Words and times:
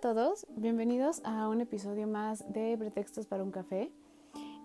Todos, 0.00 0.46
bienvenidos 0.56 1.20
a 1.24 1.46
un 1.48 1.60
episodio 1.60 2.06
más 2.06 2.50
de 2.50 2.74
Pretextos 2.78 3.26
para 3.26 3.42
un 3.42 3.50
café. 3.50 3.92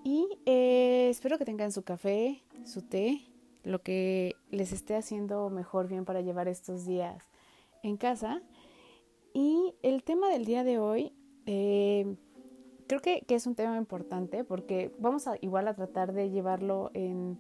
Y 0.02 0.30
eh, 0.46 1.10
espero 1.10 1.38
que 1.38 1.44
tengan 1.44 1.74
su 1.74 1.84
café, 1.84 2.42
su 2.64 2.84
té, 2.84 3.20
lo 3.66 3.82
que 3.82 4.38
les 4.50 4.72
esté 4.72 4.96
haciendo 4.96 5.50
mejor 5.50 5.90
bien 5.90 6.06
para 6.06 6.22
llevar 6.22 6.48
estos 6.48 6.86
días 6.86 7.22
en 7.84 7.98
casa. 7.98 8.42
Y 9.34 9.76
el 9.84 10.04
tema 10.04 10.30
del 10.30 10.46
día 10.46 10.64
de 10.64 10.80
hoy 10.80 11.12
eh, 11.46 12.16
creo 12.88 13.02
que, 13.02 13.26
es 13.28 13.46
un 13.46 13.56
tema 13.56 13.76
importante 13.76 14.46
porque 14.46 14.96
vamos 15.00 15.28
a 15.28 15.36
igual 15.42 15.68
a 15.68 15.74
tratar 15.74 16.14
de 16.14 16.30
llevarlo 16.30 16.92
en, 16.94 17.38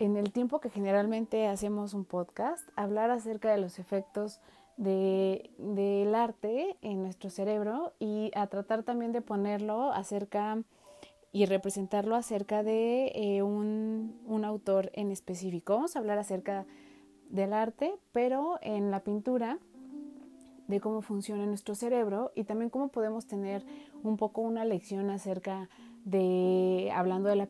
en 0.00 0.18
el 0.18 0.32
tiempo 0.32 0.60
que 0.60 0.68
generalmente 0.68 1.46
hacemos 1.46 1.94
un 1.94 2.04
podcast, 2.04 2.68
hablar 2.76 3.10
acerca 3.10 3.50
de 3.50 3.56
los 3.56 3.78
efectos 3.78 4.38
de, 4.80 5.50
del 5.58 6.14
arte 6.14 6.76
en 6.80 7.02
nuestro 7.02 7.28
cerebro 7.28 7.92
y 7.98 8.30
a 8.34 8.46
tratar 8.46 8.82
también 8.82 9.12
de 9.12 9.20
ponerlo 9.20 9.92
acerca 9.92 10.62
y 11.32 11.44
representarlo 11.44 12.16
acerca 12.16 12.62
de 12.62 13.12
eh, 13.14 13.42
un, 13.42 14.18
un, 14.26 14.44
autor 14.46 14.90
en 14.94 15.10
específico. 15.10 15.74
Vamos 15.74 15.94
a 15.94 15.98
hablar 15.98 16.18
acerca 16.18 16.66
del 17.28 17.52
arte, 17.52 17.94
pero 18.12 18.58
en 18.62 18.90
la 18.90 19.04
pintura, 19.04 19.58
de 20.66 20.80
cómo 20.80 21.02
funciona 21.02 21.44
nuestro 21.44 21.74
cerebro 21.74 22.32
y 22.34 22.44
también 22.44 22.70
cómo 22.70 22.88
podemos 22.88 23.26
tener 23.26 23.64
un 24.02 24.16
poco 24.16 24.40
una 24.40 24.64
lección 24.64 25.10
acerca 25.10 25.68
de, 26.04 26.90
hablando 26.94 27.28
de 27.28 27.36
la 27.36 27.48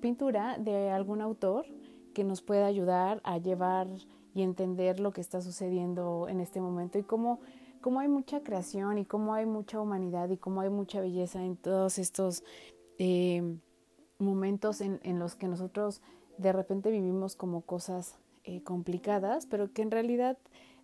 pintura, 0.00 0.58
de 0.58 0.90
algún 0.90 1.20
autor 1.20 1.66
que 2.12 2.24
nos 2.24 2.42
pueda 2.42 2.66
ayudar 2.66 3.20
a 3.24 3.38
llevar 3.38 3.86
y 4.34 4.42
entender 4.42 5.00
lo 5.00 5.12
que 5.12 5.20
está 5.20 5.40
sucediendo 5.40 6.26
en 6.28 6.40
este 6.40 6.60
momento 6.60 6.98
y 6.98 7.02
cómo, 7.02 7.40
cómo 7.80 8.00
hay 8.00 8.08
mucha 8.08 8.40
creación 8.42 8.98
y 8.98 9.04
cómo 9.04 9.34
hay 9.34 9.46
mucha 9.46 9.80
humanidad 9.80 10.30
y 10.30 10.36
cómo 10.36 10.60
hay 10.60 10.70
mucha 10.70 11.00
belleza 11.00 11.44
en 11.44 11.56
todos 11.56 11.98
estos 11.98 12.44
eh, 12.98 13.42
momentos 14.18 14.80
en, 14.80 15.00
en, 15.02 15.18
los 15.18 15.34
que 15.34 15.48
nosotros 15.48 16.00
de 16.38 16.52
repente 16.52 16.90
vivimos 16.90 17.36
como 17.36 17.62
cosas 17.62 18.18
eh, 18.44 18.62
complicadas, 18.62 19.46
pero 19.46 19.72
que 19.72 19.82
en 19.82 19.90
realidad 19.90 20.38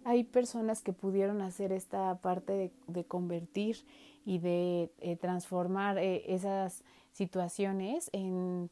hay 0.05 0.25
personas 0.25 0.83
que 0.83 0.93
pudieron 0.93 1.41
hacer 1.43 1.73
esta 1.73 2.17
parte 2.21 2.53
de, 2.53 2.73
de 2.87 3.05
convertir 3.05 3.79
y 4.25 4.39
de 4.39 4.91
eh, 5.01 5.17
transformar 5.17 5.99
esas 5.99 6.85
situaciones 7.13 8.11
en, 8.13 8.71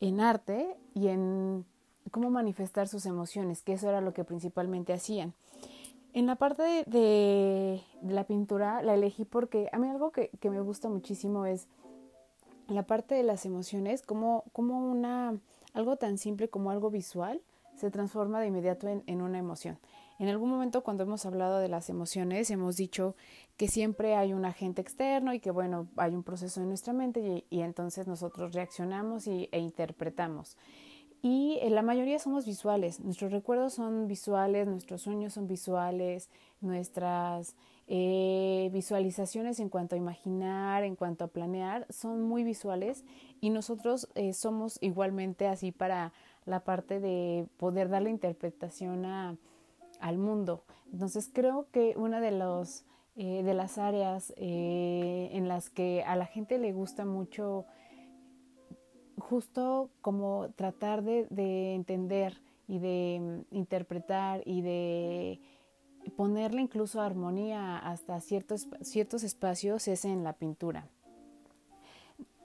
en 0.00 0.20
arte 0.20 0.76
y 0.94 1.08
en 1.08 1.64
cómo 2.10 2.30
manifestar 2.30 2.88
sus 2.88 3.06
emociones, 3.06 3.62
que 3.62 3.72
eso 3.74 3.88
era 3.88 4.00
lo 4.00 4.12
que 4.12 4.24
principalmente 4.24 4.92
hacían. 4.92 5.34
En 6.12 6.26
la 6.26 6.36
parte 6.36 6.62
de, 6.62 6.84
de, 6.86 7.82
la 8.02 8.24
pintura 8.24 8.82
la 8.82 8.94
elegí 8.94 9.24
porque 9.24 9.68
a 9.72 9.78
mí 9.78 9.88
algo 9.88 10.12
que, 10.12 10.30
que, 10.40 10.48
me 10.48 10.60
gusta 10.60 10.88
muchísimo 10.88 11.44
es 11.44 11.66
la 12.68 12.84
parte 12.84 13.16
de 13.16 13.24
las 13.24 13.44
emociones, 13.46 14.02
como, 14.02 14.44
como 14.52 14.78
una, 14.78 15.36
algo 15.72 15.96
tan 15.96 16.18
simple 16.18 16.48
como 16.48 16.70
algo 16.70 16.90
visual 16.90 17.42
se 17.74 17.90
transforma 17.90 18.40
de 18.40 18.46
inmediato 18.46 18.86
en, 18.88 19.02
en 19.06 19.22
una 19.22 19.38
emoción. 19.38 19.76
En 20.20 20.28
algún 20.28 20.48
momento 20.48 20.84
cuando 20.84 21.02
hemos 21.02 21.26
hablado 21.26 21.58
de 21.58 21.68
las 21.68 21.90
emociones 21.90 22.48
hemos 22.50 22.76
dicho 22.76 23.16
que 23.56 23.66
siempre 23.66 24.14
hay 24.14 24.32
un 24.32 24.44
agente 24.44 24.80
externo 24.80 25.34
y 25.34 25.40
que 25.40 25.50
bueno, 25.50 25.88
hay 25.96 26.14
un 26.14 26.22
proceso 26.22 26.60
en 26.60 26.68
nuestra 26.68 26.92
mente 26.92 27.44
y, 27.50 27.56
y 27.56 27.62
entonces 27.62 28.06
nosotros 28.06 28.54
reaccionamos 28.54 29.26
y, 29.26 29.48
e 29.50 29.58
interpretamos 29.58 30.56
y 31.24 31.58
la 31.70 31.80
mayoría 31.80 32.18
somos 32.18 32.44
visuales. 32.44 33.00
Nuestros 33.00 33.32
recuerdos 33.32 33.72
son 33.72 34.06
visuales, 34.08 34.66
nuestros 34.66 35.00
sueños 35.00 35.32
son 35.32 35.48
visuales, 35.48 36.28
nuestras 36.60 37.56
eh, 37.86 38.68
visualizaciones 38.74 39.58
en 39.58 39.70
cuanto 39.70 39.94
a 39.94 39.98
imaginar, 39.98 40.84
en 40.84 40.96
cuanto 40.96 41.24
a 41.24 41.28
planear, 41.28 41.86
son 41.88 42.20
muy 42.20 42.44
visuales 42.44 43.06
y 43.40 43.48
nosotros 43.48 44.10
eh, 44.14 44.34
somos 44.34 44.76
igualmente 44.82 45.48
así 45.48 45.72
para 45.72 46.12
la 46.44 46.60
parte 46.60 47.00
de 47.00 47.46
poder 47.56 47.88
dar 47.88 48.02
la 48.02 48.10
interpretación 48.10 49.06
a, 49.06 49.38
al 50.00 50.18
mundo. 50.18 50.62
Entonces 50.92 51.30
creo 51.32 51.68
que 51.72 51.94
una 51.96 52.20
de, 52.20 52.32
los, 52.32 52.84
eh, 53.16 53.42
de 53.42 53.54
las 53.54 53.78
áreas 53.78 54.34
eh, 54.36 55.30
en 55.32 55.48
las 55.48 55.70
que 55.70 56.04
a 56.06 56.16
la 56.16 56.26
gente 56.26 56.58
le 56.58 56.74
gusta 56.74 57.06
mucho 57.06 57.64
justo 59.28 59.90
como 60.00 60.50
tratar 60.54 61.02
de, 61.02 61.26
de 61.30 61.74
entender 61.74 62.40
y 62.68 62.78
de 62.78 63.44
mm, 63.50 63.56
interpretar 63.56 64.42
y 64.46 64.62
de 64.62 65.40
ponerle 66.16 66.60
incluso 66.60 67.00
armonía 67.00 67.78
hasta 67.78 68.20
ciertos, 68.20 68.68
ciertos 68.82 69.22
espacios 69.22 69.88
es 69.88 70.04
en 70.04 70.22
la 70.22 70.34
pintura. 70.34 70.88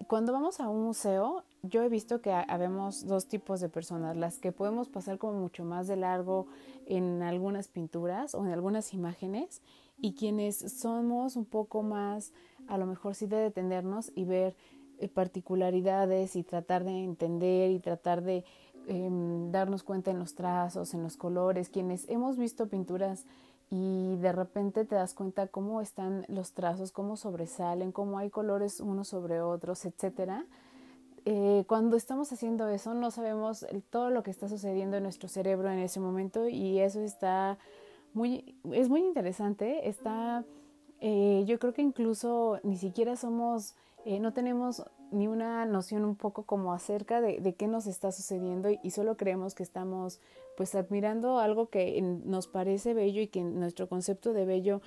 Cuando 0.07 0.33
vamos 0.33 0.59
a 0.59 0.69
un 0.69 0.85
museo, 0.85 1.43
yo 1.61 1.83
he 1.83 1.89
visto 1.89 2.21
que 2.21 2.31
habemos 2.31 3.05
dos 3.05 3.27
tipos 3.27 3.59
de 3.59 3.69
personas, 3.69 4.17
las 4.17 4.39
que 4.39 4.51
podemos 4.51 4.87
pasar 4.89 5.19
como 5.19 5.39
mucho 5.39 5.63
más 5.65 5.87
de 5.87 5.97
largo 5.97 6.47
en 6.87 7.21
algunas 7.21 7.67
pinturas 7.67 8.33
o 8.33 8.43
en 8.45 8.51
algunas 8.51 8.93
imágenes 8.93 9.61
y 9.99 10.13
quienes 10.13 10.57
somos 10.57 11.35
un 11.35 11.45
poco 11.45 11.83
más, 11.83 12.33
a 12.67 12.77
lo 12.77 12.85
mejor 12.87 13.13
sí 13.13 13.27
de 13.27 13.37
detenernos 13.37 14.11
y 14.15 14.23
ver 14.23 14.55
particularidades 15.07 16.35
y 16.35 16.43
tratar 16.43 16.83
de 16.83 17.03
entender 17.03 17.71
y 17.71 17.79
tratar 17.79 18.21
de 18.21 18.43
eh, 18.87 19.09
darnos 19.51 19.83
cuenta 19.83 20.11
en 20.11 20.19
los 20.19 20.35
trazos, 20.35 20.93
en 20.93 21.03
los 21.03 21.15
colores, 21.15 21.69
quienes 21.69 22.09
hemos 22.09 22.37
visto 22.37 22.67
pinturas 22.67 23.25
y 23.69 24.15
de 24.15 24.31
repente 24.31 24.83
te 24.83 24.95
das 24.95 25.13
cuenta 25.13 25.47
cómo 25.47 25.79
están 25.79 26.25
los 26.27 26.53
trazos, 26.53 26.91
cómo 26.91 27.15
sobresalen, 27.15 27.91
cómo 27.91 28.17
hay 28.17 28.29
colores 28.29 28.79
unos 28.79 29.07
sobre 29.09 29.41
otros, 29.41 29.85
etcétera. 29.85 30.45
Eh, 31.25 31.65
cuando 31.67 31.97
estamos 31.97 32.31
haciendo 32.31 32.67
eso 32.69 32.93
no 32.93 33.11
sabemos 33.11 33.65
todo 33.89 34.09
lo 34.09 34.23
que 34.23 34.31
está 34.31 34.47
sucediendo 34.47 34.97
en 34.97 35.03
nuestro 35.03 35.27
cerebro 35.29 35.69
en 35.69 35.79
ese 35.79 35.99
momento 35.99 36.47
y 36.47 36.79
eso 36.79 37.01
está 37.01 37.57
muy 38.13 38.55
es 38.71 38.89
muy 38.89 39.01
interesante 39.01 39.89
está 39.89 40.45
eh, 41.01 41.43
yo 41.45 41.59
creo 41.59 41.73
que 41.73 41.81
incluso 41.81 42.59
ni 42.63 42.77
siquiera 42.77 43.17
somos 43.17 43.75
eh, 44.05 44.19
no 44.19 44.33
tenemos 44.33 44.83
ni 45.11 45.27
una 45.27 45.65
noción 45.65 46.05
un 46.05 46.15
poco 46.15 46.43
como 46.43 46.73
acerca 46.73 47.21
de, 47.21 47.55
qué 47.55 47.67
nos 47.67 47.87
está 47.87 48.11
sucediendo 48.11 48.69
y, 48.69 48.79
y, 48.83 48.91
solo 48.91 49.17
creemos 49.17 49.55
que 49.55 49.63
estamos 49.63 50.19
pues 50.55 50.75
admirando 50.75 51.39
algo 51.39 51.69
que 51.69 52.01
nos 52.01 52.47
parece 52.47 52.93
bello 52.93 53.21
y 53.21 53.27
que 53.27 53.41
nuestro 53.41 53.89
concepto 53.89 54.33
de 54.33 54.45
bello 54.45 54.81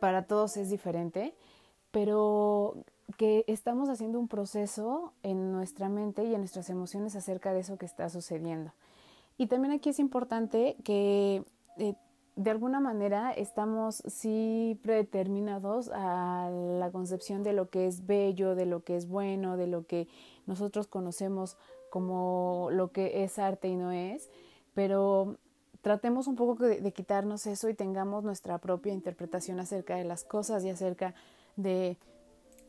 para 0.00 0.24
todos 0.24 0.56
es 0.56 0.70
diferente, 0.70 1.34
pero 1.90 2.76
que 3.16 3.44
estamos 3.48 3.88
haciendo 3.88 4.18
un 4.18 4.28
proceso 4.28 5.12
en 5.22 5.52
nuestra 5.52 5.88
mente 5.88 6.24
y 6.24 6.34
en 6.34 6.40
nuestras 6.40 6.70
emociones 6.70 7.16
acerca 7.16 7.52
de 7.52 7.60
eso 7.60 7.76
que 7.76 7.86
está 7.86 8.08
sucediendo. 8.08 8.72
Y 9.38 9.46
también 9.46 9.72
aquí 9.72 9.90
es 9.90 9.98
importante 9.98 10.76
que 10.84 11.44
eh, 11.78 11.94
de 12.36 12.50
alguna 12.50 12.80
manera 12.80 13.32
estamos 13.32 14.02
sí 14.06 14.78
predeterminados 14.82 15.90
a 15.92 16.50
la 16.50 16.90
concepción 16.90 17.42
de 17.42 17.52
lo 17.52 17.68
que 17.68 17.86
es 17.86 18.06
bello, 18.06 18.54
de 18.54 18.66
lo 18.66 18.82
que 18.82 18.96
es 18.96 19.08
bueno, 19.08 19.56
de 19.56 19.66
lo 19.66 19.86
que 19.86 20.08
nosotros 20.46 20.86
conocemos 20.86 21.56
como 21.90 22.68
lo 22.70 22.92
que 22.92 23.24
es 23.24 23.38
arte 23.38 23.68
y 23.68 23.76
no 23.76 23.90
es, 23.92 24.30
pero 24.74 25.36
tratemos 25.82 26.26
un 26.28 26.36
poco 26.36 26.64
de, 26.64 26.92
quitarnos 26.92 27.46
eso 27.46 27.68
y 27.68 27.74
tengamos 27.74 28.24
nuestra 28.24 28.58
propia 28.58 28.92
interpretación 28.92 29.60
acerca 29.60 29.96
de 29.96 30.04
las 30.04 30.24
cosas 30.24 30.64
y 30.64 30.70
acerca 30.70 31.14
de 31.56 31.98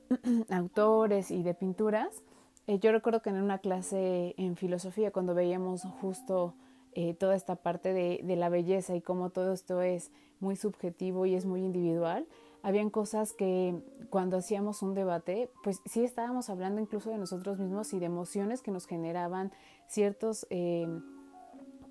autores 0.50 1.31
y 1.31 1.44
de 1.44 1.54
pinturas. 1.54 2.24
Eh, 2.68 2.80
yo 2.80 2.92
recuerdo 2.92 3.22
que 3.22 3.30
en 3.30 3.42
una 3.42 3.60
clase 3.60 4.34
en 4.38 4.56
filosofía, 4.56 5.12
cuando 5.12 5.34
veíamos 5.34 5.84
justo 6.02 6.56
eh, 6.94 7.14
toda 7.14 7.36
esta 7.36 7.56
parte 7.56 7.94
de, 7.94 8.22
de, 8.24 8.36
la 8.36 8.50
belleza 8.50 8.96
y 8.96 9.02
cómo 9.02 9.30
todo 9.30 9.54
esto 9.54 9.82
es 9.82 10.12
muy 10.40 10.56
subjetivo 10.56 11.26
y 11.26 11.36
es 11.36 11.46
muy 11.46 11.64
individual, 11.64 12.28
habían 12.64 12.90
cosas 12.90 13.34
que 13.34 13.76
cuando 14.10 14.38
hacíamos 14.38 14.82
un 14.84 14.94
debate, 14.94 15.50
pues 15.64 15.82
sí 15.86 16.04
estábamos 16.04 16.50
hablando 16.50 16.80
incluso 16.80 17.10
de 17.10 17.18
nosotros 17.18 17.60
mismos 17.60 17.94
y 17.94 18.00
de 18.00 18.06
emociones 18.06 18.62
que 18.62 18.72
nos 18.72 18.86
generaban 18.86 19.52
ciertos 19.88 20.46
eh, 20.50 20.88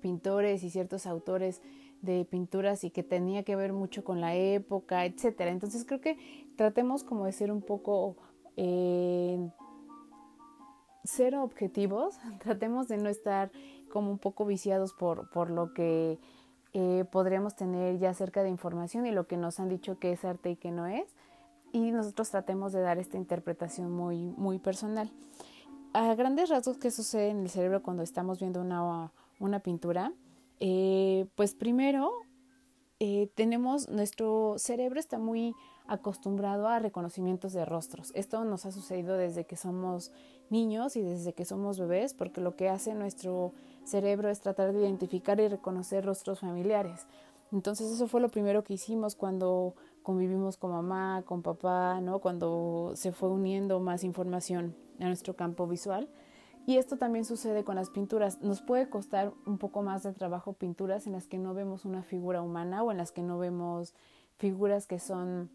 pintores 0.01 0.63
y 0.63 0.69
ciertos 0.69 1.05
autores 1.05 1.61
de 2.01 2.25
pinturas 2.25 2.83
y 2.83 2.89
que 2.89 3.03
tenía 3.03 3.43
que 3.43 3.55
ver 3.55 3.73
mucho 3.73 4.03
con 4.03 4.21
la 4.21 4.35
época, 4.35 5.05
etcétera. 5.05 5.51
Entonces 5.51 5.85
creo 5.85 6.01
que 6.01 6.17
tratemos 6.55 7.03
como 7.03 7.25
de 7.25 7.31
ser 7.33 7.51
un 7.51 7.61
poco 7.61 8.15
eh, 8.55 9.49
cero 11.03 11.43
objetivos, 11.43 12.17
tratemos 12.43 12.87
de 12.87 12.97
no 12.97 13.09
estar 13.09 13.51
como 13.91 14.09
un 14.09 14.17
poco 14.17 14.45
viciados 14.45 14.93
por, 14.93 15.29
por 15.29 15.51
lo 15.51 15.73
que 15.73 16.19
eh, 16.73 17.05
podríamos 17.11 17.55
tener 17.55 17.99
ya 17.99 18.09
acerca 18.09 18.43
de 18.43 18.49
información 18.49 19.05
y 19.05 19.11
lo 19.11 19.27
que 19.27 19.37
nos 19.37 19.59
han 19.59 19.69
dicho 19.69 19.99
que 19.99 20.13
es 20.13 20.25
arte 20.25 20.51
y 20.51 20.55
que 20.55 20.71
no 20.71 20.87
es, 20.87 21.15
y 21.73 21.91
nosotros 21.91 22.29
tratemos 22.29 22.71
de 22.71 22.81
dar 22.81 22.97
esta 22.97 23.17
interpretación 23.17 23.91
muy, 23.91 24.31
muy 24.37 24.59
personal. 24.59 25.11
A 25.93 26.15
grandes 26.15 26.49
rasgos, 26.49 26.77
¿qué 26.77 26.91
sucede 26.91 27.29
en 27.29 27.41
el 27.41 27.49
cerebro 27.49 27.83
cuando 27.83 28.03
estamos 28.03 28.39
viendo 28.39 28.61
una, 28.61 29.11
una 29.39 29.59
pintura? 29.59 30.13
Eh, 30.61 31.27
pues 31.35 31.53
primero, 31.53 32.11
eh, 32.99 33.31
tenemos, 33.35 33.89
nuestro 33.89 34.55
cerebro 34.57 34.99
está 34.99 35.17
muy 35.17 35.53
acostumbrado 35.87 36.67
a 36.67 36.79
reconocimientos 36.79 37.51
de 37.51 37.65
rostros. 37.65 38.11
Esto 38.15 38.45
nos 38.45 38.65
ha 38.65 38.71
sucedido 38.71 39.17
desde 39.17 39.45
que 39.45 39.57
somos 39.57 40.11
niños 40.49 40.95
y 40.95 41.01
desde 41.01 41.33
que 41.33 41.43
somos 41.43 41.79
bebés, 41.79 42.13
porque 42.13 42.41
lo 42.41 42.55
que 42.55 42.69
hace 42.69 42.93
nuestro 42.93 43.53
cerebro 43.53 43.70
es 43.83 44.41
tratar 44.41 44.73
de 44.73 44.81
identificar 44.81 45.39
y 45.39 45.47
reconocer 45.47 46.05
rostros 46.05 46.39
familiares. 46.39 47.07
Entonces 47.51 47.91
eso 47.91 48.07
fue 48.07 48.21
lo 48.21 48.29
primero 48.29 48.63
que 48.63 48.73
hicimos 48.73 49.15
cuando 49.15 49.75
convivimos 50.03 50.57
con 50.57 50.71
mamá, 50.71 51.23
con 51.25 51.41
papá, 51.41 51.99
¿no? 52.01 52.19
Cuando 52.19 52.93
se 52.95 53.11
fue 53.11 53.29
uniendo 53.29 53.79
más 53.79 54.03
información 54.03 54.75
a 54.99 55.05
nuestro 55.05 55.35
campo 55.35 55.67
visual. 55.67 56.09
Y 56.65 56.77
esto 56.77 56.97
también 56.97 57.25
sucede 57.25 57.63
con 57.63 57.75
las 57.75 57.89
pinturas. 57.89 58.41
Nos 58.41 58.61
puede 58.61 58.89
costar 58.89 59.33
un 59.45 59.57
poco 59.57 59.81
más 59.81 60.03
de 60.03 60.13
trabajo 60.13 60.53
pinturas 60.53 61.07
en 61.07 61.13
las 61.13 61.27
que 61.27 61.39
no 61.39 61.53
vemos 61.53 61.85
una 61.85 62.03
figura 62.03 62.41
humana 62.41 62.83
o 62.83 62.91
en 62.91 62.97
las 62.97 63.11
que 63.11 63.23
no 63.23 63.37
vemos 63.39 63.95
figuras 64.37 64.87
que 64.87 64.99
son 64.99 65.49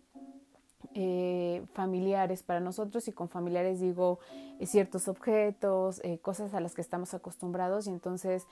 eh, 0.95 1.65
familiares 1.73 2.43
para 2.43 2.61
nosotros 2.61 3.09
y 3.09 3.13
con 3.13 3.29
familiares 3.29 3.81
digo 3.81 4.19
eh, 4.59 4.67
ciertos 4.67 5.09
objetos, 5.09 6.01
eh, 6.05 6.19
cosas 6.19 6.55
a 6.55 6.61
las 6.61 6.75
que 6.75 6.81
estamos 6.81 7.13
acostumbrados 7.15 7.87
y 7.87 7.91
entonces 7.91 8.47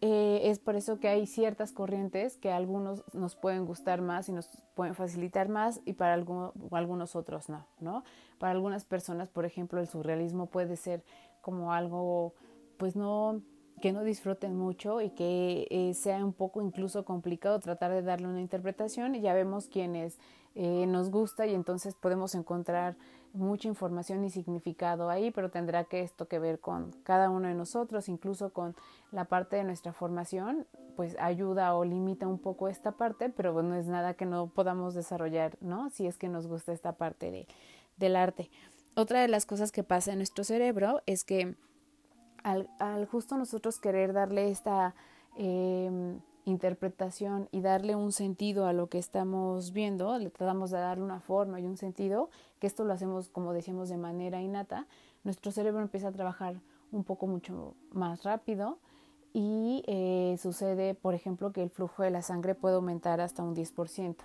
es 0.00 0.60
por 0.60 0.76
eso 0.76 1.00
que 1.00 1.08
hay 1.08 1.26
ciertas 1.26 1.72
corrientes 1.72 2.36
que 2.36 2.52
a 2.52 2.56
algunos 2.56 3.02
nos 3.14 3.34
pueden 3.34 3.66
gustar 3.66 4.00
más 4.00 4.28
y 4.28 4.32
nos 4.32 4.48
pueden 4.74 4.94
facilitar 4.94 5.48
más 5.48 5.80
y 5.86 5.94
para 5.94 6.14
algunos 6.14 7.16
otros 7.16 7.48
no, 7.48 7.66
¿no? 7.80 8.04
Para 8.38 8.52
algunas 8.52 8.84
personas, 8.84 9.28
por 9.28 9.44
ejemplo, 9.44 9.80
el 9.80 9.88
surrealismo 9.88 10.46
puede 10.46 10.76
ser 10.76 11.02
como 11.40 11.72
algo, 11.72 12.34
pues 12.76 12.94
no, 12.94 13.42
que 13.82 13.92
no 13.92 14.04
disfruten 14.04 14.54
mucho 14.54 15.00
y 15.00 15.10
que 15.10 15.92
sea 15.96 16.24
un 16.24 16.32
poco 16.32 16.62
incluso 16.62 17.04
complicado 17.04 17.58
tratar 17.58 17.90
de 17.90 18.02
darle 18.02 18.28
una 18.28 18.40
interpretación 18.40 19.16
y 19.16 19.20
ya 19.20 19.34
vemos 19.34 19.66
quienes 19.66 20.20
eh, 20.54 20.86
nos 20.86 21.10
gusta 21.10 21.46
y 21.46 21.54
entonces 21.54 21.94
podemos 21.94 22.34
encontrar 22.34 22.96
mucha 23.32 23.68
información 23.68 24.24
y 24.24 24.30
significado 24.30 25.10
ahí, 25.10 25.30
pero 25.30 25.50
tendrá 25.50 25.84
que 25.84 26.02
esto 26.02 26.28
que 26.28 26.38
ver 26.38 26.60
con 26.60 26.92
cada 27.02 27.30
uno 27.30 27.48
de 27.48 27.54
nosotros, 27.54 28.08
incluso 28.08 28.52
con 28.52 28.74
la 29.12 29.26
parte 29.26 29.56
de 29.56 29.64
nuestra 29.64 29.92
formación, 29.92 30.66
pues 30.96 31.16
ayuda 31.20 31.74
o 31.74 31.84
limita 31.84 32.26
un 32.26 32.38
poco 32.38 32.68
esta 32.68 32.92
parte, 32.92 33.28
pero 33.30 33.62
no 33.62 33.74
es 33.74 33.86
nada 33.86 34.14
que 34.14 34.26
no 34.26 34.48
podamos 34.48 34.94
desarrollar, 34.94 35.56
¿no? 35.60 35.90
Si 35.90 36.06
es 36.06 36.18
que 36.18 36.28
nos 36.28 36.46
gusta 36.46 36.72
esta 36.72 36.92
parte 36.92 37.30
de, 37.30 37.46
del 37.96 38.16
arte. 38.16 38.50
Otra 38.96 39.20
de 39.20 39.28
las 39.28 39.46
cosas 39.46 39.70
que 39.70 39.84
pasa 39.84 40.12
en 40.12 40.18
nuestro 40.18 40.42
cerebro 40.42 41.02
es 41.06 41.24
que 41.24 41.54
al, 42.42 42.68
al 42.78 43.06
justo 43.06 43.36
nosotros 43.36 43.78
querer 43.78 44.12
darle 44.12 44.50
esta 44.50 44.94
eh, 45.36 46.18
interpretación 46.48 47.48
y 47.52 47.60
darle 47.60 47.94
un 47.94 48.12
sentido 48.12 48.66
a 48.66 48.72
lo 48.72 48.88
que 48.88 48.98
estamos 48.98 49.72
viendo, 49.72 50.18
le 50.18 50.30
tratamos 50.30 50.70
de 50.70 50.78
darle 50.78 51.04
una 51.04 51.20
forma 51.20 51.60
y 51.60 51.66
un 51.66 51.76
sentido, 51.76 52.30
que 52.58 52.66
esto 52.66 52.84
lo 52.84 52.92
hacemos, 52.92 53.28
como 53.28 53.52
decíamos, 53.52 53.88
de 53.88 53.96
manera 53.96 54.40
innata, 54.40 54.86
nuestro 55.24 55.52
cerebro 55.52 55.82
empieza 55.82 56.08
a 56.08 56.12
trabajar 56.12 56.60
un 56.90 57.04
poco 57.04 57.26
mucho 57.26 57.74
más 57.92 58.22
rápido 58.22 58.78
y 59.32 59.82
eh, 59.86 60.36
sucede, 60.40 60.94
por 60.94 61.14
ejemplo, 61.14 61.52
que 61.52 61.62
el 61.62 61.70
flujo 61.70 62.02
de 62.02 62.10
la 62.10 62.22
sangre 62.22 62.54
puede 62.54 62.76
aumentar 62.76 63.20
hasta 63.20 63.42
un 63.42 63.54
10%. 63.54 64.16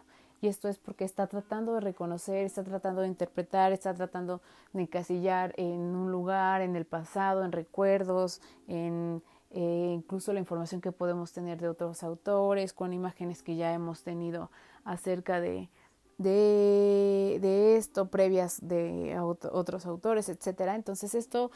Y 0.41 0.47
esto 0.47 0.67
es 0.67 0.77
porque 0.77 1.05
está 1.05 1.27
tratando 1.27 1.73
de 1.73 1.79
reconocer, 1.79 2.45
está 2.45 2.63
tratando 2.63 3.01
de 3.01 3.07
interpretar, 3.07 3.71
está 3.71 3.93
tratando 3.93 4.41
de 4.73 4.81
encasillar 4.81 5.53
en 5.55 5.79
un 5.95 6.11
lugar, 6.11 6.61
en 6.61 6.75
el 6.75 6.85
pasado, 6.85 7.45
en 7.45 7.53
recuerdos, 7.53 8.41
en 8.67 9.23
eh, 9.53 9.91
incluso 9.93 10.33
la 10.33 10.39
información 10.39 10.81
que 10.81 10.91
podemos 10.91 11.31
tener 11.31 11.61
de 11.61 11.69
otros 11.69 12.03
autores, 12.03 12.73
con 12.73 12.93
imágenes 12.93 13.43
que 13.43 13.55
ya 13.55 13.73
hemos 13.73 14.03
tenido 14.03 14.49
acerca 14.83 15.39
de, 15.39 15.69
de, 16.17 17.75
esto, 17.77 18.09
previas 18.09 18.67
de 18.67 19.17
otros 19.19 19.85
autores, 19.85 20.29
etcétera. 20.29 20.75
Entonces 20.75 21.15
esto 21.15 21.51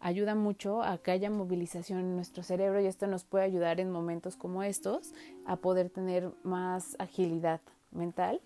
ayuda 0.00 0.34
mucho 0.34 0.82
a 0.82 0.98
que 0.98 1.10
haya 1.10 1.28
movilización 1.28 2.00
en 2.00 2.16
nuestro 2.16 2.42
cerebro 2.42 2.80
y 2.80 2.86
esto 2.86 3.06
nos 3.06 3.24
puede 3.24 3.44
ayudar 3.44 3.80
en 3.80 3.90
momentos 3.90 4.36
como 4.36 4.62
estos 4.62 5.12
a 5.44 5.56
poder 5.56 5.90
tener 5.90 6.32
más 6.42 6.96
agilidad 6.98 7.60
mental 7.90 8.40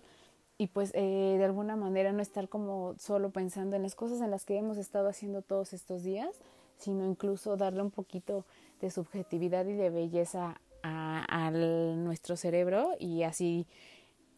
y 0.57 0.67
pues 0.67 0.91
eh, 0.93 1.35
de 1.37 1.45
alguna 1.45 1.75
manera 1.75 2.11
no 2.11 2.21
estar 2.21 2.49
como 2.49 2.95
solo 2.97 3.29
pensando 3.31 3.75
en 3.75 3.83
las 3.83 3.95
cosas 3.95 4.21
en 4.21 4.31
las 4.31 4.45
que 4.45 4.57
hemos 4.57 4.77
estado 4.77 5.09
haciendo 5.09 5.41
todos 5.41 5.73
estos 5.73 6.03
días, 6.03 6.29
sino 6.77 7.05
incluso 7.05 7.57
darle 7.57 7.81
un 7.81 7.91
poquito 7.91 8.45
de 8.85 8.91
subjetividad 8.91 9.65
y 9.65 9.73
de 9.73 9.89
belleza 9.89 10.61
a, 10.83 11.49
nuestro 11.51 12.35
cerebro 12.35 12.91
y 12.99 13.23
así 13.23 13.65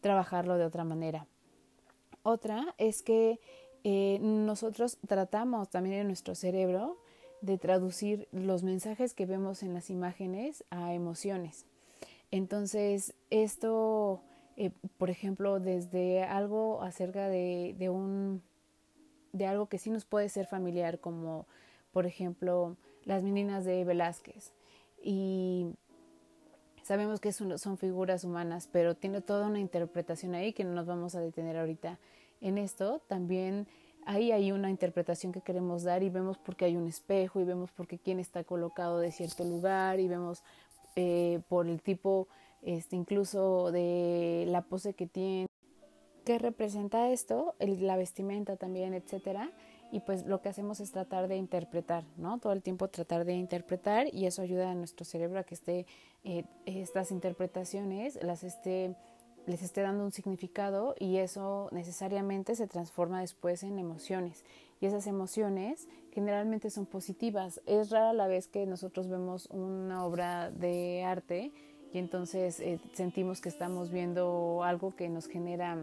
trabajarlo 0.00 0.56
de 0.56 0.64
otra 0.64 0.84
manera. 0.84 1.26
Otra 2.22 2.74
es 2.78 3.02
que 3.02 3.38
eh, 3.84 4.18
nosotros 4.22 4.96
tratamos 5.06 5.68
también 5.68 5.96
en 5.96 6.06
nuestro 6.06 6.34
cerebro 6.34 6.96
de 7.42 7.58
traducir 7.58 8.28
los 8.32 8.62
mensajes 8.62 9.12
que 9.12 9.26
vemos 9.26 9.62
en 9.62 9.74
las 9.74 9.90
imágenes 9.90 10.64
a 10.70 10.94
emociones. 10.94 11.66
Entonces, 12.30 13.14
esto, 13.28 14.22
eh, 14.56 14.70
por 14.96 15.10
ejemplo, 15.10 15.60
desde 15.60 16.22
algo 16.22 16.82
acerca 16.82 17.28
de, 17.28 17.90
un, 17.90 18.42
de 19.32 19.46
algo 19.46 19.66
que 19.66 19.78
sí 19.78 19.90
nos 19.90 20.06
puede 20.06 20.30
ser 20.30 20.46
familiar, 20.46 20.98
como 20.98 21.46
por 21.92 22.06
ejemplo, 22.06 22.76
las 23.08 23.22
meninas 23.22 23.64
de 23.64 23.84
Velázquez. 23.84 24.52
Y 25.02 25.66
sabemos 26.82 27.20
que 27.20 27.32
son 27.32 27.78
figuras 27.78 28.22
humanas, 28.22 28.68
pero 28.70 28.94
tiene 28.94 29.22
toda 29.22 29.46
una 29.46 29.58
interpretación 29.58 30.34
ahí 30.34 30.52
que 30.52 30.62
no 30.62 30.72
nos 30.72 30.86
vamos 30.86 31.14
a 31.14 31.20
detener 31.20 31.56
ahorita 31.56 31.98
en 32.42 32.58
esto. 32.58 33.00
También 33.08 33.66
ahí 34.04 34.30
hay 34.30 34.52
una 34.52 34.68
interpretación 34.68 35.32
que 35.32 35.40
queremos 35.40 35.84
dar 35.84 36.02
y 36.02 36.10
vemos 36.10 36.36
por 36.36 36.54
qué 36.54 36.66
hay 36.66 36.76
un 36.76 36.86
espejo 36.86 37.40
y 37.40 37.44
vemos 37.44 37.72
por 37.72 37.86
qué 37.86 37.98
quién 37.98 38.20
está 38.20 38.44
colocado 38.44 38.98
de 38.98 39.10
cierto 39.10 39.42
lugar 39.42 40.00
y 40.00 40.06
vemos 40.06 40.44
eh, 40.94 41.40
por 41.48 41.66
el 41.66 41.80
tipo 41.80 42.28
este, 42.60 42.94
incluso 42.94 43.72
de 43.72 44.44
la 44.48 44.62
pose 44.62 44.92
que 44.92 45.06
tiene, 45.06 45.46
que 46.26 46.38
representa 46.38 47.08
esto, 47.08 47.54
la 47.58 47.96
vestimenta 47.96 48.56
también, 48.56 48.92
etcétera 48.92 49.50
y 49.90 50.00
pues 50.00 50.26
lo 50.26 50.40
que 50.40 50.48
hacemos 50.48 50.80
es 50.80 50.92
tratar 50.92 51.28
de 51.28 51.36
interpretar, 51.36 52.04
¿no? 52.16 52.38
Todo 52.38 52.52
el 52.52 52.62
tiempo 52.62 52.88
tratar 52.88 53.24
de 53.24 53.34
interpretar 53.34 54.12
y 54.12 54.26
eso 54.26 54.42
ayuda 54.42 54.70
a 54.70 54.74
nuestro 54.74 55.04
cerebro 55.04 55.40
a 55.40 55.44
que 55.44 55.54
esté 55.54 55.86
eh, 56.24 56.44
estas 56.66 57.10
interpretaciones 57.10 58.18
las 58.22 58.42
esté 58.44 58.94
les 59.46 59.62
esté 59.62 59.80
dando 59.80 60.04
un 60.04 60.12
significado 60.12 60.94
y 60.98 61.16
eso 61.16 61.70
necesariamente 61.72 62.54
se 62.54 62.66
transforma 62.66 63.20
después 63.20 63.62
en 63.62 63.78
emociones 63.78 64.44
y 64.78 64.86
esas 64.86 65.06
emociones 65.06 65.88
generalmente 66.12 66.68
son 66.68 66.84
positivas. 66.84 67.60
Es 67.64 67.88
rara 67.90 68.12
la 68.12 68.26
vez 68.26 68.46
que 68.46 68.66
nosotros 68.66 69.08
vemos 69.08 69.46
una 69.50 70.04
obra 70.04 70.50
de 70.50 71.02
arte 71.02 71.50
y 71.92 71.98
entonces 71.98 72.60
eh, 72.60 72.78
sentimos 72.92 73.40
que 73.40 73.48
estamos 73.48 73.90
viendo 73.90 74.62
algo 74.64 74.94
que 74.94 75.08
nos 75.08 75.26
genera 75.26 75.78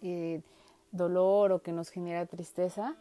eh, 0.00 0.42
dolor 0.92 1.52
o 1.52 1.62
que 1.62 1.72
nos 1.72 1.90
genera 1.90 2.26
tristeza, 2.26 2.96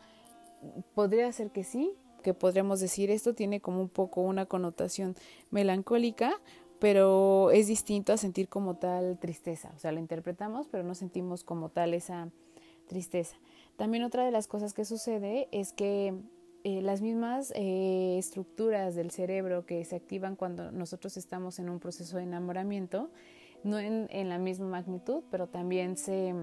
podría 0.93 1.31
ser 1.31 1.51
que 1.51 1.63
sí, 1.63 1.93
que 2.23 2.33
podríamos 2.33 2.79
decir 2.79 3.09
esto 3.09 3.33
tiene 3.33 3.61
como 3.61 3.81
un 3.81 3.89
poco 3.89 4.21
una 4.21 4.45
connotación 4.45 5.15
melancólica, 5.51 6.41
pero 6.79 7.51
es 7.51 7.67
distinto 7.67 8.13
a 8.13 8.17
sentir 8.17 8.49
como 8.49 8.75
tal 8.75 9.17
tristeza, 9.17 9.71
o 9.75 9.79
sea, 9.79 9.91
la 9.91 9.99
interpretamos, 9.99 10.67
pero 10.67 10.83
no 10.83 10.95
sentimos 10.95 11.43
como 11.43 11.69
tal 11.69 11.93
esa 11.93 12.29
tristeza. 12.87 13.37
También 13.77 14.03
otra 14.03 14.25
de 14.25 14.31
las 14.31 14.47
cosas 14.47 14.73
que 14.73 14.85
sucede 14.85 15.47
es 15.51 15.73
que 15.73 16.13
eh, 16.63 16.81
las 16.81 17.01
mismas 17.01 17.51
eh, 17.55 18.17
estructuras 18.17 18.95
del 18.95 19.11
cerebro 19.11 19.65
que 19.65 19.83
se 19.85 19.95
activan 19.95 20.35
cuando 20.35 20.71
nosotros 20.71 21.17
estamos 21.17 21.59
en 21.59 21.69
un 21.69 21.79
proceso 21.79 22.17
de 22.17 22.23
enamoramiento, 22.23 23.09
no 23.63 23.79
en, 23.79 24.07
en 24.11 24.29
la 24.29 24.37
misma 24.37 24.67
magnitud, 24.67 25.23
pero 25.31 25.47
también 25.47 25.97
se 25.97 26.33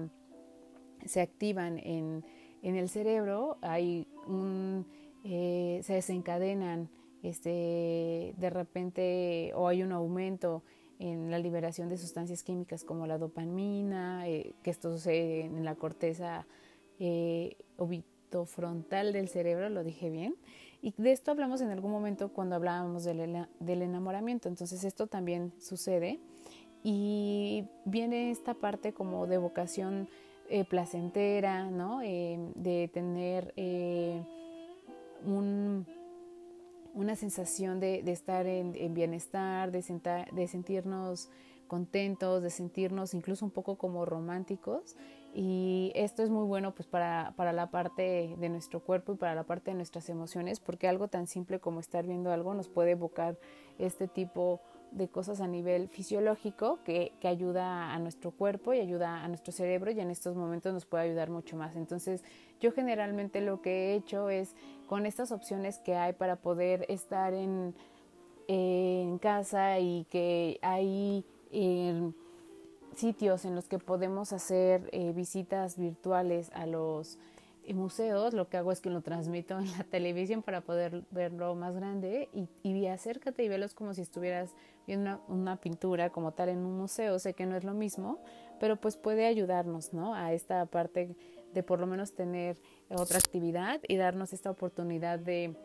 se 1.05 1.21
activan 1.21 1.79
en, 1.79 2.23
el 2.61 2.89
cerebro, 2.89 3.57
hay 3.61 4.07
eh, 5.23 5.81
se 5.83 5.93
desencadenan 5.93 6.89
este, 7.23 8.33
de 8.37 8.49
repente 8.49 9.51
o 9.55 9.67
hay 9.67 9.83
un 9.83 9.91
aumento 9.91 10.63
en 10.99 11.31
la 11.31 11.39
liberación 11.39 11.89
de 11.89 11.97
sustancias 11.97 12.43
químicas 12.43 12.83
como 12.83 13.07
la 13.07 13.17
dopamina, 13.17 14.27
eh, 14.27 14.53
que 14.63 14.69
esto 14.69 14.91
sucede 14.91 15.41
en 15.41 15.65
la 15.65 15.75
corteza 15.75 16.45
eh, 16.99 17.57
frontal 18.45 19.13
del 19.13 19.29
cerebro, 19.29 19.69
lo 19.69 19.83
dije 19.83 20.09
bien. 20.09 20.35
Y 20.81 20.93
de 20.97 21.13
esto 21.13 21.31
hablamos 21.31 21.61
en 21.61 21.69
algún 21.69 21.91
momento 21.91 22.29
cuando 22.33 22.55
hablábamos 22.55 23.05
del, 23.05 23.47
del 23.59 23.81
enamoramiento. 23.81 24.49
Entonces 24.49 24.83
esto 24.83 25.07
también 25.07 25.53
sucede. 25.57 26.19
Y 26.83 27.65
viene 27.85 28.29
esta 28.29 28.53
parte 28.53 28.93
como 28.93 29.25
de 29.25 29.37
vocación 29.37 30.09
eh, 30.49 30.65
placentera, 30.65 31.69
¿no? 31.69 32.01
Eh, 32.01 32.37
de 32.55 32.89
tener 32.93 33.53
eh, 33.57 34.23
un, 35.25 35.85
una 36.93 37.15
sensación 37.15 37.79
de, 37.79 38.03
de 38.03 38.11
estar 38.11 38.45
en, 38.45 38.75
en, 38.75 38.93
bienestar, 38.93 39.71
de, 39.71 39.81
sentar, 39.81 40.31
de 40.31 40.47
sentirnos 40.47 41.29
contentos, 41.67 42.43
de 42.43 42.49
sentirnos 42.49 43.13
incluso 43.13 43.43
un 43.43 43.51
poco 43.51 43.77
como 43.77 44.05
románticos 44.05 44.95
y 45.37 45.91
esto 45.95 46.23
es 46.23 46.29
muy 46.29 46.45
bueno 46.45 46.73
pues 46.73 46.87
para, 46.87 47.33
para, 47.35 47.51
la 47.51 47.69
parte 47.69 48.35
de 48.37 48.49
nuestro 48.49 48.79
cuerpo 48.79 49.11
y 49.11 49.15
para 49.17 49.35
la 49.35 49.43
parte 49.43 49.71
de 49.71 49.75
nuestras 49.75 50.07
emociones, 50.09 50.61
porque 50.61 50.87
algo 50.87 51.09
tan 51.09 51.27
simple 51.27 51.59
como 51.59 51.81
estar 51.81 52.07
viendo 52.07 52.31
algo 52.31 52.53
nos 52.53 52.69
puede 52.69 52.91
evocar 52.91 53.37
este 53.77 54.07
tipo 54.07 54.61
de 54.61 54.74
cosas 55.11 55.41
a 55.41 55.47
nivel 55.47 55.89
fisiológico 55.89 56.79
que, 56.83 57.11
que, 57.19 57.27
ayuda 57.27 57.93
a 57.93 57.99
nuestro 57.99 58.31
cuerpo 58.31 58.73
y 58.73 58.79
ayuda 58.79 59.23
a 59.23 59.27
nuestro 59.27 59.51
cerebro 59.51 59.91
y 59.91 59.99
en 59.99 60.09
estos 60.09 60.35
momentos 60.35 60.73
nos 60.73 60.85
puede 60.85 61.03
ayudar 61.05 61.29
mucho 61.29 61.55
más. 61.55 61.75
Entonces 61.75 62.23
yo 62.59 62.71
generalmente 62.71 63.41
lo 63.41 63.61
que 63.61 63.71
he 63.71 63.95
hecho 63.95 64.29
es 64.29 64.55
con 64.87 65.05
estas 65.05 65.31
opciones 65.31 65.79
que 65.79 65.95
hay 65.95 66.13
para 66.13 66.37
poder 66.37 66.85
estar 66.89 67.33
en, 67.33 67.75
en 68.47 69.17
casa 69.19 69.79
y 69.79 70.05
que 70.09 70.59
hay... 70.61 71.25
Eh, 71.51 72.11
sitios 72.95 73.45
en 73.45 73.55
los 73.55 73.67
que 73.67 73.79
podemos 73.79 74.33
hacer 74.33 74.89
eh, 74.91 75.11
visitas 75.13 75.77
virtuales 75.77 76.49
a 76.53 76.65
los 76.65 77.17
eh, 77.65 77.73
museos, 77.73 78.33
lo 78.33 78.49
que 78.49 78.57
hago 78.57 78.71
es 78.71 78.81
que 78.81 78.89
lo 78.89 79.01
transmito 79.01 79.57
en 79.59 79.71
la 79.71 79.83
televisión 79.89 80.41
para 80.43 80.61
poder 80.61 81.03
verlo 81.11 81.55
más 81.55 81.75
grande 81.75 82.29
y, 82.33 82.47
y 82.63 82.87
acércate 82.87 83.43
y 83.43 83.49
velos 83.49 83.73
como 83.73 83.93
si 83.93 84.01
estuvieras 84.01 84.55
viendo 84.87 85.11
una, 85.11 85.21
una, 85.27 85.55
pintura 85.57 86.09
como 86.11 86.33
tal 86.33 86.49
en 86.49 86.59
un 86.59 86.77
museo. 86.77 87.19
Sé 87.19 87.33
que 87.33 87.45
no 87.45 87.55
es 87.55 87.63
lo 87.63 87.73
mismo, 87.73 88.19
pero 88.59 88.75
pues 88.77 88.97
puede 88.97 89.25
ayudarnos, 89.25 89.93
¿no? 89.93 90.13
A 90.13 90.33
esta 90.33 90.65
parte 90.65 91.15
de 91.53 91.63
por 91.63 91.79
lo 91.79 91.87
menos 91.87 92.13
tener 92.13 92.61
otra 92.89 93.17
actividad 93.17 93.79
y 93.87 93.95
darnos 93.95 94.33
esta 94.33 94.51
oportunidad 94.51 95.19
de 95.19 95.55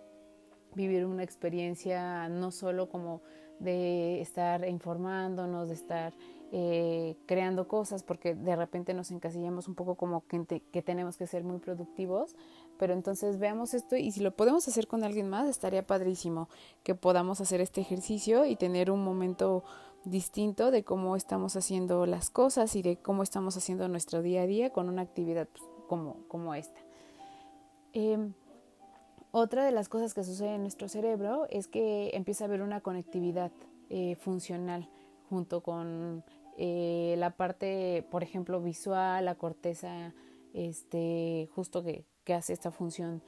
vivir 0.74 1.04
una 1.04 1.24
experiencia 1.24 2.28
no 2.28 2.50
solo 2.50 2.88
como 2.88 3.22
de 3.58 4.20
estar 4.20 4.66
informándonos, 4.66 5.68
de 5.68 5.74
estar 5.74 6.14
eh, 6.52 7.16
creando 7.26 7.68
cosas, 7.68 8.02
porque 8.02 8.34
de 8.34 8.56
repente 8.56 8.92
nos 8.92 9.12
encasillamos 9.12 9.68
un 9.68 9.76
poco 9.76 9.94
como 9.94 10.24
que, 10.26 10.82
tenemos 10.82 11.16
que 11.16 11.28
ser 11.28 11.44
muy 11.44 11.58
productivos, 11.58 12.34
pero 12.76 12.92
entonces 12.92 13.38
veamos 13.38 13.72
esto 13.72 13.94
y 13.94 14.10
si 14.10 14.20
lo 14.20 14.34
podemos 14.34 14.66
hacer 14.66 14.88
con 14.88 15.04
alguien 15.04 15.28
más, 15.28 15.48
estaría 15.48 15.86
padrísimo 15.86 16.48
que 16.82 16.96
podamos 16.96 17.40
hacer 17.40 17.60
este 17.60 17.80
ejercicio 17.80 18.46
y 18.46 18.56
tener 18.56 18.90
un 18.90 19.04
momento 19.04 19.62
distinto 20.04 20.72
de 20.72 20.82
cómo 20.82 21.14
estamos 21.14 21.54
haciendo 21.54 22.04
las 22.04 22.30
cosas 22.30 22.74
y 22.74 22.82
de 22.82 22.96
cómo 22.96 23.22
estamos 23.22 23.56
haciendo 23.56 23.86
nuestro 23.86 24.20
día 24.20 24.42
a 24.42 24.46
día 24.46 24.70
con 24.70 24.88
una 24.88 25.02
actividad 25.02 25.46
pues, 25.46 25.62
como, 25.86 26.26
como 26.26 26.56
esta. 26.56 26.80
Eh, 27.92 28.32
otra 29.30 29.64
de 29.64 29.70
las 29.70 29.88
cosas 29.88 30.14
que 30.14 30.24
sucede 30.24 30.56
en 30.56 30.62
nuestro 30.62 30.88
cerebro 30.88 31.46
es 31.50 31.68
que 31.68 32.10
empieza 32.14 32.42
a 32.42 32.48
haber 32.48 32.62
una 32.62 32.80
conectividad 32.80 33.52
eh, 33.88 34.16
funcional 34.16 34.88
junto 35.28 35.62
con 35.62 36.24
eh, 36.62 37.14
la 37.16 37.30
parte, 37.38 38.06
por 38.10 38.22
ejemplo, 38.22 38.60
visual, 38.60 39.24
la 39.24 39.34
corteza, 39.36 40.12
este, 40.52 41.48
justo 41.54 41.82
que, 41.82 42.04
que 42.24 42.34
hace 42.34 42.52
esta 42.52 42.70
función 42.70 43.22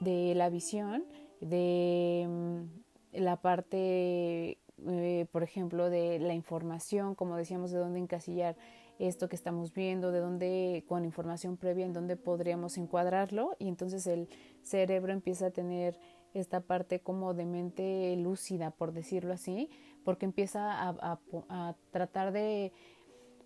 de 0.00 0.34
la 0.34 0.50
visión, 0.50 1.06
de 1.40 2.26
mm, 2.28 3.20
la 3.20 3.40
parte, 3.40 4.58
eh, 4.86 5.26
por 5.32 5.42
ejemplo, 5.42 5.88
de 5.88 6.18
la 6.18 6.34
información, 6.34 7.14
como 7.14 7.36
decíamos, 7.36 7.70
de 7.70 7.78
dónde 7.78 8.00
encasillar 8.00 8.54
esto 8.98 9.30
que 9.30 9.36
estamos 9.36 9.72
viendo, 9.72 10.12
de 10.12 10.20
dónde, 10.20 10.84
con 10.86 11.06
información 11.06 11.56
previa, 11.56 11.86
en 11.86 11.94
dónde 11.94 12.16
podríamos 12.16 12.76
encuadrarlo, 12.76 13.56
y 13.58 13.68
entonces 13.68 14.06
el 14.06 14.28
cerebro 14.60 15.14
empieza 15.14 15.46
a 15.46 15.50
tener 15.52 15.98
esta 16.34 16.60
parte 16.60 17.00
como 17.00 17.32
de 17.32 17.46
mente 17.46 18.14
lúcida, 18.16 18.72
por 18.72 18.92
decirlo 18.92 19.32
así, 19.32 19.70
porque 20.08 20.24
empieza 20.24 20.88
a, 20.88 21.74
tratar 21.90 22.32
de, 22.32 22.72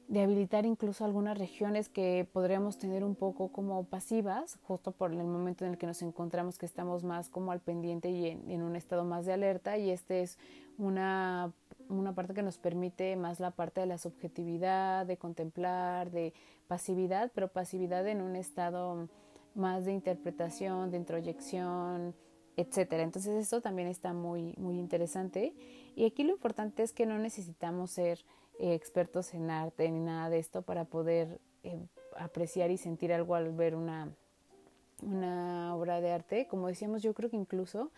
de, 0.07 0.23
habilitar 0.23 0.64
incluso 0.64 1.04
algunas 1.04 1.37
regiones 1.37 1.88
que 1.88 2.25
podríamos 2.33 2.78
tener 2.78 3.02
un 3.02 3.16
poco 3.16 3.50
como 3.50 3.83
pasivas, 3.83 4.61
justo 4.62 4.92
por 4.92 5.11
el 5.11 5.25
momento 5.25 5.64
en 5.64 5.73
el 5.73 5.76
que 5.76 5.88
nos 5.88 6.02
encontramos 6.02 6.59
que 6.59 6.66
estamos 6.66 7.02
más 7.02 7.28
como 7.31 7.50
al 7.50 7.59
pendiente 7.59 8.11
y 8.11 8.28
en, 8.28 8.49
en 8.49 8.62
un 8.62 8.76
estado 8.76 9.04
más 9.04 9.26
de 9.26 9.33
alerta 9.33 9.76
y 9.76 9.90
este 9.90 10.23
es 10.23 10.38
una, 10.78 11.52
una 11.88 12.14
parte 12.14 12.33
que 12.33 12.45
nos 12.45 12.59
permite 12.59 13.16
más 13.16 13.40
la 13.40 13.50
parte 13.50 13.81
de 13.81 13.88
la 13.88 13.99
subjetividad, 13.99 15.04
de 15.04 15.16
contemplar, 15.16 16.12
de 16.12 16.33
pasividad, 16.69 17.33
pero 17.35 17.49
pasividad 17.49 18.07
en 18.07 18.23
un 18.23 18.37
estado 18.37 19.09
más 19.57 19.85
de 19.85 19.95
interpretación, 19.95 20.92
de 20.92 20.99
introyección, 20.99 22.14
etcétera. 22.57 23.02
Entonces 23.02 23.35
esto 23.35 23.61
también 23.61 23.88
está 23.88 24.12
muy, 24.12 24.54
muy 24.59 24.78
interesante. 24.78 25.54
Y 25.94 26.06
aquí 26.06 26.25
lo 26.25 26.32
importante 26.32 26.82
es 26.82 26.92
que 26.92 27.06
no 27.06 27.18
necesitamos 27.18 27.90
ser 27.90 28.25
eh, 28.58 28.75
expertos 28.75 29.34
en 29.34 29.50
arte 29.50 29.90
ni 29.90 30.00
nada 30.00 30.30
de 30.30 30.38
esto 30.38 30.62
para 30.62 30.84
poder 30.84 31.40
eh, 31.62 31.87
apreciar 32.16 32.70
y 32.70 32.76
sentir 32.76 33.12
algo 33.12 33.34
al 33.34 33.52
ver 33.52 33.75
una, 33.75 34.14
una 35.02 35.75
obra 35.75 36.00
de 36.00 36.12
arte. 36.12 36.46
Como 36.46 36.68
decíamos, 36.68 37.02
yo 37.02 37.14
creo 37.14 37.30
que 37.30 37.37
incluso 37.37 37.90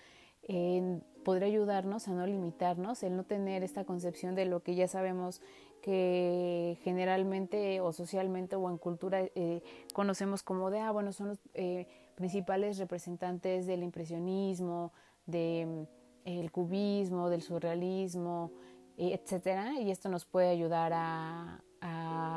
eh, 0.46 1.00
podría 1.24 1.48
ayudarnos 1.48 2.06
a 2.08 2.12
no 2.12 2.26
limitarnos, 2.26 3.02
el 3.02 3.16
no 3.16 3.24
tener 3.24 3.62
esta 3.62 3.84
concepción 3.84 4.34
de 4.34 4.44
lo 4.44 4.62
que 4.62 4.74
ya 4.74 4.88
sabemos 4.88 5.40
que 5.80 6.78
generalmente 6.82 7.80
o 7.80 7.92
socialmente 7.92 8.56
o 8.56 8.68
en 8.70 8.78
cultura 8.78 9.22
eh, 9.34 9.62
conocemos 9.92 10.42
como 10.42 10.70
de, 10.70 10.80
ah, 10.80 10.90
bueno, 10.90 11.12
son 11.12 11.28
los 11.28 11.38
eh, 11.54 11.86
principales 12.14 12.78
representantes 12.78 13.66
del 13.66 13.82
impresionismo, 13.82 14.92
del 15.26 15.88
de, 16.24 16.48
cubismo, 16.50 17.28
del 17.30 17.42
surrealismo, 17.42 18.52
etcétera, 18.96 19.80
y 19.80 19.90
esto 19.90 20.08
nos 20.08 20.24
puede 20.24 20.48
ayudar 20.48 20.92
a, 20.94 21.60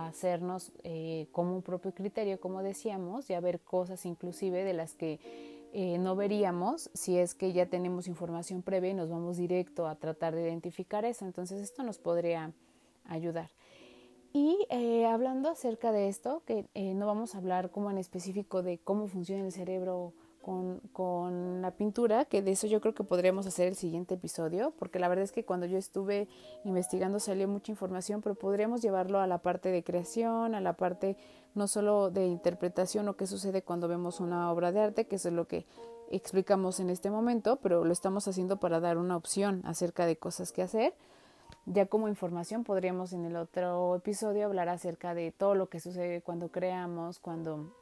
hacernos 0.07 0.73
eh, 0.83 1.27
como 1.31 1.55
un 1.55 1.61
propio 1.61 1.93
criterio, 1.93 2.37
como 2.39 2.61
decíamos, 2.63 3.29
y 3.29 3.33
a 3.33 3.39
ver 3.39 3.61
cosas 3.61 4.05
inclusive 4.05 4.65
de 4.65 4.73
las 4.73 4.93
que 4.93 5.21
eh, 5.73 5.97
no 5.97 6.15
veríamos 6.15 6.89
si 6.93 7.17
es 7.17 7.33
que 7.33 7.53
ya 7.53 7.67
tenemos 7.67 8.07
información 8.07 8.61
previa 8.61 8.91
y 8.91 8.93
nos 8.93 9.09
vamos 9.09 9.37
directo 9.37 9.87
a 9.87 9.95
tratar 9.95 10.35
de 10.35 10.43
identificar 10.43 11.05
eso. 11.05 11.25
Entonces 11.25 11.61
esto 11.61 11.83
nos 11.83 11.97
podría 11.99 12.51
ayudar. 13.05 13.49
Y 14.33 14.65
eh, 14.69 15.05
hablando 15.05 15.49
acerca 15.49 15.91
de 15.91 16.07
esto, 16.09 16.43
que 16.45 16.65
eh, 16.73 16.93
no 16.93 17.07
vamos 17.07 17.33
a 17.33 17.39
hablar 17.39 17.71
como 17.71 17.89
en 17.89 17.97
específico 17.97 18.61
de 18.61 18.77
cómo 18.77 19.07
funciona 19.07 19.45
el 19.45 19.51
cerebro 19.51 20.13
con, 20.93 21.61
la 21.61 21.71
pintura, 21.71 22.25
que 22.25 22.41
de 22.41 22.51
eso 22.51 22.67
yo 22.67 22.79
creo 22.79 22.93
que 22.93 23.03
podríamos 23.03 23.45
hacer 23.47 23.67
el 23.67 23.75
siguiente 23.75 24.15
episodio, 24.15 24.73
porque 24.79 24.99
la 24.99 25.09
verdad 25.09 25.25
es 25.25 25.31
que 25.31 25.43
cuando 25.43 25.65
yo 25.65 25.77
estuve 25.77 26.27
investigando 26.63 27.19
salió 27.19 27.47
mucha 27.47 27.71
información, 27.71 28.21
pero 28.21 28.35
podríamos 28.35 28.81
llevarlo 28.81 29.19
a 29.19 29.27
la 29.27 29.39
parte 29.39 29.69
de 29.69 29.83
creación, 29.83 30.55
a 30.55 30.61
la 30.61 30.73
parte 30.73 31.17
no 31.53 31.67
solo 31.67 32.11
de 32.11 32.27
interpretación 32.27 33.07
o 33.09 33.17
qué 33.17 33.27
sucede 33.27 33.61
cuando 33.61 33.87
vemos 33.87 34.19
una 34.19 34.51
obra 34.51 34.71
de 34.71 34.79
arte, 34.79 35.07
que 35.07 35.17
eso 35.17 35.27
es 35.29 35.33
lo 35.33 35.47
que 35.47 35.65
explicamos 36.11 36.79
en 36.79 36.89
este 36.89 37.09
momento, 37.09 37.57
pero 37.57 37.83
lo 37.83 37.91
estamos 37.91 38.27
haciendo 38.27 38.57
para 38.57 38.79
dar 38.79 38.97
una 38.97 39.17
opción 39.17 39.61
acerca 39.65 40.05
de 40.05 40.15
cosas 40.15 40.53
que 40.53 40.61
hacer. 40.61 40.93
Ya 41.65 41.87
como 41.87 42.07
información 42.07 42.63
podríamos 42.63 43.11
en 43.11 43.25
el 43.25 43.35
otro 43.35 43.95
episodio 43.95 44.45
hablar 44.45 44.69
acerca 44.69 45.13
de 45.13 45.31
todo 45.31 45.55
lo 45.55 45.67
que 45.67 45.81
sucede 45.81 46.21
cuando 46.21 46.49
creamos, 46.49 47.19
cuando 47.19 47.73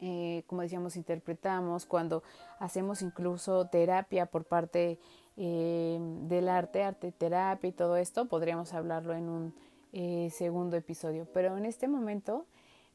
eh, 0.00 0.44
como 0.46 0.62
decíamos, 0.62 0.96
interpretamos, 0.96 1.86
cuando 1.86 2.22
hacemos 2.58 3.02
incluso 3.02 3.66
terapia 3.66 4.26
por 4.26 4.44
parte 4.44 4.98
eh, 5.36 5.98
del 6.22 6.48
arte, 6.48 6.82
arte 6.82 7.12
terapia 7.12 7.68
y 7.68 7.72
todo 7.72 7.96
esto, 7.96 8.26
podríamos 8.26 8.72
hablarlo 8.72 9.14
en 9.14 9.28
un 9.28 9.54
eh, 9.92 10.30
segundo 10.30 10.76
episodio. 10.76 11.26
Pero 11.32 11.56
en 11.56 11.64
este 11.64 11.88
momento 11.88 12.46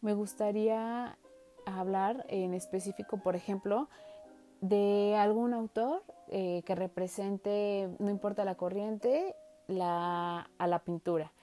me 0.02 0.14
gustaría 0.14 1.18
hablar 1.66 2.26
en 2.30 2.54
específico, 2.54 3.18
por 3.18 3.36
ejemplo, 3.36 3.90
de 4.62 5.16
algún 5.18 5.54
autor 5.54 6.04
que 6.30 6.76
represente, 6.76 7.90
no 8.00 8.10
importa 8.10 8.46
la 8.46 8.56
corriente, 8.56 9.36
a 9.68 10.48
la 10.60 10.82
pintura. 10.86 11.34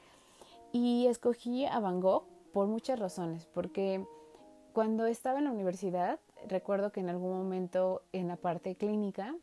Y 0.72 1.06
escogí 1.06 1.66
a 1.66 1.78
Van 1.78 2.00
Gogh 2.00 2.24
por 2.52 2.66
muchas 2.66 2.98
razones, 2.98 3.46
porque 3.46 4.04
cuando 4.78 5.06
estaba 5.06 5.38
en 5.40 5.46
la 5.46 5.50
universidad, 5.50 6.20
recuerdo 6.46 6.92
que 6.92 7.00
en 7.00 7.08
algún 7.08 7.36
momento 7.36 8.02
en 8.12 8.28
la 8.28 8.36
parte 8.36 8.76
clínica 8.76 9.34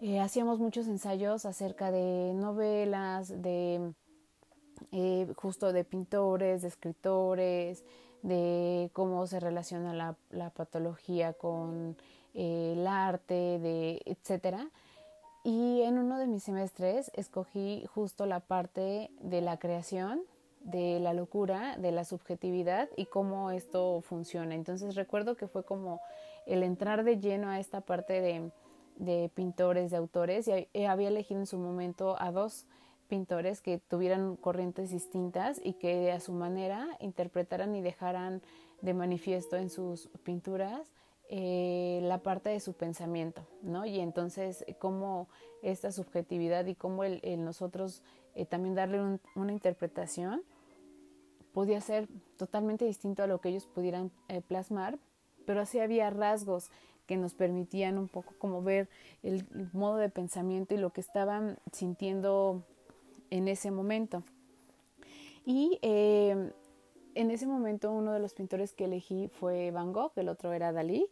eh, 0.00 0.18
hacíamos 0.18 0.58
muchos 0.60 0.86
ensayos 0.86 1.44
acerca 1.44 1.90
de 1.90 2.32
novelas, 2.32 3.28
de 3.42 3.92
eh, 4.92 5.30
justo 5.36 5.74
de 5.74 5.84
pintores, 5.84 6.62
de 6.62 6.68
escritores, 6.68 7.84
de 8.22 8.88
cómo 8.94 9.26
se 9.26 9.40
relaciona 9.40 9.92
la, 10.30 10.50
patología 10.52 11.34
con 11.34 11.94
eh, 12.32 12.76
el 12.78 12.86
arte, 12.86 13.58
de 13.58 14.00
etcétera. 14.06 14.70
Y 15.42 15.82
en 15.82 15.98
uno 15.98 16.16
de 16.16 16.28
mis 16.28 16.44
semestres 16.44 17.10
escogí 17.12 17.84
justo 17.92 18.24
la 18.24 18.40
parte 18.40 19.10
de 19.20 19.42
la 19.42 19.58
creación, 19.58 20.22
de 20.64 20.98
la 20.98 21.12
locura, 21.12 21.76
de 21.76 21.92
la 21.92 22.04
subjetividad 22.04 22.88
y 22.96 23.06
cómo 23.06 23.50
esto 23.50 24.00
funciona. 24.00 24.54
Entonces 24.54 24.94
recuerdo 24.94 25.36
que 25.36 25.46
fue 25.46 25.64
como 25.64 26.00
el 26.46 26.62
entrar 26.62 27.04
de 27.04 27.20
lleno 27.20 27.48
a 27.50 27.60
esta 27.60 27.80
parte 27.82 28.20
de, 28.20 28.50
de 28.96 29.30
pintores, 29.34 29.90
de 29.90 29.96
autores, 29.96 30.48
y 30.72 30.84
había 30.84 31.08
elegido 31.08 31.40
en 31.40 31.46
su 31.46 31.58
momento 31.58 32.16
a 32.18 32.32
dos 32.32 32.66
pintores 33.08 33.60
que 33.60 33.78
tuvieran 33.78 34.36
corrientes 34.36 34.90
distintas 34.90 35.60
y 35.62 35.74
que 35.74 36.10
a 36.10 36.20
su 36.20 36.32
manera 36.32 36.88
interpretaran 37.00 37.74
y 37.74 37.82
dejaran 37.82 38.40
de 38.80 38.94
manifiesto 38.94 39.56
en 39.56 39.70
sus 39.70 40.08
pinturas 40.24 40.92
eh, 41.28 42.00
la 42.02 42.18
parte 42.18 42.50
de 42.50 42.60
su 42.60 42.74
pensamiento, 42.74 43.46
¿no? 43.62 43.86
Y 43.86 44.00
entonces 44.00 44.64
cómo 44.78 45.28
esta 45.62 45.90
subjetividad 45.92 46.66
y 46.66 46.74
cómo 46.74 47.04
el, 47.04 47.20
nosotros 47.44 48.02
eh, 48.34 48.44
también 48.44 48.74
darle 48.74 49.00
una 49.34 49.52
interpretación 49.52 50.42
podía 51.54 51.80
ser 51.80 52.08
totalmente 52.36 52.84
distinto 52.84 53.22
a 53.22 53.26
lo 53.26 53.40
que 53.40 53.48
ellos 53.48 53.66
pudieran 53.66 54.10
eh, 54.28 54.42
plasmar, 54.42 54.98
pero 55.46 55.60
así 55.62 55.78
había 55.78 56.10
rasgos 56.10 56.70
que 57.06 57.16
nos 57.16 57.32
permitían 57.34 57.96
un 57.96 58.08
poco 58.08 58.34
como 58.38 58.62
ver 58.62 58.88
el 59.22 59.46
modo 59.72 59.96
de 59.96 60.08
pensamiento 60.08 60.74
y 60.74 60.78
lo 60.78 60.90
que 60.90 61.00
estaban 61.00 61.58
sintiendo 61.72 62.64
en 63.30 63.46
ese 63.48 63.70
momento. 63.70 64.24
Y 65.46 65.78
eh, 65.82 66.52
en 67.14 67.30
ese 67.30 67.46
momento 67.46 67.92
uno 67.92 68.12
de 68.12 68.20
los 68.20 68.34
pintores 68.34 68.72
que 68.72 68.86
elegí 68.86 69.28
fue 69.28 69.70
Van 69.70 69.92
Gogh, 69.92 70.12
el 70.16 70.28
otro 70.28 70.52
era 70.52 70.72
Dalí. 70.72 71.06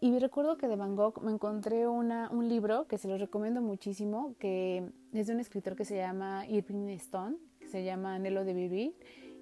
Y 0.00 0.18
recuerdo 0.20 0.56
que 0.56 0.68
de 0.68 0.76
Van 0.76 0.94
Gogh 0.94 1.20
me 1.22 1.32
encontré 1.32 1.88
un 1.88 2.48
libro 2.48 2.86
que 2.86 2.98
se 2.98 3.08
lo 3.08 3.18
recomiendo 3.18 3.60
muchísimo, 3.60 4.36
que 4.38 4.88
es 5.12 5.26
de 5.26 5.34
un 5.34 5.40
escritor 5.40 5.74
que 5.74 5.84
se 5.84 5.96
llama 5.96 6.46
Irving 6.46 6.88
Stone, 6.90 7.36
se 7.68 7.84
llama 7.84 8.14
Anhelo 8.14 8.44
de 8.44 8.54
Vivir. 8.54 8.94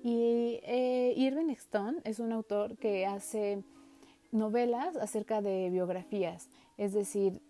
Y 0.02 0.61
eh, 0.62 1.14
Irving 1.16 1.50
Stone 1.50 1.99
es 2.04 2.21
un 2.21 2.33
autor 2.33 2.76
que 2.76 3.06
hace 3.06 3.62
novelas 4.30 4.97
acerca 4.97 5.40
de 5.40 5.71
biografías, 5.71 6.50
es 6.76 6.92
decir, 6.92 7.40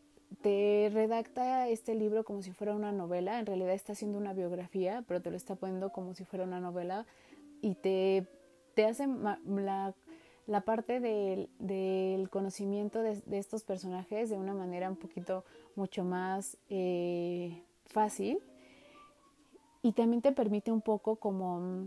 te 0.43 0.91
redacta 0.93 1.69
este 1.69 1.95
libro 1.95 2.25
como 2.25 2.43
si 2.43 2.53
fuera 2.53 2.75
una 2.75 2.93
novela, 2.93 3.39
en 3.39 3.47
realidad 3.47 3.73
está 3.73 3.93
haciendo 3.93 4.19
una 4.19 4.33
biografía, 4.33 5.05
pero 5.07 5.21
te 5.21 5.31
lo 5.31 5.37
está 5.37 5.57
poniendo 5.57 5.91
como 5.91 6.15
si 6.15 6.25
fuera 6.25 6.45
una 6.45 6.61
novela. 6.61 7.07
Y 7.63 7.75
te, 7.75 8.27
te 8.75 8.85
hace 8.85 9.07
la, 9.07 9.95
la 10.47 10.61
parte 10.61 11.01
del, 11.01 11.49
del 11.59 12.29
conocimiento 12.29 13.03
de, 13.03 13.21
de, 13.23 13.39
estos 13.39 13.65
personajes 13.65 14.31
de 14.31 14.37
una 14.37 14.55
manera 14.55 14.91
un 14.91 14.97
poquito 14.97 15.45
mucho 15.75 16.05
más 16.05 16.57
eh, 16.69 17.63
fácil 17.87 18.39
y 19.87 19.93
también 19.93 20.21
te 20.21 20.33
permite 20.33 20.73
un 20.73 20.81
poco 20.81 21.15
como 21.15 21.87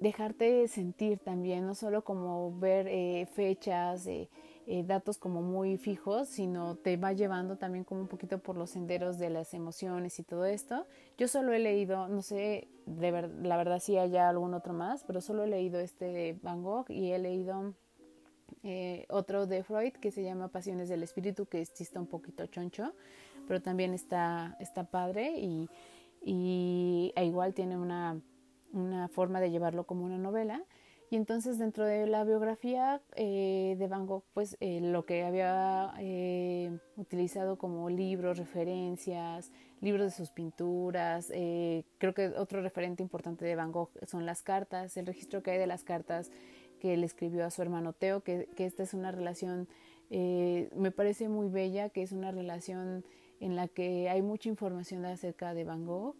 dejarte 0.00 0.68
sentir 0.68 1.18
también, 1.18 1.66
no 1.66 1.74
solo 1.74 2.04
como 2.04 2.54
ver 2.58 2.86
eh, 2.88 3.24
fechas, 3.24 4.06
eh, 4.06 4.28
eh, 4.66 4.84
datos 4.84 5.16
como 5.16 5.40
muy 5.40 5.78
fijos, 5.78 6.28
sino 6.28 6.76
te 6.76 6.98
va 6.98 7.14
llevando 7.14 7.56
también 7.56 7.84
como 7.84 8.02
un 8.02 8.06
poquito 8.06 8.38
por 8.38 8.58
los 8.58 8.68
senderos 8.68 9.18
de 9.18 9.30
las 9.30 9.54
emociones 9.54 10.18
y 10.18 10.24
todo 10.24 10.44
esto. 10.44 10.86
Yo 11.16 11.26
solo 11.26 11.54
he 11.54 11.58
leído, 11.58 12.06
no 12.08 12.20
sé, 12.20 12.68
de 12.84 13.10
ver, 13.10 13.30
la 13.42 13.56
verdad 13.56 13.78
si 13.78 13.96
hay 13.96 14.14
algún 14.18 14.52
otro 14.52 14.74
más, 14.74 15.04
pero 15.04 15.22
solo 15.22 15.44
he 15.44 15.48
leído 15.48 15.80
este 15.80 16.04
de 16.04 16.38
Van 16.42 16.62
Gogh 16.62 16.90
y 16.90 17.12
he 17.12 17.18
leído 17.18 17.72
otro 19.08 19.46
de 19.46 19.62
Freud 19.62 19.94
que 19.94 20.10
se 20.10 20.22
llama 20.22 20.48
Pasiones 20.48 20.90
del 20.90 21.02
Espíritu, 21.02 21.46
que 21.46 21.64
sí 21.64 21.82
está 21.82 21.98
un 21.98 22.06
poquito 22.08 22.44
choncho, 22.44 22.92
pero 23.46 23.62
también 23.62 23.94
está, 23.94 24.54
está 24.60 24.84
padre 24.84 25.38
y, 25.38 25.70
y 26.22 27.12
e 27.16 27.24
igual 27.24 27.54
tiene 27.54 27.76
una 27.78 28.20
una 28.72 29.08
forma 29.08 29.40
de 29.40 29.50
llevarlo 29.50 29.84
como 29.84 30.04
una 30.04 30.18
novela. 30.18 30.64
Y 31.10 31.16
entonces 31.16 31.58
dentro 31.58 31.86
de 31.86 32.06
la 32.06 32.22
biografía 32.24 33.00
eh, 33.16 33.76
de 33.78 33.88
Van 33.88 34.06
Gogh, 34.06 34.24
pues 34.34 34.58
eh, 34.60 34.80
lo 34.82 35.06
que 35.06 35.24
había 35.24 35.94
eh, 35.98 36.78
utilizado 36.96 37.56
como 37.56 37.88
libros, 37.88 38.36
referencias, 38.36 39.50
libros 39.80 40.10
de 40.10 40.10
sus 40.10 40.30
pinturas, 40.30 41.28
creo 41.28 42.12
que 42.12 42.28
otro 42.36 42.60
referente 42.60 43.02
importante 43.02 43.46
de 43.46 43.54
Van 43.54 43.72
Gogh 43.72 43.90
son 44.06 44.26
las 44.26 44.42
cartas, 44.42 44.98
el 44.98 45.06
registro 45.06 45.42
que 45.42 45.52
hay 45.52 45.58
de 45.58 45.66
las 45.66 45.82
cartas 45.82 46.30
que 46.78 46.92
él 46.92 47.04
escribió 47.04 47.46
a 47.46 47.50
su 47.50 47.62
hermano 47.62 47.94
Teo, 47.94 48.22
que, 48.22 48.48
que 48.54 48.66
esta 48.66 48.82
es 48.82 48.92
una 48.92 49.10
relación, 49.10 49.66
me 50.10 50.90
parece 50.94 51.28
muy 51.28 51.48
bella, 51.48 51.88
que 51.88 52.02
es 52.02 52.12
una 52.12 52.32
relación 52.32 53.04
en 53.40 53.56
la 53.56 53.68
que 53.68 54.08
hay 54.08 54.22
mucha 54.22 54.48
información 54.48 55.04
acerca 55.04 55.54
de 55.54 55.64
Van 55.64 55.86
Gogh 55.86 56.16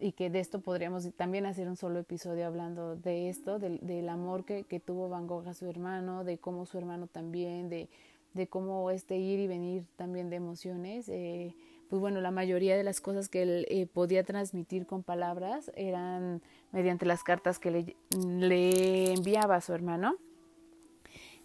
y 0.00 0.12
que 0.12 0.30
de 0.30 0.40
esto 0.40 0.60
podríamos 0.60 1.08
también 1.16 1.46
hacer 1.46 1.68
un 1.68 1.76
solo 1.76 1.98
episodio 1.98 2.46
hablando 2.46 2.94
de 2.96 3.28
esto, 3.28 3.58
del, 3.58 4.08
amor 4.08 4.44
que, 4.44 4.80
tuvo 4.84 5.08
Van 5.08 5.26
Gogh 5.26 5.48
a 5.48 5.54
su 5.54 5.66
hermano, 5.66 6.24
de 6.24 6.38
cómo 6.38 6.66
su 6.66 6.78
hermano 6.78 7.08
también, 7.08 7.68
de, 7.68 7.88
de 8.34 8.46
cómo 8.46 8.90
este 8.90 9.16
ir 9.16 9.40
y 9.40 9.48
venir 9.48 9.84
también 9.96 10.30
de 10.30 10.36
emociones. 10.36 11.08
Eh, 11.08 11.54
pues 11.90 12.00
bueno, 12.00 12.20
la 12.20 12.30
mayoría 12.30 12.76
de 12.76 12.84
las 12.84 13.00
cosas 13.00 13.28
que 13.28 13.42
él 13.42 13.66
eh, 13.70 13.86
podía 13.86 14.22
transmitir 14.22 14.86
con 14.86 15.02
palabras 15.02 15.72
eran 15.74 16.42
mediante 16.70 17.06
las 17.06 17.24
cartas 17.24 17.58
que 17.58 17.70
le, 17.70 17.96
le 18.38 19.14
enviaba 19.14 19.56
a 19.56 19.60
su 19.60 19.72
hermano. 19.72 20.14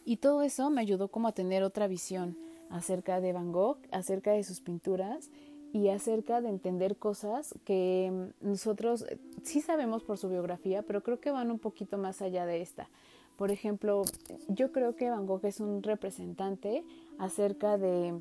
Y 0.05 0.17
todo 0.17 0.43
eso 0.43 0.69
me 0.69 0.81
ayudó 0.81 1.07
como 1.07 1.27
a 1.29 1.31
tener 1.31 1.63
otra 1.63 1.87
visión 1.87 2.37
acerca 2.73 3.21
de 3.21 3.33
Van 3.33 3.51
Gogh, 3.51 3.77
acerca 3.91 4.31
de 4.31 4.43
sus 4.43 4.59
pinturas 4.59 5.29
y 5.73 5.89
acerca 5.89 6.41
de 6.41 6.49
entender 6.49 6.97
cosas 6.97 7.53
que 7.65 8.11
mm, 8.11 8.47
nosotros 8.47 9.05
eh, 9.09 9.19
sí 9.43 9.61
sabemos 9.61 10.03
por 10.03 10.17
su 10.17 10.27
biografía, 10.27 10.81
pero 10.81 11.03
creo 11.03 11.19
que 11.19 11.31
van 11.31 11.51
un 11.51 11.59
poquito 11.59 11.97
más 11.97 12.21
allá 12.21 12.45
de 12.45 12.61
esta. 12.61 12.89
Por 13.37 13.51
ejemplo, 13.51 14.03
yo 14.47 14.71
creo 14.71 14.95
que 14.95 15.09
Van 15.09 15.25
Gogh 15.25 15.45
es 15.45 15.59
un 15.59 15.81
representante 15.81 16.83
acerca 17.17 17.77
de, 17.77 18.19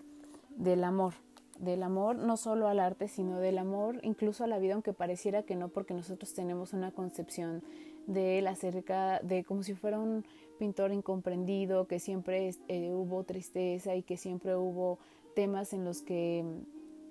del 0.57 0.85
amor, 0.85 1.15
del 1.59 1.83
amor 1.83 2.17
no 2.17 2.37
solo 2.37 2.67
al 2.69 2.79
arte, 2.79 3.09
sino 3.09 3.39
del 3.39 3.59
amor 3.59 4.01
incluso 4.03 4.45
a 4.45 4.47
la 4.47 4.59
vida, 4.59 4.75
aunque 4.75 4.95
pareciera 4.95 5.43
que 5.43 5.57
no, 5.57 5.69
porque 5.69 5.93
nosotros 5.93 6.33
tenemos 6.33 6.73
una 6.73 6.93
concepción 6.93 7.63
de 8.07 8.39
él 8.39 8.47
acerca 8.47 9.21
de 9.21 9.45
como 9.45 9.63
si 9.63 9.75
fuera 9.75 9.99
un 9.99 10.25
pintor 10.59 10.93
incomprendido, 10.93 11.87
que 11.87 11.99
siempre 11.99 12.55
eh, 12.69 12.91
hubo 12.93 13.25
tristeza 13.25 13.97
y 13.97 14.03
que 14.03 14.17
siempre 14.17 14.57
hubo 14.57 14.99
temas 15.35 15.73
en 15.73 15.85
los 15.85 16.03
que 16.03 16.45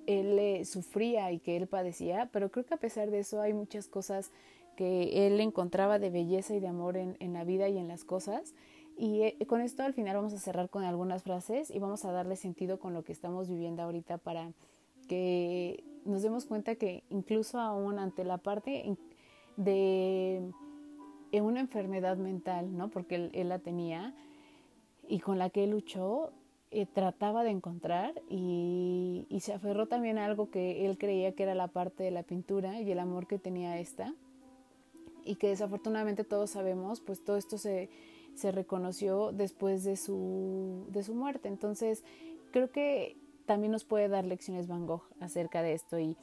él 0.07 0.65
sufría 0.65 1.31
y 1.31 1.39
que 1.39 1.57
él 1.57 1.67
padecía, 1.67 2.29
pero 2.31 2.51
creo 2.51 2.65
que 2.65 2.73
a 2.73 2.77
pesar 2.77 3.11
de 3.11 3.19
eso 3.19 3.41
hay 3.41 3.53
muchas 3.53 3.87
cosas 3.87 4.31
que 4.75 5.27
él 5.27 5.39
encontraba 5.39 5.99
de 5.99 6.09
belleza 6.09 6.55
y 6.55 6.59
de 6.59 6.67
amor 6.67 6.97
en, 6.97 7.33
la 7.33 7.43
vida 7.43 7.69
y 7.69 7.77
en 7.77 7.87
las 7.87 8.03
cosas. 8.03 8.55
Y 8.97 9.21
eh, 9.21 9.37
con 9.47 9.61
esto 9.61 9.83
al 9.83 9.93
final 9.93 10.15
vamos 10.15 10.33
a 10.33 10.39
cerrar 10.39 10.69
con 10.69 10.83
algunas 10.83 11.23
frases 11.23 11.71
y 11.71 11.79
vamos 11.79 12.05
a 12.05 12.11
darle 12.11 12.35
sentido 12.35 12.79
con 12.79 12.93
lo 12.93 13.03
que 13.03 13.11
estamos 13.11 13.47
viviendo 13.47 13.81
ahorita 13.81 14.17
para 14.17 14.53
que 15.07 15.83
nos 16.05 16.21
demos 16.21 16.45
cuenta 16.45 16.75
que 16.75 17.03
incluso 17.09 17.59
aún 17.59 17.99
ante 17.99 18.23
la 18.23 18.37
parte 18.37 18.97
de 19.57 20.51
una 21.39 21.61
enfermedad 21.61 22.17
mental, 22.17 22.75
¿no? 22.75 22.89
Porque 22.89 23.31
él, 23.31 23.49
la 23.49 23.59
tenía 23.59 24.13
y 25.07 25.19
con 25.19 25.37
la 25.37 25.49
que 25.49 25.63
él 25.63 25.71
luchó, 25.71 26.33
eh, 26.71 26.85
trataba 26.85 27.43
de 27.43 27.51
encontrar 27.51 28.21
y, 28.29 29.27
se 29.39 29.53
aferró 29.53 29.87
también 29.87 30.17
a 30.17 30.25
algo 30.25 30.51
que 30.51 30.85
él 30.85 30.97
creía 30.97 31.31
que 31.33 31.43
era 31.43 31.55
la 31.55 31.67
parte 31.67 32.03
de 32.03 32.11
la 32.11 32.23
pintura 32.23 32.81
y 32.81 32.91
el 32.91 32.99
amor 32.99 33.25
que 33.27 33.39
tenía 33.39 33.79
esta 33.79 34.13
y 35.23 35.35
que 35.35 35.47
desafortunadamente 35.47 36.23
todos 36.23 36.51
sabemos, 36.51 37.01
pues 37.01 37.23
todo 37.23 37.37
esto 37.37 37.57
se, 37.57 37.89
se 38.35 38.51
reconoció 38.51 39.31
después 39.31 39.83
de 39.83 39.95
su, 39.95 40.85
de 40.89 41.03
su 41.03 41.15
muerte. 41.15 41.47
Entonces 41.47 42.03
creo 42.51 42.69
que 42.69 43.17
también 43.45 43.71
nos 43.71 43.83
puede 43.83 44.09
dar 44.09 44.25
lecciones 44.25 44.67
Van 44.67 44.85
Gogh 44.85 45.03
acerca 45.19 45.61
de 45.61 45.73
esto 45.73 45.97
y 45.99 46.17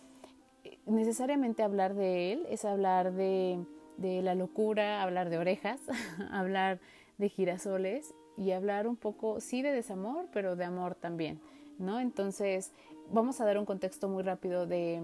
eh, 0.64 0.79
necesariamente 0.87 1.62
hablar 1.62 1.94
de 1.94 2.33
él 2.33 2.47
es 2.49 2.64
hablar 2.64 3.12
de, 3.12 3.64
de 3.98 4.22
la 4.22 4.34
locura, 4.34 5.02
hablar 5.02 5.28
de 5.28 5.37
orejas, 5.38 5.80
hablar 6.30 6.80
de 7.18 7.28
girasoles 7.28 8.14
y 8.37 8.52
hablar 8.52 8.87
un 8.87 8.96
poco, 8.96 9.40
sí, 9.40 9.61
de 9.61 9.72
desamor, 9.72 10.28
pero 10.32 10.56
de 10.56 10.64
amor 10.64 10.94
también, 10.94 11.40
¿no? 11.78 12.00
Entonces, 12.00 12.72
vamos 13.12 13.40
a 13.40 13.44
dar 13.44 13.58
un 13.58 13.66
contexto 13.66 14.08
muy 14.08 14.22
rápido 14.22 14.66
de, 14.66 15.02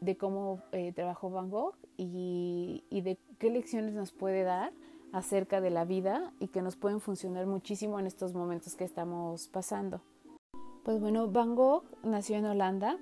de 0.00 0.16
cómo 0.16 0.60
eh, 0.72 0.92
trabajó 0.92 1.30
Van 1.30 1.48
Gogh 1.48 1.76
y, 1.96 2.84
y 2.90 3.00
de 3.02 3.18
qué 3.38 3.50
lecciones 3.50 3.94
nos 3.94 4.12
puede 4.12 4.42
dar 4.42 4.72
acerca 5.12 5.60
de 5.60 5.70
la 5.70 5.84
vida 5.84 6.32
y 6.40 6.48
que 6.48 6.62
nos 6.62 6.76
pueden 6.76 7.00
funcionar 7.00 7.46
muchísimo 7.46 8.00
en 8.00 8.06
estos 8.06 8.34
momentos 8.34 8.74
que 8.74 8.84
estamos 8.84 9.48
pasando. 9.48 10.00
Pues 10.82 11.00
bueno, 11.00 11.28
Van 11.28 11.54
Gogh 11.54 11.84
nació 12.02 12.36
en 12.36 12.46
Holanda 12.46 12.98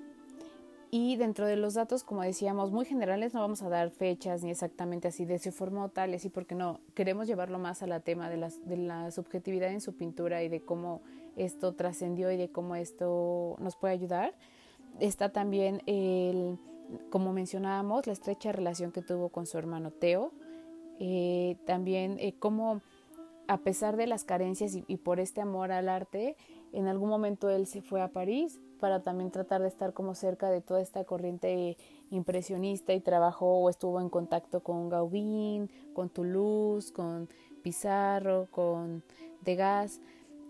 Y 0.93 1.15
dentro 1.15 1.47
de 1.47 1.55
los 1.55 1.75
datos, 1.75 2.03
como 2.03 2.21
decíamos, 2.21 2.73
muy 2.73 2.83
generales, 2.83 3.33
no 3.33 3.39
vamos 3.39 3.61
a 3.61 3.69
dar 3.69 3.91
fechas 3.91 4.43
ni 4.43 4.51
exactamente 4.51 5.07
así 5.07 5.23
de 5.23 5.39
se 5.39 5.53
formó 5.53 5.87
tal 5.87 6.11
y 6.11 6.15
así, 6.15 6.27
porque 6.27 6.53
no, 6.53 6.81
queremos 6.93 7.27
llevarlo 7.27 7.59
más 7.59 7.81
a 7.81 7.87
la 7.87 8.01
tema 8.01 8.29
de, 8.29 8.35
las, 8.35 8.67
de 8.67 8.75
la 8.75 9.09
subjetividad 9.11 9.69
en 9.69 9.79
su 9.79 9.95
pintura 9.95 10.43
y 10.43 10.49
de 10.49 10.59
cómo 10.59 11.01
esto 11.37 11.75
trascendió 11.75 12.29
y 12.29 12.35
de 12.35 12.51
cómo 12.51 12.75
esto 12.75 13.55
nos 13.59 13.77
puede 13.77 13.93
ayudar. 13.93 14.35
Está 14.99 15.31
también 15.31 15.81
el, 15.85 16.59
como 17.09 17.31
mencionábamos, 17.31 18.05
la 18.05 18.11
estrecha 18.11 18.51
relación 18.51 18.91
que 18.91 19.01
tuvo 19.01 19.29
con 19.29 19.45
su 19.45 19.57
hermano 19.57 19.91
Teo. 19.91 20.33
Eh, 20.99 21.55
también 21.65 22.17
eh, 22.19 22.33
cómo, 22.37 22.81
a 23.47 23.59
pesar 23.59 23.95
de 23.95 24.07
las 24.07 24.25
carencias 24.25 24.77
y 24.85 24.97
por 24.97 25.21
este 25.21 25.39
amor 25.39 25.71
al 25.71 25.87
arte, 25.87 26.35
en 26.73 26.89
algún 26.89 27.07
momento 27.09 27.49
él 27.49 27.65
se 27.65 27.81
fue 27.81 28.01
a 28.01 28.09
París 28.09 28.59
para 28.81 29.01
también 29.01 29.31
tratar 29.31 29.61
de 29.61 29.69
estar 29.69 29.93
como 29.93 30.15
cerca 30.15 30.49
de 30.49 30.59
toda 30.59 30.81
esta 30.81 31.05
corriente 31.05 31.77
impresionista 32.09 32.93
y 32.93 32.99
trabajó 32.99 33.59
o 33.59 33.69
estuvo 33.69 34.01
en 34.01 34.09
contacto 34.09 34.59
con 34.61 34.89
Gauguin, 34.89 35.69
con 35.93 36.09
Toulouse, 36.09 36.91
con 36.91 37.29
Pizarro, 37.61 38.47
con 38.51 39.03
Degas 39.45 40.01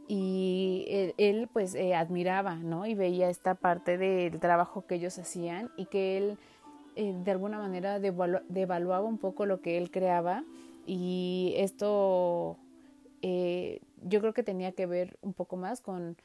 y 0.07 1.13
él, 1.17 1.47
pues 1.53 1.75
eh, 1.75 1.93
admiraba, 1.93 2.55
¿no? 2.55 2.85
Y 2.85 2.95
veía 2.95 3.29
esta 3.29 3.55
parte 3.55 3.97
del 3.97 4.39
trabajo 4.39 4.85
que 4.85 4.95
ellos 4.95 5.17
hacían 5.19 5.69
y 5.77 5.85
que 5.85 6.17
él 6.17 6.37
eh, 6.95 7.13
de 7.23 7.31
alguna 7.31 7.59
manera 7.59 7.99
devaluaba 7.99 9.05
un 9.05 9.17
poco 9.17 9.45
lo 9.45 9.61
que 9.61 9.77
él 9.77 9.91
creaba 9.91 10.43
y 10.85 11.53
esto 11.57 12.57
eh, 13.21 13.81
yo 14.03 14.19
creo 14.19 14.33
que 14.33 14.43
tenía 14.43 14.71
que 14.71 14.85
ver 14.85 15.17
un 15.21 15.33
poco 15.33 15.55
más 15.55 15.79
con 15.79 16.17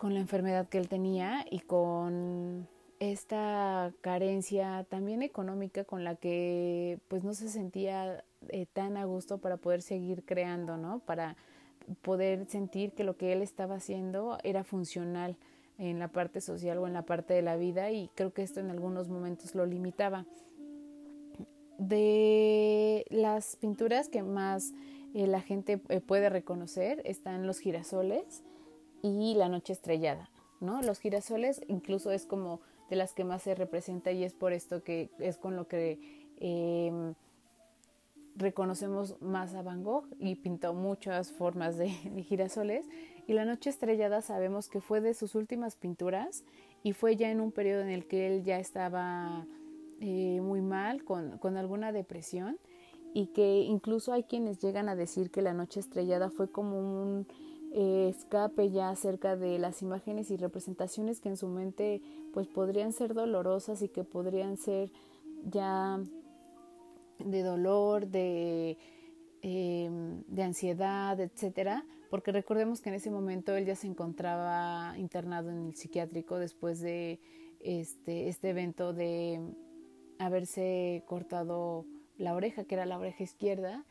con 0.00 0.14
la 0.14 0.20
enfermedad 0.20 0.66
que 0.66 0.78
él 0.78 0.88
tenía 0.88 1.44
y 1.50 1.60
con 1.60 2.66
esta 3.00 3.92
carencia 4.00 4.86
también 4.88 5.20
económica 5.20 5.84
con 5.84 6.04
la 6.04 6.16
que 6.16 6.98
pues 7.08 7.22
no 7.22 7.34
se 7.34 7.50
sentía 7.50 8.24
eh, 8.48 8.64
tan 8.72 8.96
a 8.96 9.04
gusto 9.04 9.36
para 9.42 9.58
poder 9.58 9.82
seguir 9.82 10.24
creando, 10.24 10.78
¿no? 10.78 11.00
Para 11.00 11.36
poder 12.00 12.46
sentir 12.46 12.92
que 12.92 13.04
lo 13.04 13.18
que 13.18 13.34
él 13.34 13.42
estaba 13.42 13.74
haciendo 13.74 14.38
era 14.42 14.64
funcional 14.64 15.36
en 15.76 15.98
la 15.98 16.08
parte 16.08 16.40
social 16.40 16.78
o 16.78 16.86
en 16.86 16.94
la 16.94 17.02
parte 17.02 17.34
de 17.34 17.42
la 17.42 17.56
vida 17.56 17.90
y 17.90 18.08
creo 18.14 18.32
que 18.32 18.42
esto 18.42 18.58
en 18.60 18.70
algunos 18.70 19.10
momentos 19.10 19.54
lo 19.54 19.66
limitaba. 19.66 20.24
De 21.76 23.04
las 23.10 23.56
pinturas 23.56 24.08
que 24.08 24.22
más 24.22 24.72
eh, 25.12 25.26
la 25.26 25.42
gente 25.42 25.82
eh, 25.90 26.00
puede 26.00 26.30
reconocer 26.30 27.02
están 27.04 27.46
los 27.46 27.58
girasoles, 27.58 28.44
y 29.02 29.34
la 29.34 29.48
noche 29.48 29.72
estrellada, 29.72 30.30
¿no? 30.60 30.82
Los 30.82 30.98
girasoles 31.00 31.62
incluso 31.68 32.10
es 32.10 32.26
como 32.26 32.60
de 32.90 32.96
las 32.96 33.14
que 33.14 33.24
más 33.24 33.42
se 33.42 33.54
representa 33.54 34.12
y 34.12 34.24
es 34.24 34.34
por 34.34 34.52
esto 34.52 34.82
que 34.82 35.10
es 35.18 35.38
con 35.38 35.56
lo 35.56 35.68
que 35.68 35.98
em, 36.38 37.14
reconocemos 38.36 39.20
más 39.20 39.54
a 39.54 39.62
Van 39.62 39.84
Gogh 39.84 40.08
y 40.18 40.34
pintó 40.34 40.74
muchas 40.74 41.32
formas 41.32 41.76
de, 41.78 41.88
girasoles. 41.88 42.86
Y 43.26 43.32
la 43.32 43.44
noche 43.44 43.70
estrellada 43.70 44.22
sabemos 44.22 44.68
que 44.68 44.80
fue 44.80 45.00
de 45.00 45.14
sus 45.14 45.34
últimas 45.34 45.76
pinturas 45.76 46.44
y 46.82 46.92
fue 46.92 47.16
ya 47.16 47.30
en 47.30 47.40
un 47.40 47.52
periodo 47.52 47.82
en 47.82 47.90
el 47.90 48.06
que 48.06 48.26
él 48.26 48.42
ya 48.42 48.58
estaba 48.58 49.46
eh, 50.00 50.40
muy 50.42 50.60
mal, 50.60 51.04
con, 51.04 51.38
con 51.38 51.56
alguna 51.56 51.92
depresión 51.92 52.58
y 53.14 53.26
que 53.26 53.60
incluso 53.60 54.12
hay 54.12 54.24
quienes 54.24 54.58
llegan 54.58 54.88
a 54.88 54.96
decir 54.96 55.30
que 55.30 55.42
la 55.42 55.52
noche 55.52 55.80
estrellada 55.80 56.30
fue 56.30 56.50
como 56.50 56.78
un 56.78 57.26
eh, 57.72 58.08
escape 58.08 58.70
ya 58.70 58.90
acerca 58.90 59.36
de 59.36 59.58
las 59.58 59.82
imágenes 59.82 60.30
y 60.30 60.36
representaciones 60.36 61.20
que 61.20 61.28
en 61.28 61.36
su 61.36 61.48
mente 61.48 62.02
pues 62.32 62.48
podrían 62.48 62.92
ser 62.92 63.14
dolorosas 63.14 63.82
y 63.82 63.88
que 63.88 64.02
podrían 64.02 64.56
ser 64.56 64.90
ya 65.44 66.00
de 67.18 67.42
dolor, 67.42 68.08
de, 68.08 68.76
em, 69.42 70.22
de 70.26 70.42
ansiedad, 70.42 71.18
etcétera, 71.20 71.84
porque 72.08 72.32
recordemos 72.32 72.80
que 72.80 72.88
en 72.88 72.96
ese 72.96 73.10
momento 73.10 73.54
él 73.54 73.66
ya 73.66 73.76
se 73.76 73.86
encontraba 73.86 74.98
internado 74.98 75.50
en 75.50 75.68
el 75.68 75.76
psiquiátrico 75.76 76.38
después 76.38 76.80
de 76.80 77.20
este, 77.60 78.28
este 78.28 78.50
evento 78.50 78.92
de 78.92 79.40
haberse 80.18 81.04
cortado 81.06 81.86
la 82.18 82.34
oreja, 82.34 82.64
que 82.64 82.74
era 82.74 82.86
la 82.86 82.98
oreja 82.98 83.22
izquierda, 83.22 83.84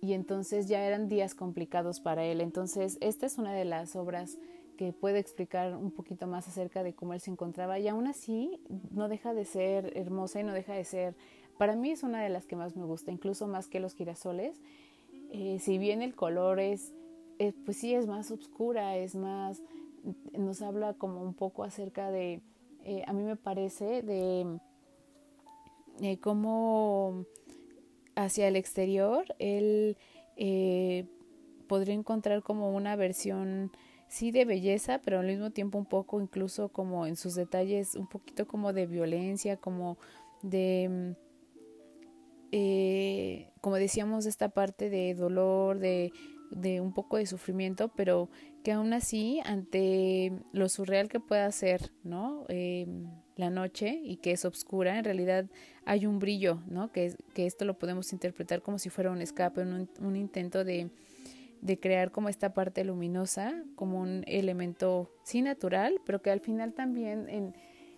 y 0.00 0.14
entonces 0.14 0.68
ya 0.68 0.84
eran 0.84 1.08
días 1.08 1.34
complicados 1.34 2.00
para 2.00 2.24
él. 2.24 2.40
Entonces, 2.40 2.96
esta 3.00 3.26
es 3.26 3.38
una 3.38 3.52
de 3.52 3.64
las 3.64 3.96
obras 3.96 4.38
que 4.76 4.92
puede 4.94 5.18
explicar 5.18 5.76
un 5.76 5.90
poquito 5.90 6.26
más 6.26 6.48
acerca 6.48 6.82
de 6.82 6.94
cómo 6.94 7.12
él 7.12 7.20
se 7.20 7.30
encontraba 7.30 7.78
y 7.78 7.86
aún 7.86 8.06
así 8.06 8.58
no 8.90 9.08
deja 9.08 9.34
de 9.34 9.44
ser 9.44 9.92
hermosa 9.94 10.40
y 10.40 10.44
no 10.44 10.54
deja 10.54 10.72
de 10.72 10.84
ser, 10.84 11.14
para 11.58 11.76
mí 11.76 11.90
es 11.90 12.02
una 12.02 12.22
de 12.22 12.30
las 12.30 12.46
que 12.46 12.56
más 12.56 12.76
me 12.76 12.84
gusta, 12.84 13.12
incluso 13.12 13.46
más 13.46 13.68
que 13.68 13.78
los 13.78 13.92
girasoles. 13.92 14.58
Eh, 15.32 15.58
si 15.60 15.76
bien 15.76 16.00
el 16.00 16.14
color 16.14 16.60
es, 16.60 16.94
eh, 17.38 17.52
pues 17.66 17.76
sí, 17.76 17.94
es 17.94 18.06
más 18.06 18.30
oscura, 18.30 18.96
es 18.96 19.14
más, 19.14 19.62
nos 20.32 20.62
habla 20.62 20.94
como 20.94 21.22
un 21.22 21.34
poco 21.34 21.62
acerca 21.62 22.10
de, 22.10 22.40
eh, 22.84 23.04
a 23.06 23.12
mí 23.12 23.22
me 23.22 23.36
parece, 23.36 24.00
de 24.00 24.58
cómo 26.22 27.26
hacia 28.24 28.48
el 28.48 28.56
exterior, 28.56 29.24
él 29.38 29.96
eh, 30.36 31.06
podría 31.66 31.94
encontrar 31.94 32.42
como 32.42 32.74
una 32.74 32.96
versión, 32.96 33.70
sí, 34.08 34.30
de 34.30 34.44
belleza, 34.44 35.00
pero 35.04 35.20
al 35.20 35.26
mismo 35.26 35.50
tiempo 35.50 35.78
un 35.78 35.86
poco 35.86 36.20
incluso 36.20 36.68
como 36.68 37.06
en 37.06 37.16
sus 37.16 37.34
detalles, 37.34 37.94
un 37.94 38.06
poquito 38.08 38.46
como 38.46 38.72
de 38.72 38.86
violencia, 38.86 39.56
como 39.56 39.98
de, 40.42 40.88
mm, 40.88 41.10
eh, 42.52 43.50
como 43.60 43.76
decíamos, 43.76 44.26
esta 44.26 44.48
parte 44.48 44.90
de 44.90 45.14
dolor, 45.14 45.78
de, 45.78 46.12
de 46.50 46.80
un 46.80 46.92
poco 46.92 47.16
de 47.16 47.26
sufrimiento, 47.26 47.88
pero 47.88 48.28
que 48.62 48.72
aún 48.72 48.92
así, 48.92 49.40
ante 49.44 50.32
lo 50.52 50.68
surreal 50.68 51.08
que 51.08 51.20
pueda 51.20 51.50
ser, 51.52 51.90
¿no? 52.04 52.44
Eh, 52.48 52.86
la 53.36 53.50
noche 53.50 54.00
y 54.02 54.16
que 54.16 54.32
es 54.32 54.44
oscura, 54.44 54.98
en 54.98 55.04
realidad 55.04 55.46
hay 55.84 56.06
un 56.06 56.18
brillo, 56.18 56.60
¿no? 56.68 56.92
Que, 56.92 57.14
que 57.34 57.46
esto 57.46 57.64
lo 57.64 57.78
podemos 57.78 58.12
interpretar 58.12 58.62
como 58.62 58.78
si 58.78 58.90
fuera 58.90 59.10
un 59.10 59.22
escape, 59.22 59.62
un, 59.62 59.88
un 60.00 60.16
intento 60.16 60.62
de, 60.62 60.90
de 61.62 61.78
crear 61.78 62.10
como 62.10 62.28
esta 62.28 62.52
parte 62.52 62.84
luminosa, 62.84 63.64
como 63.76 64.00
un 64.00 64.24
elemento 64.26 65.10
sí 65.24 65.42
natural, 65.42 66.00
pero 66.04 66.20
que 66.22 66.30
al 66.30 66.40
final 66.40 66.74
también 66.74 67.28
en, 67.28 67.54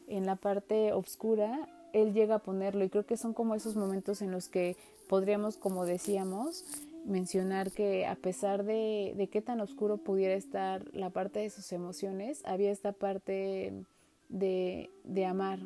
en 0.06 0.26
la 0.26 0.36
parte 0.36 0.92
oscura 0.92 1.68
él 1.92 2.12
llega 2.12 2.36
a 2.36 2.42
ponerlo 2.42 2.84
y 2.84 2.88
creo 2.88 3.04
que 3.04 3.16
son 3.16 3.34
como 3.34 3.54
esos 3.54 3.76
momentos 3.76 4.22
en 4.22 4.30
los 4.30 4.48
que 4.48 4.76
podríamos, 5.08 5.56
como 5.56 5.84
decíamos, 5.84 6.64
mencionar 7.04 7.72
que 7.72 8.06
a 8.06 8.14
pesar 8.14 8.64
de, 8.64 9.14
de 9.16 9.28
qué 9.28 9.42
tan 9.42 9.60
oscuro 9.60 9.98
pudiera 9.98 10.34
estar 10.34 10.84
la 10.94 11.10
parte 11.10 11.40
de 11.40 11.50
sus 11.50 11.72
emociones, 11.72 12.42
había 12.44 12.70
esta 12.70 12.92
parte 12.92 13.84
de, 14.28 14.90
de 15.04 15.26
amar 15.26 15.60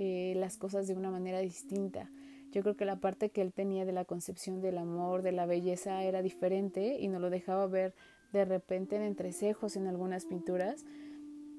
eh, 0.00 0.34
las 0.36 0.56
cosas 0.56 0.86
de 0.86 0.94
una 0.94 1.10
manera 1.10 1.40
distinta. 1.40 2.10
Yo 2.52 2.62
creo 2.62 2.76
que 2.76 2.84
la 2.84 3.00
parte 3.00 3.30
que 3.30 3.42
él 3.42 3.52
tenía 3.52 3.84
de 3.84 3.92
la 3.92 4.04
concepción 4.04 4.60
del 4.60 4.78
amor, 4.78 5.22
de 5.22 5.32
la 5.32 5.44
belleza, 5.44 6.02
era 6.04 6.22
diferente 6.22 6.98
y 7.00 7.08
nos 7.08 7.20
lo 7.20 7.30
dejaba 7.30 7.66
ver 7.66 7.94
de 8.32 8.44
repente 8.44 8.96
en 8.96 9.02
entrecejos 9.02 9.76
en 9.76 9.86
algunas 9.86 10.24
pinturas. 10.24 10.84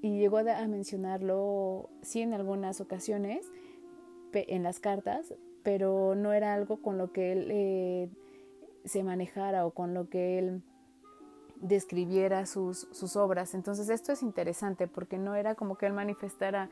Y 0.01 0.17
llegó 0.17 0.37
a, 0.37 0.67
mencionarlo, 0.67 1.89
sí, 2.01 2.21
en 2.21 2.33
algunas 2.33 2.79
ocasiones, 2.79 3.45
en 4.31 4.63
las 4.63 4.79
cartas, 4.79 5.33
pero 5.61 6.15
no 6.15 6.31
era 6.31 6.53
algo 6.53 6.81
con 6.81 6.97
lo 6.97 7.11
que 7.11 7.33
él 7.33 7.47
eh, 7.51 8.09
se 8.85 9.03
manejara 9.03 9.65
o 9.65 9.71
con 9.71 9.93
lo 9.93 10.09
que 10.09 10.39
él 10.39 10.63
describiera 11.61 12.45
sus, 12.45 12.87
sus 12.91 13.15
obras. 13.15 13.53
Entonces 13.53 13.89
esto 13.89 14.11
es 14.11 14.23
interesante 14.23 14.87
porque 14.87 15.17
no 15.17 15.35
era 15.35 15.55
como 15.55 15.77
que 15.77 15.85
él 15.85 15.93
manifestara 15.93 16.69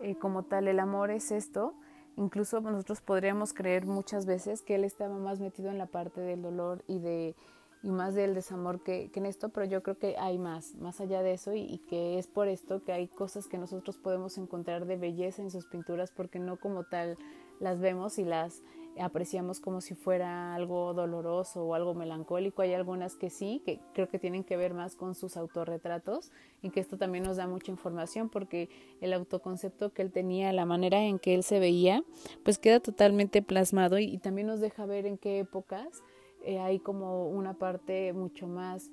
eh, 0.00 0.16
como 0.16 0.44
tal 0.44 0.68
el 0.68 0.80
amor 0.80 1.10
es 1.10 1.30
esto. 1.30 1.74
Incluso 2.16 2.60
nosotros 2.60 3.00
podríamos 3.00 3.52
creer 3.52 3.86
muchas 3.86 4.26
veces 4.26 4.62
que 4.62 4.74
él 4.74 4.84
estaba 4.84 5.16
más 5.18 5.40
metido 5.40 5.70
en 5.70 5.78
la 5.78 5.86
parte 5.86 6.20
del 6.20 6.42
dolor 6.42 6.84
y 6.86 6.98
de 6.98 7.34
y 7.82 7.90
más 7.90 8.14
del 8.14 8.34
desamor 8.34 8.82
que, 8.82 9.10
que 9.10 9.20
en 9.20 9.26
esto, 9.26 9.48
pero 9.48 9.64
yo 9.64 9.82
creo 9.82 9.98
que 9.98 10.16
hay 10.18 10.38
más, 10.38 10.74
más 10.74 11.00
allá 11.00 11.22
de 11.22 11.32
eso 11.32 11.54
y, 11.54 11.60
y, 11.60 11.78
que 11.78 12.18
es 12.18 12.26
por 12.26 12.46
esto 12.46 12.84
que 12.84 12.92
hay 12.92 13.08
cosas 13.08 13.46
que 13.46 13.56
nosotros 13.56 13.96
podemos 13.96 14.36
encontrar 14.36 14.84
de 14.84 14.96
belleza 14.96 15.40
en 15.40 15.50
sus 15.50 15.66
pinturas 15.66 16.12
porque 16.14 16.38
no 16.38 16.58
como 16.58 16.84
tal 16.84 17.16
las 17.58 17.80
vemos 17.80 18.18
y 18.18 18.24
las 18.24 18.62
apreciamos 18.98 19.60
como 19.60 19.80
si 19.80 19.94
fuera 19.94 20.54
algo 20.54 20.94
doloroso 20.94 21.64
o 21.64 21.74
algo 21.74 21.94
melancólico. 21.94 22.62
Hay 22.62 22.74
algunas 22.74 23.16
que 23.16 23.30
sí, 23.30 23.62
que 23.64 23.80
creo 23.94 24.08
que 24.08 24.18
tienen 24.18 24.44
que 24.44 24.56
ver 24.56 24.74
más 24.74 24.96
con 24.96 25.14
sus 25.14 25.36
autorretratos 25.36 26.32
y 26.62 26.70
que 26.70 26.80
esto 26.80 26.96
también 26.98 27.24
nos 27.24 27.36
da 27.36 27.46
mucha 27.46 27.70
información 27.70 28.28
porque 28.28 28.68
el 29.00 29.12
autoconcepto 29.12 29.92
que 29.92 30.02
él 30.02 30.12
tenía, 30.12 30.52
la 30.52 30.66
manera 30.66 31.02
en 31.04 31.18
que 31.18 31.34
él 31.34 31.42
se 31.42 31.60
veía, 31.60 32.02
pues 32.44 32.58
queda 32.58 32.80
totalmente 32.80 33.42
plasmado 33.42 33.98
y, 33.98 34.18
también 34.18 34.48
nos 34.48 34.60
deja 34.60 34.86
ver 34.86 35.06
en 35.06 35.16
qué 35.16 35.40
épocas 35.40 36.02
eh, 36.44 36.58
hay 36.58 36.78
como 36.78 37.28
una 37.28 37.54
parte 37.54 38.12
mucho 38.12 38.46
más 38.46 38.90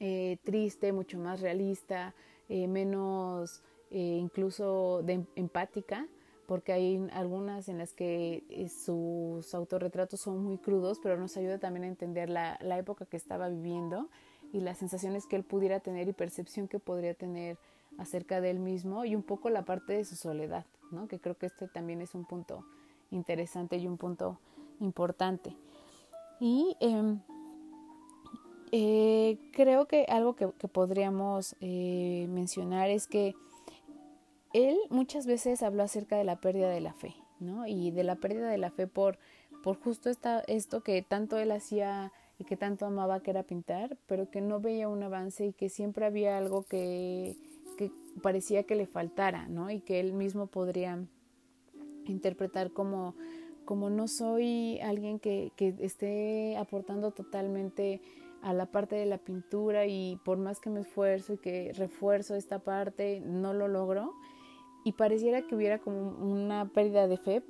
eh, 0.00 0.38
triste, 0.42 0.92
mucho 0.92 1.18
más 1.18 1.40
realista, 1.40 2.14
eh, 2.48 2.66
menos 2.66 3.62
incluso 3.96 5.02
de 5.04 5.24
empática, 5.36 6.08
porque 6.46 6.72
hay 6.72 7.08
algunas 7.12 7.68
en 7.68 7.78
las 7.78 7.92
que 7.92 8.44
eh, 8.48 8.68
sus 8.68 9.54
autorretratos 9.54 10.20
son 10.20 10.42
muy 10.42 10.58
crudos, 10.58 10.98
pero 11.02 11.16
nos 11.16 11.36
ayuda 11.36 11.58
también 11.58 11.84
a 11.84 11.88
entender 11.88 12.30
la, 12.30 12.58
la, 12.60 12.78
época 12.78 13.06
que 13.06 13.16
estaba 13.16 13.48
viviendo 13.48 14.08
y 14.52 14.60
las 14.60 14.78
sensaciones 14.78 15.26
que 15.26 15.36
él 15.36 15.44
pudiera 15.44 15.80
tener 15.80 16.08
y 16.08 16.12
percepción 16.12 16.68
que 16.68 16.78
podría 16.78 17.14
tener 17.14 17.58
acerca 17.98 18.40
de 18.40 18.50
él 18.50 18.58
mismo 18.58 19.04
y 19.04 19.14
un 19.14 19.22
poco 19.22 19.50
la 19.50 19.64
parte 19.64 19.92
de 19.92 20.04
su 20.04 20.16
soledad, 20.16 20.66
¿no? 20.90 21.08
que 21.08 21.18
creo 21.18 21.36
que 21.36 21.46
este 21.46 21.68
también 21.68 22.00
es 22.00 22.14
un 22.14 22.24
punto 22.24 22.64
interesante 23.10 23.76
y 23.76 23.86
un 23.86 23.96
punto 23.96 24.38
importante. 24.80 25.56
Y 26.40 26.76
em, 26.80 27.20
eh, 28.72 29.38
creo 29.52 29.86
que 29.86 30.04
algo 30.08 30.34
que, 30.34 30.48
podríamos 30.48 31.54
eh, 31.60 32.26
mencionar 32.30 32.90
es 32.90 33.06
que 33.06 33.34
él 34.54 34.78
muchas 34.88 35.26
veces 35.26 35.62
habló 35.62 35.82
acerca 35.82 36.16
de 36.16 36.24
la 36.24 36.40
pérdida 36.40 36.70
de 36.70 36.80
la 36.80 36.94
fe, 36.94 37.14
¿no? 37.40 37.66
Y 37.66 37.90
de 37.90 38.04
la 38.04 38.14
pérdida 38.14 38.48
de 38.48 38.56
la 38.56 38.70
fe 38.70 38.86
por, 38.86 39.18
por 39.62 39.76
justo 39.76 40.08
esta, 40.08 40.40
esto 40.46 40.82
que 40.82 41.02
tanto 41.02 41.38
él 41.38 41.50
hacía 41.50 42.12
y 42.38 42.44
que 42.44 42.56
tanto 42.56 42.86
amaba 42.86 43.20
que 43.20 43.32
era 43.32 43.42
pintar, 43.42 43.98
pero 44.06 44.30
que 44.30 44.40
no 44.40 44.60
veía 44.60 44.88
un 44.88 45.02
avance 45.02 45.46
y 45.46 45.52
que 45.52 45.68
siempre 45.68 46.06
había 46.06 46.38
algo 46.38 46.62
que, 46.62 47.36
que 47.76 47.90
parecía 48.22 48.62
que 48.62 48.76
le 48.76 48.86
faltara, 48.86 49.48
¿no? 49.48 49.70
Y 49.70 49.80
que 49.80 49.98
él 49.98 50.12
mismo 50.12 50.46
podría 50.46 51.04
interpretar 52.06 52.70
como, 52.70 53.16
como 53.64 53.90
no 53.90 54.06
soy 54.06 54.78
alguien 54.80 55.18
que, 55.18 55.50
que 55.56 55.74
esté 55.80 56.56
aportando 56.56 57.10
totalmente 57.10 58.00
a 58.40 58.52
la 58.52 58.66
parte 58.66 58.94
de 58.94 59.06
la 59.06 59.18
pintura 59.18 59.86
y 59.86 60.20
por 60.24 60.38
más 60.38 60.60
que 60.60 60.70
me 60.70 60.80
esfuerzo 60.80 61.32
y 61.32 61.38
que 61.38 61.72
refuerzo 61.72 62.36
esta 62.36 62.60
parte, 62.60 63.20
no 63.20 63.52
lo 63.52 63.66
logro 63.66 64.14
y 64.84 64.92
pareciera 64.92 65.42
que 65.42 65.56
hubiera 65.56 65.78
como 65.78 66.10
una 66.10 66.68
pérdida 66.68 67.08
de 67.08 67.16
fe, 67.16 67.42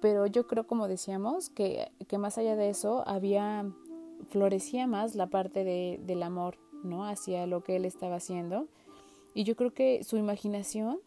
pero 0.00 0.26
yo 0.26 0.46
creo, 0.46 0.66
como 0.66 0.88
decíamos, 0.88 1.48
que, 1.48 1.92
que 2.08 2.18
más 2.18 2.36
allá 2.36 2.56
de 2.56 2.68
eso 2.68 3.06
había, 3.06 3.70
florecía 4.28 4.86
más 4.86 5.14
la 5.14 5.28
parte 5.28 5.62
de, 5.62 6.00
del 6.04 6.22
amor, 6.22 6.58
¿no? 6.82 7.06
Hacia 7.06 7.46
lo 7.46 7.62
que 7.62 7.76
él 7.76 7.84
estaba 7.84 8.16
haciendo. 8.16 8.66
Y 9.34 9.44
yo 9.44 9.54
creo 9.56 9.72
que 9.72 10.02
su 10.02 10.16
imaginación, 10.16 10.98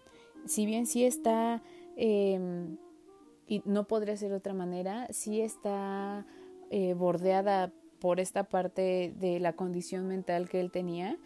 si 0.46 0.66
bien 0.66 0.86
sí 0.86 1.04
está, 1.04 1.62
em, 1.98 2.78
y 3.48 3.62
no 3.66 3.86
podría 3.86 4.16
ser 4.16 4.30
de 4.30 4.38
otra 4.38 4.54
manera, 4.54 5.08
sí 5.12 5.42
está 5.42 6.26
eh, 6.70 6.94
bordeada 6.94 7.74
por 8.00 8.20
esta 8.20 8.46
parte 8.46 9.14
de 9.18 9.40
la 9.40 9.54
condición 9.54 10.08
mental 10.08 10.50
que 10.50 10.60
él 10.60 10.72
tenía, 10.72 11.18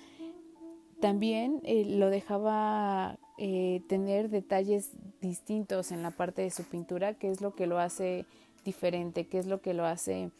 también 0.99 1.61
eh, 1.63 1.85
lo 1.85 2.09
dejaba 2.09 3.19
eh, 3.37 3.81
tener 3.87 4.29
detalles 4.29 4.91
distintos 5.21 5.91
en 5.91 6.01
la 6.01 6.11
parte 6.11 6.41
de 6.41 6.51
su 6.51 6.63
pintura, 6.63 7.13
que 7.13 7.29
es 7.29 7.41
lo 7.41 7.55
que 7.55 7.67
lo 7.67 7.79
hace 7.79 8.25
diferente, 8.65 9.27
que 9.27 9.39
es 9.39 9.45
lo 9.45 9.61
que 9.61 9.73
lo 9.73 9.85
hace 9.85 10.31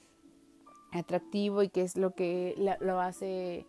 atractivo 0.91 1.63
y 1.63 1.69
que 1.69 1.81
es 1.81 1.97
lo 1.97 2.15
que 2.15 2.55
lo 2.79 2.99
hace 2.99 3.65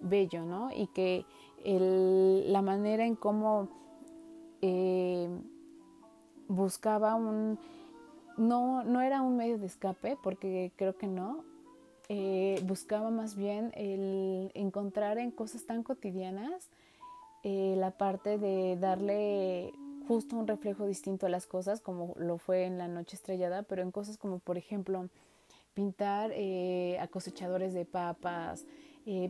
bello, 0.00 0.44
¿no? 0.44 0.70
Y 0.74 0.86
que 0.88 1.24
la 1.64 2.62
manera 2.62 3.04
en 3.04 3.16
cómo 3.16 3.68
eh, 4.62 5.28
buscaba 6.48 7.14
un... 7.14 7.58
No, 8.36 8.84
no 8.84 9.02
era 9.02 9.20
un 9.20 9.36
medio 9.36 9.58
de 9.58 9.66
escape, 9.66 10.16
porque 10.22 10.72
creo 10.76 10.96
que 10.96 11.06
no, 11.06 11.44
eh, 12.08 12.60
buscaba 12.64 13.10
más 13.10 13.36
bien 13.36 13.70
el 13.74 14.50
encontrar 14.54 15.18
en 15.18 15.30
cosas 15.30 15.66
tan 15.66 15.82
cotidianas 15.82 16.70
eh, 17.42 17.74
la 17.76 17.92
parte 17.92 18.38
de 18.38 18.76
darle 18.76 19.72
justo 20.06 20.36
un 20.36 20.46
reflejo 20.46 20.86
distinto 20.86 21.26
a 21.26 21.28
las 21.28 21.46
cosas, 21.46 21.80
como 21.80 22.14
lo 22.16 22.38
fue 22.38 22.64
en 22.64 22.78
la 22.78 22.88
noche 22.88 23.16
estrellada, 23.16 23.62
pero 23.62 23.82
en 23.82 23.90
cosas 23.90 24.18
como, 24.18 24.38
por 24.38 24.58
ejemplo, 24.58 25.08
pintar 25.74 26.32
eh, 26.34 26.98
a 27.00 27.06
cosechadores 27.08 27.74
de 27.74 27.84
papas, 27.84 28.66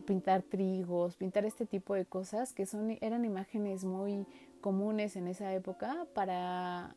pintar 0.05 0.43
trigos, 0.43 1.15
pintar 1.15 1.43
este 1.43 1.65
tipo 1.65 1.95
de 1.95 2.05
cosas 2.05 2.53
que 2.53 2.67
son, 2.67 2.97
eran 3.01 3.25
imágenes 3.25 3.83
muy 3.83 4.27
comunes 4.59 5.15
en 5.15 5.27
esa 5.27 5.51
época 5.55 6.05
para, 6.13 6.95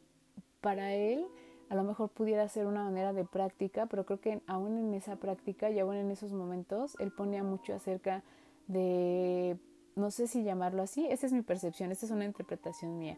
para 0.61 0.93
él 0.93 1.27
a 1.69 1.75
lo 1.75 1.85
mejor 1.85 2.11
pudiera 2.11 2.47
ser 2.49 2.67
una 2.67 2.85
manera 2.85 3.13
de 3.13 3.25
práctica, 3.25 3.87
pero 3.87 4.05
creo 4.05 4.21
que 4.21 4.41
aún 4.47 4.79
en 4.79 4.95
esa 4.95 5.17
práctica 5.17 5.71
y 5.71 5.79
aún 5.79 5.97
en 5.97 6.11
esos 6.11 6.33
momentos, 6.33 6.97
él 7.01 7.11
ponía 7.11 7.43
mucho 7.43 7.75
acerca 7.75 8.23
de, 8.67 9.57
no 9.97 10.11
sé 10.11 10.27
si 10.27 10.43
llamarlo 10.43 10.83
así, 10.83 11.07
esa 11.07 11.27
es 11.27 11.33
mi 11.33 11.43
percepción, 11.43 11.93
esta 11.93 12.07
es 12.07 12.13
una 12.13 12.25
interpretación 12.25 12.99
mía, 12.99 13.17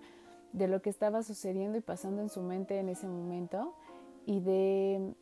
de 0.53 0.69
lo 0.69 0.83
que 0.83 0.91
estaba 0.91 1.23
sucediendo 1.23 1.79
y 1.79 1.81
pasando 1.81 2.23
en 2.23 2.29
su 2.29 2.43
mente 2.43 2.79
en 2.79 2.89
ese 2.89 3.07
momento 3.07 3.75
y 4.25 4.41
de 4.41 5.15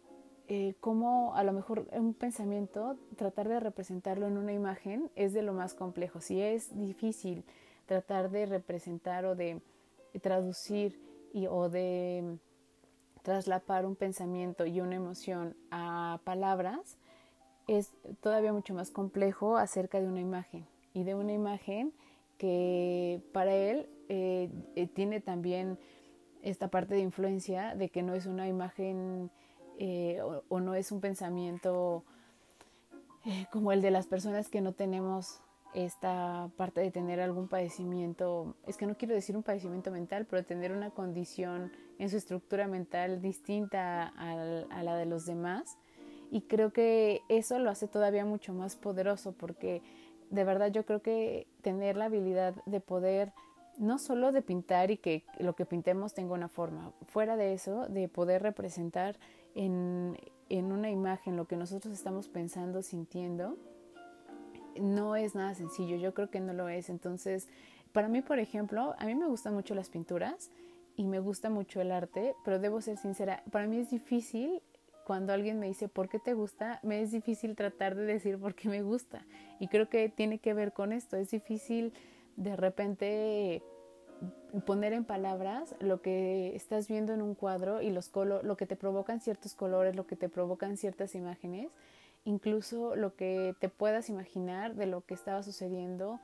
eh, 0.48 0.74
cómo 0.80 1.34
a 1.34 1.44
lo 1.44 1.52
mejor 1.52 1.88
un 1.92 2.14
pensamiento, 2.14 2.96
tratar 3.16 3.48
de 3.48 3.60
representarlo 3.60 4.26
en 4.26 4.36
una 4.36 4.52
imagen 4.52 5.10
es 5.16 5.32
de 5.32 5.42
lo 5.42 5.52
más 5.52 5.74
complejo. 5.74 6.20
Si 6.20 6.40
es 6.40 6.76
difícil 6.78 7.44
tratar 7.86 8.30
de 8.30 8.46
representar 8.46 9.24
o 9.24 9.34
de 9.34 9.60
traducir 10.22 11.00
y, 11.32 11.46
o 11.46 11.68
de 11.68 12.38
traslapar 13.22 13.86
un 13.86 13.96
pensamiento 13.96 14.66
y 14.66 14.80
una 14.80 14.96
emoción 14.96 15.56
a 15.70 16.20
palabras, 16.24 16.98
es 17.66 17.90
todavía 18.20 18.52
mucho 18.52 18.74
más 18.74 18.90
complejo 18.90 19.56
acerca 19.56 20.00
de 20.00 20.06
una 20.06 20.20
imagen 20.20 20.66
y 20.94 21.04
de 21.04 21.14
una 21.14 21.32
imagen 21.32 21.92
que 22.38 23.20
para 23.32 23.54
él 23.54 23.88
eh, 24.08 24.48
eh, 24.76 24.86
tiene 24.86 25.20
también 25.20 25.78
esta 26.42 26.68
parte 26.68 26.94
de 26.94 27.00
influencia 27.00 27.74
de 27.74 27.90
que 27.90 28.02
no 28.02 28.14
es 28.14 28.26
una 28.26 28.48
imagen 28.48 29.30
eh, 29.78 30.20
o, 30.48 30.60
no 30.60 30.74
es 30.74 30.92
un 30.92 31.00
pensamiento 31.00 32.04
como 33.50 33.72
el 33.72 33.82
de 33.82 33.90
las 33.90 34.06
personas 34.06 34.48
que 34.48 34.60
no 34.60 34.72
tenemos 34.72 35.40
esta 35.74 36.50
parte 36.56 36.80
de 36.80 36.90
tener 36.90 37.20
algún 37.20 37.48
padecimiento, 37.48 38.54
es 38.66 38.76
que 38.76 38.86
no 38.86 38.96
quiero 38.96 39.14
decir 39.14 39.36
un 39.36 39.42
padecimiento 39.42 39.90
mental, 39.90 40.26
pero 40.30 40.44
tener 40.44 40.70
una 40.70 40.90
condición 40.90 41.72
en 41.98 42.08
su 42.10 42.16
estructura 42.16 42.68
mental 42.68 43.20
distinta 43.20 44.12
a, 44.16 44.82
la 44.82 44.96
de 44.96 45.06
los 45.06 45.26
demás. 45.26 45.76
Y 46.30 46.42
creo 46.42 46.72
que 46.72 47.22
eso 47.28 47.58
lo 47.58 47.70
hace 47.70 47.88
todavía 47.88 48.24
mucho 48.24 48.52
más 48.54 48.76
poderoso 48.76 49.32
porque 49.32 49.82
de 50.34 50.44
verdad 50.44 50.70
yo 50.70 50.84
creo 50.84 51.00
que 51.00 51.46
tener 51.62 51.96
la 51.96 52.06
habilidad 52.06 52.54
de 52.66 52.80
poder 52.80 53.32
no 53.78 53.98
solo 53.98 54.32
de 54.32 54.42
pintar 54.42 54.90
y 54.90 54.98
que 54.98 55.24
lo 55.38 55.54
que 55.54 55.66
pintemos 55.66 56.14
tenga 56.14 56.34
una 56.34 56.48
forma, 56.48 56.92
fuera 57.06 57.36
de 57.36 57.54
eso, 57.54 57.86
de 57.88 58.08
poder 58.08 58.42
representar 58.42 59.18
en, 59.54 60.16
en 60.48 60.72
una 60.72 60.90
imagen 60.90 61.36
lo 61.36 61.46
que 61.46 61.56
nosotros 61.56 61.92
estamos 61.92 62.28
pensando, 62.28 62.82
sintiendo, 62.82 63.56
no 64.80 65.16
es 65.16 65.34
nada 65.34 65.54
sencillo, 65.54 65.96
yo 65.96 66.14
creo 66.14 66.30
que 66.30 66.40
no 66.40 66.52
lo 66.52 66.68
es. 66.68 66.88
Entonces, 66.88 67.48
para 67.92 68.08
mí, 68.08 68.22
por 68.22 68.38
ejemplo, 68.38 68.94
a 68.98 69.06
mí 69.06 69.14
me 69.14 69.26
gustan 69.26 69.54
mucho 69.54 69.74
las 69.74 69.88
pinturas 69.88 70.50
y 70.96 71.06
me 71.06 71.18
gusta 71.18 71.50
mucho 71.50 71.80
el 71.80 71.90
arte, 71.90 72.34
pero 72.44 72.58
debo 72.58 72.80
ser 72.80 72.96
sincera, 72.96 73.42
para 73.50 73.66
mí 73.66 73.78
es 73.78 73.90
difícil 73.90 74.62
cuando 75.04 75.32
alguien 75.32 75.58
me 75.58 75.66
dice 75.66 75.88
por 75.88 76.08
qué 76.08 76.18
te 76.18 76.34
gusta, 76.34 76.80
me 76.82 77.00
es 77.02 77.10
difícil 77.12 77.54
tratar 77.56 77.94
de 77.94 78.04
decir 78.04 78.38
por 78.38 78.54
qué 78.54 78.68
me 78.68 78.82
gusta. 78.82 79.24
Y 79.60 79.68
creo 79.68 79.88
que 79.88 80.08
tiene 80.08 80.38
que 80.38 80.54
ver 80.54 80.72
con 80.72 80.92
esto, 80.92 81.16
es 81.16 81.30
difícil 81.30 81.92
de 82.36 82.56
repente 82.56 83.62
poner 84.66 84.92
en 84.92 85.04
palabras 85.04 85.74
lo 85.80 86.00
que 86.00 86.54
estás 86.54 86.88
viendo 86.88 87.12
en 87.12 87.22
un 87.22 87.34
cuadro 87.34 87.82
y 87.82 87.90
los 87.90 88.10
lo 88.14 88.56
que 88.56 88.66
te 88.66 88.76
provocan 88.76 89.20
ciertos 89.20 89.54
colores, 89.54 89.96
lo 89.96 90.06
que 90.06 90.16
te 90.16 90.28
provocan 90.28 90.76
ciertas 90.76 91.14
imágenes 91.14 91.72
incluso 92.24 92.96
lo 92.96 93.14
que 93.14 93.54
te 93.60 93.68
puedas 93.68 94.08
imaginar 94.08 94.74
de 94.74 94.86
lo 94.86 95.02
que 95.02 95.14
estaba 95.14 95.42
sucediendo 95.42 96.20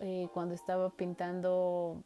eh, 0.00 0.28
cuando 0.34 0.54
estaba 0.54 0.90
pintando 0.90 2.02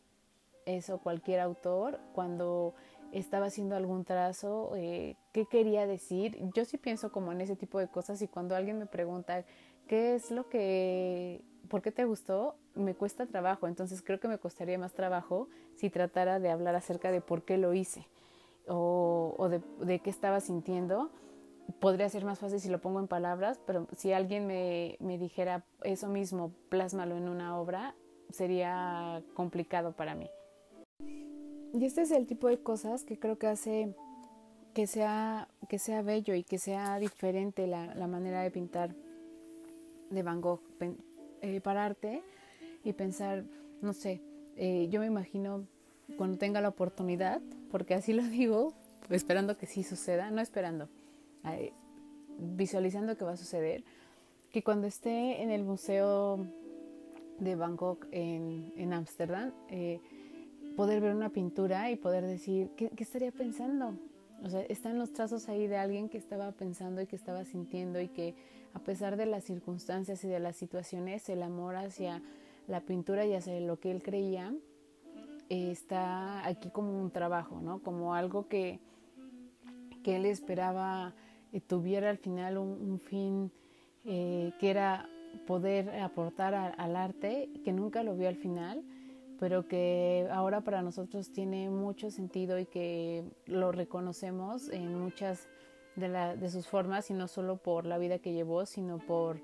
eso 0.67 0.99
cualquier 0.99 1.41
autor, 1.41 1.99
cuando 2.15 2.75
estaba 3.13 3.47
haciendo 3.47 3.77
algún 3.77 4.05
trazo, 4.05 4.73
eh, 4.77 5.17
qué 5.33 5.47
quería 5.47 5.87
decir. 5.87 6.39
Yo 6.55 6.65
sí 6.65 6.79
pienso 6.79 7.11
como 7.13 7.33
en 7.33 7.41
ese 7.41 7.57
tipo 7.57 7.79
de 7.79 7.89
cosas 7.89 8.21
y 8.23 8.29
cuando 8.29 8.55
alguien 8.55 8.79
me 8.79 8.87
pregunta 8.87 9.45
qué 9.87 10.15
es 10.15 10.31
lo 10.31 10.49
que, 10.49 11.43
por 11.69 11.83
qué 11.83 11.93
te 11.93 12.05
gustó, 12.05 12.57
me 12.75 12.95
cuesta 12.95 13.27
trabajo. 13.27 13.67
Entonces 13.67 14.03
creo 14.03 14.21
que 14.21 14.29
me 14.29 14.39
costaría 14.39 14.79
más 14.79 14.93
trabajo 14.93 15.49
si 15.77 15.91
tratara 15.91 16.39
de 16.39 16.51
hablar 16.51 16.75
acerca 16.75 17.11
de 17.11 17.21
por 17.21 17.45
qué 17.45 17.57
lo 17.59 17.75
hice 17.75 18.07
o, 18.67 19.49
de, 19.49 19.63
de 19.85 20.01
qué 20.01 20.11
estaba 20.11 20.41
sintiendo 20.41 21.11
podría 21.81 22.09
ser 22.09 22.25
más 22.25 22.39
fácil 22.39 22.61
si 22.61 22.69
lo 22.69 22.81
pongo 22.81 22.99
en 23.01 23.09
palabras, 23.09 23.61
pero 23.67 23.87
si 23.97 24.13
alguien 24.13 24.47
me, 24.47 24.97
me 25.01 25.19
dijera 25.19 25.65
eso 25.83 26.09
mismo, 26.09 26.53
plásmalo 26.69 27.17
en 27.17 27.29
una 27.29 27.59
obra, 27.59 27.95
sería 28.31 29.23
complicado 29.35 29.93
para 29.93 30.15
mí. 30.15 30.31
Y 31.73 31.85
este 31.85 32.03
es 32.03 32.11
el 32.11 32.27
tipo 32.27 32.49
de 32.49 32.59
cosas 32.59 33.05
que 33.05 33.19
creo 33.19 33.39
que 33.39 33.47
hace 33.47 33.95
que 34.75 34.87
sea, 34.87 35.49
que 35.69 35.79
sea 35.79 36.03
bello 36.03 36.35
y 36.35 36.45
que 36.45 36.59
sea 36.59 36.99
diferente 36.99 37.67
la, 37.67 37.95
la 37.95 38.07
manera 38.07 38.43
de 38.43 38.51
pintar 38.51 38.95
de 40.11 40.23
Van 40.23 40.41
Gogh. 40.41 40.61
Eh, 41.41 41.61
pararte 41.61 42.23
y 42.85 42.93
pensar, 42.93 43.45
no 43.81 43.93
sé, 43.93 44.21
eh, 44.57 44.89
yo 44.91 45.01
me 45.01 45.07
imagino 45.07 45.67
cuando 46.17 46.39
tenga 46.39 46.61
la 46.61 46.69
oportunidad, 46.69 47.41
porque 47.71 47.95
así 47.95 48.13
lo 48.13 48.23
digo, 48.25 48.73
esperando 49.11 49.57
que 49.57 49.67
sí 49.67 49.85
suceda, 49.85 50.31
no 50.31 50.41
esperando, 50.41 50.89
eh, 51.45 51.73
visualizando 52.39 53.17
que 53.17 53.25
va 53.25 53.33
a 53.33 53.37
suceder, 53.37 53.85
que 54.51 54.63
cuando 54.63 54.87
esté 54.87 55.43
en 55.43 55.51
el 55.51 55.63
Museo 55.63 56.47
de 57.39 57.55
Bangkok 57.55 58.07
en 58.11 58.93
Ámsterdam, 58.93 59.53
eh, 59.69 60.01
poder 60.79 61.01
ver 61.01 61.13
una 61.13 61.31
pintura 61.31 61.91
y 61.91 61.97
poder 61.97 62.25
decir, 62.25 62.71
¿qué, 62.77 62.89
¿qué, 62.91 63.03
estaría 63.03 63.33
pensando? 63.33 63.99
O 64.45 64.49
sea, 64.49 64.61
están 64.61 64.97
los 64.97 65.13
trazos 65.13 65.49
ahí 65.49 65.67
de 65.67 65.77
alguien 65.77 66.09
que 66.09 66.19
estaba 66.19 66.53
pensando 66.53 67.03
y 67.03 67.09
que 67.09 67.17
estaba 67.17 67.45
sintiendo 67.45 68.01
y 68.01 68.07
que 68.07 68.37
a 68.75 68.79
pesar 68.79 69.17
de 69.17 69.27
las 69.27 69.43
circunstancias 69.43 70.23
y 70.23 70.29
de 70.29 70.39
las 70.39 70.55
situaciones, 70.55 71.29
el 71.31 71.43
amor 71.43 71.75
hacia 71.75 72.23
la 72.69 72.83
pintura 72.83 73.27
y 73.27 73.35
hacia 73.35 73.59
lo 73.59 73.81
que 73.81 73.91
él 73.91 74.05
creía 74.05 74.55
está 75.49 76.47
aquí 76.47 76.71
como 76.71 77.03
un 77.03 77.11
trabajo, 77.11 77.61
¿no? 77.61 77.83
Como 77.83 78.15
algo 78.15 78.47
que, 78.47 78.79
que 80.05 80.15
él 80.15 80.27
esperaba 80.27 81.13
eh, 81.53 81.61
tuviera 81.61 82.09
al 82.09 82.19
final 82.19 82.57
un, 82.57 83.01
fin 83.01 83.51
eh, 84.05 84.53
que 84.61 84.71
era 84.71 85.09
poder 85.45 85.91
aportar 85.99 86.55
al 86.55 86.95
arte, 86.95 87.51
que 87.65 87.73
nunca 87.73 88.05
lo 88.05 88.15
vio 88.15 88.29
al 88.29 88.37
final, 88.37 88.85
pero 89.39 89.69
que 89.69 90.29
ahora 90.31 90.63
para 90.63 90.83
nosotros 90.83 91.33
tiene 91.33 91.71
mucho 91.71 92.11
sentido 92.11 92.59
y 92.59 92.67
que 92.67 93.25
lo 93.47 93.73
reconocemos 93.73 94.69
en 94.69 94.99
muchas 94.99 95.49
de, 95.97 96.09
de 96.09 96.51
sus 96.51 96.67
formas 96.67 97.11
y 97.11 97.15
no 97.15 97.29
solo 97.29 97.57
por 97.57 97.87
la 97.87 97.99
vida 97.99 98.19
que 98.19 98.33
llevó, 98.33 98.67
sino 98.67 98.99
por 98.99 99.41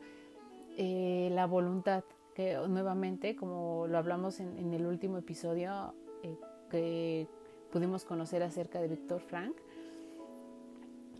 eh, 0.77 1.29
la 1.33 1.47
voluntad 1.47 2.03
que 2.35 2.59
nuevamente, 2.69 3.37
como 3.37 3.87
lo 3.87 3.97
hablamos 3.97 4.41
en, 4.41 4.75
el 4.75 4.87
último 4.87 5.19
episodio 5.19 5.95
eh, 6.25 6.37
que 6.69 7.29
pudimos 7.71 8.05
conocer 8.05 8.43
acerca 8.43 8.81
de 8.81 8.89
Víctor 8.89 9.21
Frank, 9.21 9.55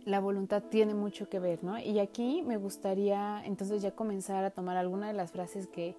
la 0.03 0.19
voluntad 0.19 0.61
tiene 0.63 0.93
mucho 0.93 1.29
que 1.29 1.39
ver, 1.39 1.63
¿no? 1.63 1.79
Y 1.79 1.99
aquí 1.99 2.43
me 2.45 2.57
gustaría 2.57 3.41
entonces 3.45 3.81
ya 3.81 3.91
comenzar 3.91 4.43
a 4.43 4.51
tomar 4.51 4.75
alguna 4.77 5.07
de 5.07 5.13
las 5.13 5.31
frases 5.31 5.67
que, 5.67 5.95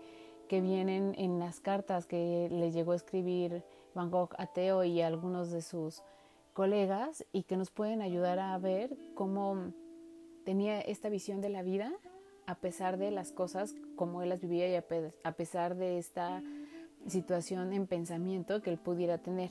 que 0.49 0.61
vienen 0.61 1.15
en 1.19 1.39
las 1.39 1.61
cartas 1.61 2.07
que 2.07 2.49
le 2.51 2.71
llegó 2.71 2.93
a 2.93 2.97
escribir 2.97 3.65
Van 3.95 4.11
Gogh 4.11 4.35
a 4.39 4.47
Teo 4.47 4.85
y 4.85 5.01
a 5.01 5.07
algunos 5.07 5.51
de 5.51 5.63
sus 5.63 6.03
colegas 6.53 7.25
y 7.33 7.43
que 7.43 7.57
nos 7.57 7.71
pueden 7.71 8.03
ayudar 8.03 8.39
a 8.39 8.57
ver 8.59 8.97
cómo 9.15 9.73
tenía 10.45 10.81
esta 10.81 11.09
visión 11.09 11.41
de 11.41 11.49
la 11.49 11.63
vida 11.63 11.93
a 12.47 12.55
pesar 12.55 12.97
de 12.97 13.11
las 13.11 13.33
cosas 13.33 13.75
como 13.97 14.23
él 14.23 14.29
las 14.29 14.41
vivía 14.41 14.69
y 14.69 14.75
a 14.77 15.33
pesar 15.33 15.77
de 15.77 15.99
esta 15.99 16.43
situación 17.07 17.73
en 17.73 17.87
pensamiento 17.87 18.63
que 18.63 18.71
él 18.71 18.79
pudiera 18.79 19.19
tener. 19.19 19.51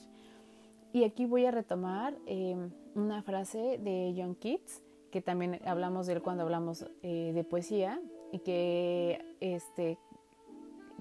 Y 0.94 1.04
aquí 1.04 1.26
voy 1.26 1.46
a 1.46 1.52
retomar 1.52 2.16
em, 2.26 2.72
una 2.96 3.22
frase 3.22 3.78
de 3.78 4.14
John 4.18 4.36
Keats, 4.36 4.82
que 5.12 5.22
también 5.22 5.60
hablamos 5.66 6.08
de 6.08 6.14
él 6.14 6.22
cuando 6.22 6.44
hablamos 6.44 6.86
eh, 7.04 7.32
de 7.34 7.44
poesía, 7.44 8.02
y 8.32 8.40
que 8.40 9.36
este, 9.42 9.98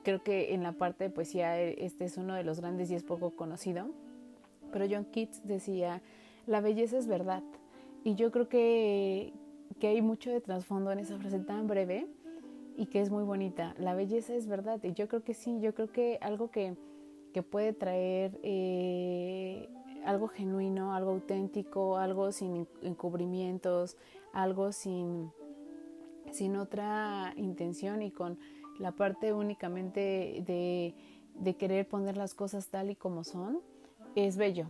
creo 0.05 0.23
que 0.23 0.55
en 0.55 0.63
la 0.63 0.73
parte 0.73 1.05
de 1.05 1.11
poesía 1.11 1.61
este 1.61 2.05
es 2.05 2.17
uno 2.17 2.35
de 2.35 2.45
los 2.45 2.61
grandes 2.61 2.91
y 2.91 2.95
es 2.95 3.03
poco 3.03 3.31
conocido. 3.31 3.89
Pero 4.73 4.87
John 4.89 5.07
Keats 5.07 5.45
decía, 5.45 6.03
la 6.47 6.61
belleza 6.61 6.99
es 6.99 7.09
verdad. 7.09 7.43
Y 8.05 8.15
yo 8.15 8.31
creo 8.31 8.49
que, 8.49 9.33
que 9.81 9.89
hay 9.89 10.03
mucho 10.03 10.31
de 10.31 10.41
trasfondo 10.41 10.93
en 10.93 11.01
esa 11.01 11.19
frase 11.19 11.41
tan 11.41 11.67
breve 11.67 12.07
y 12.77 12.87
que 12.87 13.01
es 13.01 13.11
muy 13.11 13.25
bonita. 13.25 13.75
La 13.79 13.95
belleza 13.95 14.35
es 14.35 14.47
verdad 14.47 14.83
y 14.83 14.93
yo 14.93 15.09
creo 15.09 15.23
que 15.23 15.35
sí, 15.35 15.61
yo 15.61 15.75
creo 15.75 15.91
que 15.91 16.19
algo 16.21 16.51
que, 16.51 16.77
puede 17.51 17.73
traer 17.73 18.39
eh, 18.45 19.69
algo 20.05 20.29
genuino, 20.29 20.95
algo 20.95 21.11
auténtico, 21.11 21.97
algo 21.97 22.31
sin 22.31 22.69
encubrimientos, 22.83 23.97
algo 24.33 24.71
sin, 24.71 25.33
sin 26.31 26.55
otra 26.57 27.33
intención 27.37 28.03
y 28.03 28.13
con 28.13 28.39
la 28.79 28.93
parte 28.93 29.33
únicamente 29.33 30.43
de, 30.47 30.95
de 31.35 31.57
querer 31.57 31.89
poner 31.89 32.17
las 32.17 32.35
cosas 32.35 32.69
tal 32.69 32.91
y 32.91 32.97
como 32.97 33.25
son, 33.25 33.61
es 34.15 34.37
bello. 34.37 34.67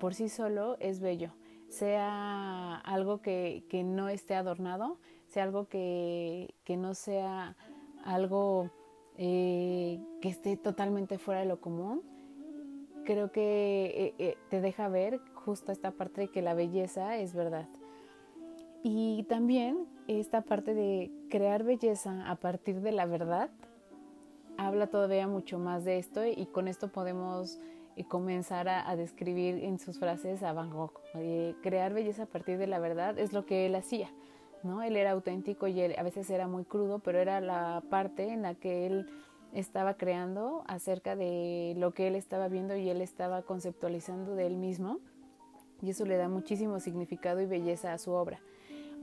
Por 0.00 0.14
sí 0.14 0.28
solo 0.28 0.76
es 0.80 1.00
bello 1.00 1.32
sea 1.74 2.76
algo 2.76 3.20
que, 3.20 3.64
no 3.84 4.08
esté 4.08 4.34
adornado, 4.34 4.98
sea 5.26 5.42
algo 5.42 5.68
que, 5.68 6.54
no 6.68 6.94
sea 6.94 7.56
algo 8.04 8.70
eh, 9.16 10.00
que 10.20 10.28
esté 10.28 10.56
totalmente 10.56 11.18
fuera 11.18 11.40
de 11.40 11.46
lo 11.46 11.60
común. 11.60 12.02
Creo 13.04 13.32
que 13.32 13.84
eh, 13.96 14.14
eh, 14.18 14.38
te 14.48 14.60
deja 14.60 14.88
ver 14.88 15.20
justo 15.34 15.72
esta 15.72 15.90
parte 15.90 16.22
de 16.22 16.28
que 16.28 16.40
la 16.40 16.54
belleza 16.54 17.18
es 17.18 17.34
verdad. 17.34 17.68
Y 18.86 19.22
también 19.30 19.86
esta 20.08 20.42
parte 20.42 20.74
de 20.74 21.10
crear 21.30 21.64
belleza 21.64 22.30
a 22.30 22.36
partir 22.36 22.82
de 22.82 22.92
la 22.92 23.06
verdad 23.06 23.48
habla 24.58 24.88
todavía 24.88 25.26
mucho 25.26 25.58
más 25.58 25.86
de 25.86 25.96
esto 25.96 26.26
y 26.26 26.44
con 26.44 26.68
esto 26.68 26.88
podemos 26.88 27.58
y 27.96 28.04
comenzar 28.04 28.68
a, 28.68 28.94
describir 28.94 29.64
en 29.64 29.78
sus 29.78 29.98
frases 29.98 30.42
a 30.42 30.52
Van 30.52 30.68
Gogh. 30.68 31.00
Eh, 31.14 31.54
crear 31.62 31.94
belleza 31.94 32.24
a 32.24 32.26
partir 32.26 32.58
de 32.58 32.66
la 32.66 32.78
verdad 32.78 33.18
es 33.18 33.32
lo 33.32 33.46
que 33.46 33.64
él 33.64 33.74
hacía, 33.74 34.10
¿no? 34.62 34.82
Él 34.82 34.96
era 34.96 35.12
auténtico 35.12 35.66
y 35.66 35.80
a 35.80 36.02
veces 36.02 36.28
era 36.28 36.46
muy 36.46 36.66
crudo, 36.66 36.98
pero 36.98 37.18
era 37.20 37.40
la 37.40 37.82
parte 37.88 38.34
en 38.34 38.42
la 38.42 38.54
que 38.54 38.86
él 38.86 39.06
estaba 39.54 39.94
creando 39.94 40.62
acerca 40.66 41.16
de 41.16 41.72
lo 41.78 41.94
que 41.94 42.08
él 42.08 42.16
estaba 42.16 42.48
viendo 42.48 42.76
y 42.76 42.90
él 42.90 43.00
estaba 43.00 43.40
conceptualizando 43.40 44.34
de 44.34 44.46
él 44.46 44.56
mismo 44.56 44.98
y 45.80 45.88
eso 45.88 46.04
le 46.04 46.18
da 46.18 46.28
muchísimo 46.28 46.80
significado 46.80 47.40
y 47.40 47.46
belleza 47.46 47.94
a 47.94 47.98
su 47.98 48.10
obra. 48.10 48.40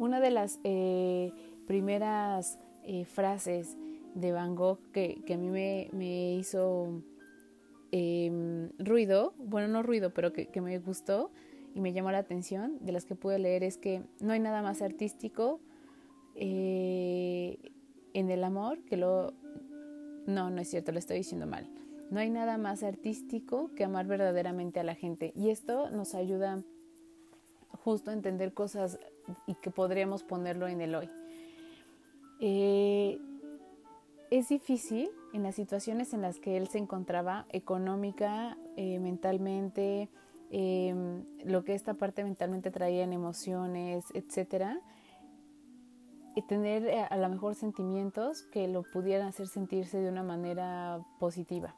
Una 0.01 0.19
de 0.19 0.31
las 0.31 0.59
eh, 0.63 1.31
primeras 1.67 2.59
eh, 2.83 3.05
frases 3.05 3.77
de 4.15 4.31
Van 4.31 4.55
Gogh 4.55 4.79
que, 4.91 5.23
a 5.31 5.37
mí 5.37 5.49
me, 5.49 5.89
me 5.93 6.33
hizo 6.33 7.03
Em, 7.91 8.69
ruido, 8.79 9.33
bueno, 9.37 9.67
no 9.67 9.83
ruido, 9.83 10.13
pero 10.13 10.31
que, 10.31 10.49
me 10.61 10.79
gustó 10.79 11.29
y 11.75 11.81
me 11.81 11.91
llamó 11.91 12.11
la 12.11 12.19
atención, 12.19 12.77
de 12.79 12.93
las 12.93 13.03
que 13.03 13.15
pude 13.15 13.37
leer, 13.37 13.63
es 13.63 13.77
que 13.77 14.01
no 14.21 14.31
hay 14.31 14.39
nada 14.39 14.61
más 14.61 14.81
artístico 14.81 15.59
eh, 16.35 17.57
en 18.13 18.31
el 18.31 18.43
amor 18.43 18.83
que 18.85 18.95
lo... 18.95 19.33
No, 20.25 20.49
no 20.49 20.61
es 20.61 20.69
cierto, 20.69 20.93
lo 20.93 20.99
estoy 20.99 21.17
diciendo 21.17 21.47
mal. 21.47 21.69
No 22.09 22.19
hay 22.21 22.29
nada 22.29 22.57
más 22.57 22.83
artístico 22.83 23.71
que 23.75 23.83
amar 23.83 24.05
verdaderamente 24.05 24.79
a 24.79 24.83
la 24.83 24.95
gente. 24.95 25.33
Y 25.35 25.49
esto 25.49 25.89
nos 25.89 26.15
ayuda 26.15 26.63
justo 27.83 28.11
a 28.11 28.13
entender 28.13 28.53
cosas 28.53 28.99
y 29.47 29.55
que 29.55 29.71
podríamos 29.71 30.23
ponerlo 30.23 30.67
en 30.67 30.81
el 30.81 30.95
hoy. 30.95 31.09
Eh, 32.39 33.19
es 34.31 34.49
difícil 34.49 35.09
en 35.33 35.43
las 35.43 35.55
situaciones 35.55 36.13
en 36.13 36.21
las 36.21 36.39
que 36.39 36.57
él 36.57 36.67
se 36.67 36.77
encontraba, 36.77 37.45
económica, 37.49 38.57
eh, 38.77 38.99
mentalmente, 38.99 40.09
em, 40.49 41.23
lo 41.45 41.63
que 41.63 41.75
esta 41.75 41.93
parte 41.93 42.23
mentalmente 42.23 42.71
traía 42.71 43.03
en 43.03 43.13
emociones, 43.13 44.05
etcétera, 44.13 44.81
y 46.35 46.41
tener 46.43 46.85
eh, 46.85 47.03
a 47.09 47.17
lo 47.17 47.29
mejor 47.29 47.55
sentimientos 47.55 48.43
que 48.43 48.67
lo 48.67 48.83
pudieran 48.83 49.27
hacer 49.27 49.47
sentirse 49.47 49.99
de 49.99 50.09
una 50.09 50.23
manera 50.23 51.01
positiva. 51.19 51.75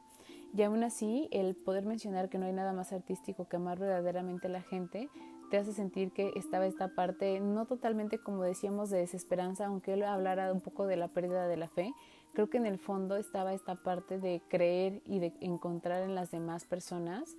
Y 0.56 0.62
aún 0.62 0.84
así, 0.84 1.28
el 1.32 1.56
poder 1.56 1.84
mencionar 1.84 2.28
que 2.28 2.38
no 2.38 2.46
hay 2.46 2.52
nada 2.52 2.72
más 2.72 2.92
artístico 2.92 3.48
que 3.48 3.56
amar 3.56 3.80
verdaderamente 3.80 4.46
a 4.46 4.50
la 4.50 4.62
gente, 4.62 5.10
te 5.54 5.60
hace 5.60 5.72
sentir 5.72 6.10
que 6.10 6.32
estaba 6.34 6.66
esta 6.66 6.96
parte, 6.96 7.38
no 7.38 7.64
totalmente 7.64 8.18
como 8.18 8.42
decíamos, 8.42 8.90
de 8.90 8.98
desesperanza, 8.98 9.66
aunque 9.66 9.92
él 9.92 10.02
hablara 10.02 10.52
un 10.52 10.60
poco 10.60 10.84
de 10.88 10.96
la 10.96 11.06
pérdida 11.06 11.46
de 11.46 11.56
la 11.56 11.68
fe, 11.68 11.94
creo 12.32 12.50
que 12.50 12.56
en 12.56 12.66
el 12.66 12.76
fondo 12.76 13.14
estaba 13.14 13.54
esta 13.54 13.76
parte 13.76 14.18
de 14.18 14.42
creer 14.48 15.00
y 15.06 15.20
de 15.20 15.32
encontrar 15.40 16.02
en 16.02 16.16
las 16.16 16.32
demás 16.32 16.64
personas 16.64 17.36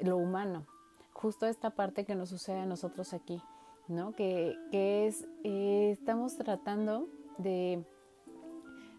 lo 0.00 0.18
humano, 0.18 0.66
justo 1.14 1.46
esta 1.46 1.70
parte 1.70 2.04
que 2.04 2.14
nos 2.14 2.28
sucede 2.28 2.58
a 2.58 2.66
nosotros 2.66 3.14
aquí, 3.14 3.40
¿no? 3.88 4.14
Que, 4.14 4.54
es, 4.72 5.26
eh, 5.42 5.88
estamos 5.92 6.36
tratando 6.36 7.08
de, 7.38 7.82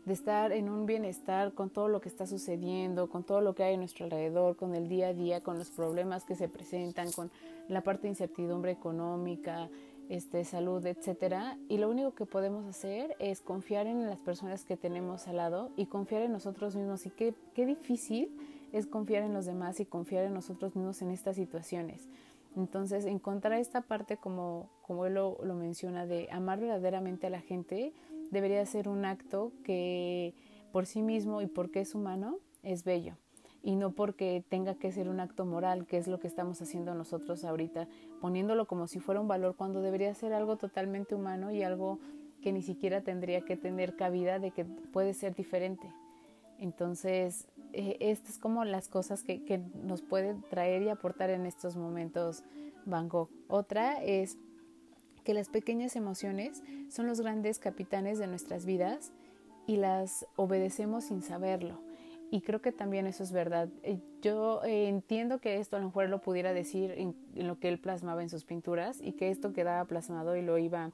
de 0.08 0.14
estar 0.14 0.54
en 0.54 0.70
un 0.70 0.86
bienestar 0.86 1.54
con 1.54 1.70
todo 1.70 1.90
lo 1.90 2.00
que 2.00 2.08
está 2.08 2.26
sucediendo, 2.26 3.10
con 3.10 3.26
todo 3.26 3.42
lo 3.42 3.54
que 3.54 3.64
hay 3.64 3.74
a 3.74 3.78
nuestro 3.78 4.06
alrededor, 4.06 4.56
con 4.56 4.74
el 4.74 4.88
día 4.88 5.10
a 5.10 5.14
día, 5.14 5.42
con 5.42 5.58
los 5.58 5.70
problemas 5.70 6.24
que 6.24 6.36
se 6.36 6.48
presentan, 6.48 7.12
con 7.12 7.30
la 7.68 7.82
parte 7.82 8.04
de 8.04 8.10
incertidumbre 8.10 8.72
económica, 8.72 9.70
este, 10.08 10.46
salud, 10.46 10.86
etcétera. 10.86 11.58
Y 11.68 11.78
lo 11.78 11.90
único 11.90 12.16
que 12.16 12.26
podemos 12.26 12.66
hacer 12.66 13.18
es 13.20 13.42
confiar 13.42 13.86
en 13.86 14.06
las 14.06 14.18
personas 14.20 14.64
que 14.64 14.78
tenemos 14.78 15.28
al 15.28 15.36
lado 15.36 15.72
y 15.76 15.88
confiar 15.88 16.22
en 16.22 16.32
nosotros 16.32 16.78
mismos. 16.78 17.06
Y 17.06 17.10
qué, 17.10 17.34
qué 17.54 17.66
difícil 17.66 18.32
es 18.72 18.88
confiar 18.88 19.24
en 19.24 19.34
los 19.34 19.46
demás 19.46 19.82
y 19.82 19.86
confiar 19.86 20.24
en 20.24 20.34
nosotros 20.34 20.74
mismos 20.78 21.02
en 21.02 21.12
estas 21.12 21.36
situaciones. 21.36 22.08
Entonces, 22.56 23.04
encontrar 23.04 23.60
esta 23.60 23.82
parte, 23.82 24.16
como, 24.16 24.70
como 24.84 25.06
él 25.06 25.16
lo, 25.16 25.38
lo 25.44 25.54
menciona, 25.54 26.06
de 26.06 26.30
amar 26.32 26.62
verdaderamente 26.62 27.28
a 27.28 27.30
la 27.30 27.42
gente, 27.42 27.92
debería 28.32 28.66
ser 28.66 28.90
un 28.90 29.06
acto 29.06 29.52
que 29.64 30.34
por 30.72 30.86
sí 30.86 31.02
mismo 31.02 31.42
y 31.42 31.48
porque 31.48 31.82
es 31.82 31.96
humano, 31.96 32.38
es 32.64 32.84
bello. 32.84 33.16
y 33.64 33.76
no 33.76 33.92
porque 33.92 34.46
tenga 34.48 34.76
que 34.76 34.92
ser 34.92 35.10
un 35.10 35.20
acto 35.20 35.46
moral, 35.46 35.88
que 35.88 35.98
es 35.98 36.08
lo 36.08 36.20
que 36.20 36.28
estamos 36.28 36.62
haciendo 36.62 36.94
nosotros 36.94 37.44
ahorita, 37.44 37.88
poniéndolo 38.22 38.66
como 38.66 38.88
si 38.88 39.00
fuera 39.00 39.20
un 39.20 39.28
valor 39.28 39.56
cuando 39.56 39.82
debería 39.82 40.14
ser 40.14 40.32
algo 40.32 40.58
totalmente 40.58 41.16
humano 41.16 41.52
y 41.52 41.64
algo 41.64 42.00
que 42.42 42.54
ni 42.54 42.62
siquiera 42.62 43.02
tendría 43.02 43.42
que 43.42 43.58
tener 43.58 43.96
cabida 43.96 44.40
de 44.40 44.52
que 44.52 44.64
puede 44.64 45.14
ser 45.14 45.36
diferente. 45.36 45.92
Entonces, 46.60 47.48
eh, 47.74 47.98
estas 48.00 48.34
es 48.34 48.38
como 48.38 48.64
las 48.64 48.88
cosas 48.88 49.24
que, 49.24 49.44
que 49.44 49.58
nos 49.58 50.02
pueden 50.02 50.44
traer 50.44 50.84
y 50.84 50.90
aportar 50.90 51.30
en 51.30 51.46
estos 51.46 51.76
momentos 51.76 52.44
Van. 52.88 53.10
Otra 53.50 54.02
es 54.02 54.38
que 55.28 55.34
las 55.34 55.50
pequeñas 55.50 55.98
emociones 55.98 56.64
son 56.88 57.06
los 57.06 57.20
grandes 57.20 57.60
capitanes 57.60 58.18
de 58.18 58.28
nuestras 58.28 58.66
vidas 58.66 59.12
y 59.66 59.76
las 59.76 60.26
obedecemos 60.38 61.04
sin 61.04 61.22
saberlo. 61.22 61.82
Y 62.32 62.40
creo 62.40 62.62
que 62.62 62.72
también 62.72 63.08
eso 63.08 63.24
es 63.24 63.34
verdad. 63.34 63.68
Eh, 63.84 64.00
yo 64.22 64.64
eh, 64.64 64.88
entiendo 64.88 65.40
que 65.40 65.58
esto 65.58 65.76
a 65.76 65.80
lo 65.80 65.88
mejor 65.88 66.08
lo 66.08 66.22
pudiera 66.22 66.54
decir 66.54 66.92
en, 66.92 67.14
lo 67.36 67.60
que 67.60 67.68
él 67.68 67.78
plasmaba 67.78 68.24
en 68.24 68.30
sus 68.30 68.46
pinturas 68.46 69.02
y 69.02 69.12
que 69.12 69.30
esto 69.30 69.52
quedaba 69.52 69.84
plasmado 69.84 70.38
y 70.38 70.44
lo 70.44 70.58
iba 70.58 70.94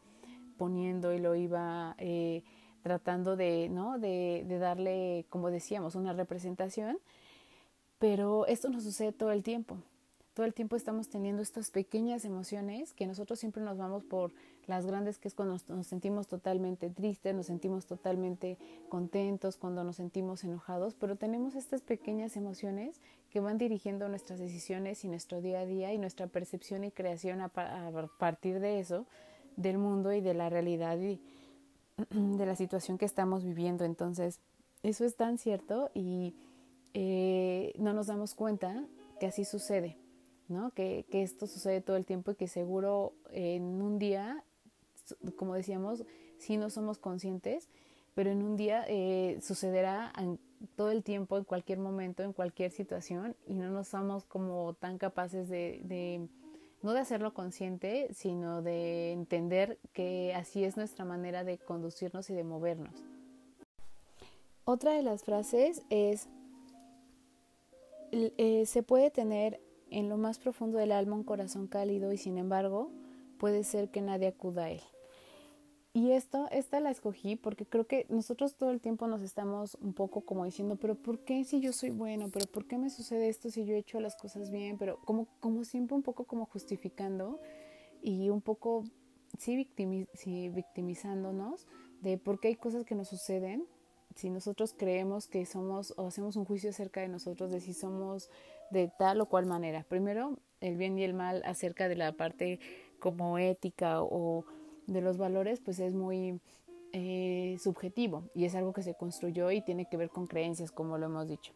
poniendo 0.57 1.13
y 1.13 1.19
lo 1.19 1.35
iba 1.35 1.93
eh, 1.99 2.43
tratando 2.81 3.35
de, 3.35 3.69
¿no? 3.69 3.99
De, 3.99 4.45
de 4.47 4.57
darle, 4.57 5.27
como 5.29 5.51
decíamos, 5.51 5.93
una 5.93 6.11
representación. 6.11 6.97
Pero 7.99 8.47
esto 8.47 8.67
no 8.69 8.81
sucede 8.81 9.11
todo 9.11 9.31
el 9.31 9.43
tiempo 9.43 9.77
todo 10.33 10.45
el 10.45 10.53
tiempo 10.53 10.75
estamos 10.75 11.09
teniendo 11.09 11.41
estas 11.41 11.69
pequeñas 11.69 12.25
emociones 12.25 12.93
que 12.93 13.05
nosotros 13.05 13.39
siempre 13.39 13.61
nos 13.63 13.77
vamos 13.77 14.03
por 14.03 14.31
las 14.65 14.85
grandes, 14.85 15.19
que 15.19 15.27
es 15.27 15.35
cuando 15.35 15.57
nos, 15.67 15.87
sentimos 15.87 16.27
totalmente 16.27 16.89
tristes, 16.89 17.35
nos 17.35 17.47
sentimos 17.47 17.85
totalmente 17.85 18.57
contentos, 18.89 19.57
cuando 19.57 19.83
nos 19.83 19.97
sentimos 19.97 20.43
enojados, 20.43 20.95
pero 20.95 21.17
tenemos 21.17 21.55
estas 21.55 21.81
pequeñas 21.81 22.35
emociones 22.35 22.99
que 23.29 23.41
van 23.41 23.57
dirigiendo 23.57 24.09
nuestras 24.09 24.39
decisiones 24.39 25.03
y 25.05 25.07
nuestro 25.07 25.41
día 25.41 25.59
a 25.59 25.65
día 25.65 25.93
y 25.93 25.97
nuestra 25.97 26.27
percepción 26.27 26.83
y 26.83 26.91
creación 26.91 27.41
a, 27.41 27.49
partir 27.49 28.59
de 28.59 28.79
eso, 28.79 29.05
del 29.55 29.77
mundo 29.77 30.13
y 30.13 30.21
de 30.21 30.33
la 30.33 30.49
realidad 30.49 30.97
y 30.99 31.21
de 32.09 32.45
la 32.45 32.55
situación 32.55 32.97
que 32.97 33.05
estamos 33.05 33.43
viviendo. 33.43 33.85
Entonces, 33.85 34.39
eso 34.81 35.05
es 35.05 35.15
tan 35.15 35.37
cierto 35.37 35.91
y 35.93 36.35
eh, 36.95 37.73
no 37.77 37.93
nos 37.93 38.07
damos 38.07 38.33
cuenta 38.33 38.83
que 39.19 39.27
así 39.27 39.45
sucede. 39.45 40.02
¿No? 40.47 40.71
Que, 40.71 41.05
esto 41.11 41.47
sucede 41.47 41.81
todo 41.81 41.95
el 41.95 42.05
tiempo 42.05 42.31
y 42.31 42.35
que 42.35 42.47
seguro 42.47 43.13
en 43.31 43.81
un 43.81 43.99
día, 43.99 44.43
como 45.35 45.55
decíamos, 45.55 46.03
si 46.37 46.57
no 46.57 46.69
somos 46.69 46.97
conscientes, 46.97 47.69
pero 48.15 48.29
en 48.29 48.43
un 48.43 48.57
día 48.57 48.85
eh, 48.87 49.39
sucederá 49.41 50.13
todo 50.75 50.91
el 50.91 51.03
tiempo, 51.03 51.37
en 51.37 51.43
cualquier 51.43 51.79
momento, 51.79 52.23
en 52.23 52.33
cualquier 52.33 52.71
situación 52.71 53.35
y 53.47 53.55
no 53.55 53.69
nos 53.69 53.87
somos 53.87 54.25
como 54.25 54.73
tan 54.75 54.97
capaces 54.97 55.49
de, 55.49 55.81
de, 55.83 56.27
no 56.83 56.93
de 56.93 56.99
hacerlo 56.99 57.33
consciente, 57.33 58.09
sino 58.13 58.61
de 58.61 59.11
entender 59.11 59.79
que 59.93 60.33
así 60.35 60.63
es 60.63 60.77
nuestra 60.77 61.05
manera 61.05 61.43
de 61.43 61.57
conducirnos 61.57 62.29
y 62.29 62.33
de 62.33 62.43
movernos. 62.43 63.03
Otra 64.65 64.93
de 64.93 65.03
las 65.03 65.23
frases 65.23 65.81
es, 65.89 66.29
eh, 68.11 68.65
se 68.65 68.83
puede 68.83 69.11
tener 69.11 69.59
en 69.93 70.09
lo 70.09 70.17
más 70.17 70.39
profundo 70.39 70.77
del 70.77 70.91
alma 70.91 71.15
un 71.15 71.23
corazón 71.23 71.67
cálido 71.67 72.11
y 72.11 72.17
sin 72.17 72.37
embargo 72.37 72.91
puede 73.37 73.63
ser 73.63 73.89
que 73.89 74.01
nadie 74.01 74.27
acuda 74.27 74.65
a 74.65 74.71
él. 74.71 74.81
Y 75.95 76.11
esto, 76.11 76.47
esta 76.51 76.79
la 76.79 76.89
escogí 76.89 77.35
porque 77.35 77.67
creo 77.67 77.85
que 77.85 78.07
nosotros 78.09 78.55
todo 78.55 78.71
el 78.71 78.81
tiempo 78.81 79.05
nos 79.05 79.21
estamos 79.21 79.77
un 79.79 79.93
poco 79.93 80.21
como 80.21 80.43
diciendo, 80.43 80.75
pero 80.75 80.95
¿por 80.95 81.19
qué 81.19 81.43
si 81.43 81.59
yo 81.59 81.71
soy 81.71 81.91
bueno? 81.91 82.29
¿Pero 82.31 82.47
por 82.47 82.65
qué 82.65 82.79
me 82.79 82.89
sucede 82.89 83.29
esto 83.29 83.51
si 83.51 83.63
yo 83.63 83.75
he 83.75 83.77
hecho 83.77 83.99
las 83.99 84.15
cosas 84.15 84.49
bien? 84.49 84.79
Pero 84.79 84.99
como, 85.05 85.27
como 85.39 85.63
siempre 85.63 85.95
un 85.95 86.01
poco 86.01 86.25
como 86.25 86.47
justificando 86.47 87.39
y 88.01 88.29
un 88.29 88.41
poco 88.41 88.85
sí, 89.37 89.69
sí 90.15 90.49
victimizándonos 90.49 91.67
de 92.01 92.17
por 92.17 92.39
qué 92.39 92.47
hay 92.47 92.55
cosas 92.55 92.85
que 92.85 92.95
nos 92.95 93.09
suceden 93.09 93.67
si 94.15 94.29
nosotros 94.29 94.73
creemos 94.77 95.27
que 95.27 95.45
somos 95.45 95.93
o 95.97 96.07
hacemos 96.07 96.35
un 96.35 96.45
juicio 96.45 96.69
acerca 96.69 97.01
de 97.01 97.07
nosotros 97.07 97.51
de 97.51 97.59
si 97.59 97.73
somos 97.73 98.29
de 98.71 98.91
tal 98.97 99.21
o 99.21 99.27
cual 99.27 99.45
manera. 99.45 99.85
Primero, 99.87 100.37
el 100.61 100.77
bien 100.77 100.97
y 100.97 101.03
el 101.03 101.13
mal 101.13 101.41
acerca 101.45 101.87
de 101.87 101.95
la 101.95 102.11
parte 102.13 102.59
como 102.99 103.37
ética 103.37 104.01
o 104.01 104.45
de 104.87 105.01
los 105.01 105.17
valores, 105.17 105.59
pues 105.59 105.79
es 105.79 105.93
muy 105.93 106.39
eh, 106.93 107.57
subjetivo 107.59 108.29
y 108.35 108.45
es 108.45 108.55
algo 108.55 108.73
que 108.73 108.83
se 108.83 108.95
construyó 108.95 109.51
y 109.51 109.61
tiene 109.61 109.87
que 109.89 109.97
ver 109.97 110.09
con 110.09 110.27
creencias, 110.27 110.71
como 110.71 110.97
lo 110.97 111.07
hemos 111.07 111.27
dicho. 111.27 111.53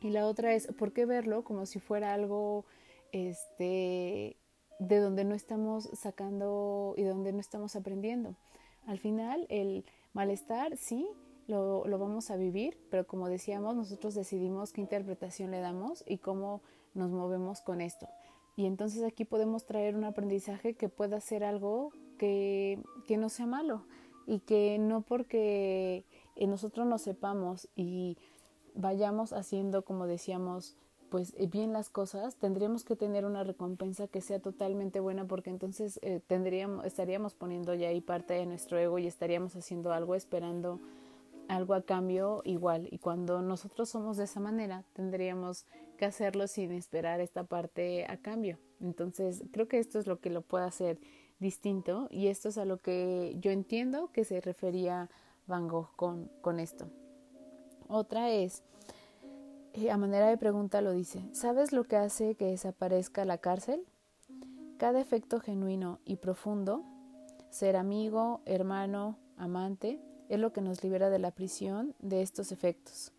Y 0.00 0.10
la 0.10 0.26
otra 0.26 0.52
es, 0.54 0.66
¿por 0.78 0.92
qué 0.92 1.06
verlo 1.06 1.44
como 1.44 1.64
si 1.64 1.78
fuera 1.78 2.12
algo 2.12 2.64
este, 3.12 4.36
de 4.80 4.98
donde 4.98 5.24
no 5.24 5.34
estamos 5.34 5.88
sacando 5.92 6.94
y 6.96 7.02
de 7.02 7.10
donde 7.10 7.32
no 7.32 7.38
estamos 7.38 7.76
aprendiendo? 7.76 8.34
Al 8.86 8.98
final, 8.98 9.46
el 9.48 9.84
malestar, 10.12 10.76
sí, 10.76 11.06
lo, 11.52 11.86
lo, 11.86 11.98
vamos 11.98 12.30
a 12.30 12.36
vivir, 12.36 12.78
pero 12.90 13.06
como 13.06 13.28
decíamos, 13.28 13.76
nosotros 13.76 14.14
decidimos 14.14 14.72
qué 14.72 14.80
interpretación 14.80 15.50
le 15.50 15.60
damos 15.60 16.02
y 16.06 16.18
cómo 16.18 16.62
nos 16.94 17.10
movemos 17.10 17.60
con 17.60 17.80
esto. 17.80 18.08
Y 18.56 18.66
entonces 18.66 19.02
aquí 19.04 19.24
podemos 19.24 19.64
traer 19.64 19.96
un 19.96 20.04
aprendizaje 20.04 20.74
que 20.74 20.88
pueda 20.88 21.20
ser 21.20 21.44
algo 21.44 21.92
que, 22.18 22.82
que 23.06 23.16
no 23.16 23.28
sea 23.28 23.46
malo 23.46 23.84
y 24.26 24.40
que 24.40 24.78
no 24.78 25.02
porque 25.02 26.04
nosotros 26.36 26.86
no 26.86 26.98
sepamos 26.98 27.68
y 27.76 28.18
vayamos 28.74 29.32
haciendo, 29.32 29.84
como 29.84 30.06
decíamos, 30.06 30.76
pues 31.12 31.34
bien 31.50 31.74
las 31.74 31.90
cosas, 31.90 32.36
tendríamos 32.36 32.84
que 32.84 32.96
tener 32.96 33.26
una 33.26 33.44
recompensa 33.44 34.08
que 34.08 34.22
sea 34.22 34.40
totalmente 34.40 34.98
buena 34.98 35.26
porque 35.26 35.50
entonces 35.50 36.00
eh, 36.02 36.22
tendríamos, 36.26 36.86
estaríamos 36.86 37.34
poniendo 37.34 37.74
ya 37.74 37.88
ahí 37.88 38.00
parte 38.00 38.32
de 38.32 38.46
nuestro 38.46 38.78
ego 38.78 38.98
y 38.98 39.06
estaríamos 39.06 39.54
haciendo 39.54 39.92
algo 39.92 40.14
esperando 40.14 40.80
algo 41.52 41.74
a 41.74 41.82
cambio 41.82 42.42
igual. 42.44 42.88
Y 42.90 42.98
cuando 42.98 43.42
nosotros 43.42 43.88
somos 43.88 44.16
de 44.16 44.24
esa 44.24 44.40
manera, 44.40 44.84
tendríamos 44.92 45.66
que 45.96 46.06
hacerlo 46.06 46.46
sin 46.48 46.72
esperar 46.72 47.20
esta 47.20 47.44
parte 47.44 48.06
a 48.08 48.16
cambio. 48.16 48.58
Entonces, 48.80 49.44
creo 49.52 49.68
que 49.68 49.78
esto 49.78 49.98
es 49.98 50.06
lo 50.06 50.20
que 50.20 50.30
lo 50.30 50.42
puede 50.42 50.64
hacer 50.64 50.98
distinto 51.38 52.08
y 52.10 52.28
esto 52.28 52.48
es 52.48 52.58
a 52.58 52.64
lo 52.64 52.78
que 52.78 53.36
yo 53.38 53.50
entiendo 53.50 54.10
que 54.12 54.24
se 54.24 54.40
refería 54.40 55.10
Van 55.46 55.68
Gogh 55.68 55.94
con, 55.96 56.30
con 56.40 56.58
esto. 56.58 56.88
Otra 57.88 58.30
es, 58.30 58.62
eh, 59.74 59.90
a 59.90 59.96
manera 59.98 60.28
de 60.28 60.38
pregunta 60.38 60.80
lo 60.80 60.92
dice, 60.92 61.22
¿sabes 61.32 61.72
lo 61.72 61.84
que 61.84 61.96
hace 61.96 62.36
que 62.36 62.46
desaparezca 62.46 63.24
la 63.24 63.38
cárcel? 63.38 63.84
Cada 64.78 65.00
efecto 65.00 65.40
genuino 65.40 66.00
y 66.04 66.16
profundo, 66.16 66.84
ser 67.50 67.76
amigo, 67.76 68.40
hermano, 68.46 69.18
amante, 69.36 70.00
es 70.32 70.40
lo 70.40 70.50
que 70.50 70.62
nos 70.62 70.82
libera 70.82 71.10
de 71.10 71.18
la 71.18 71.30
prisión 71.30 71.94
de 71.98 72.22
estos 72.22 72.52
efectos. 72.52 73.12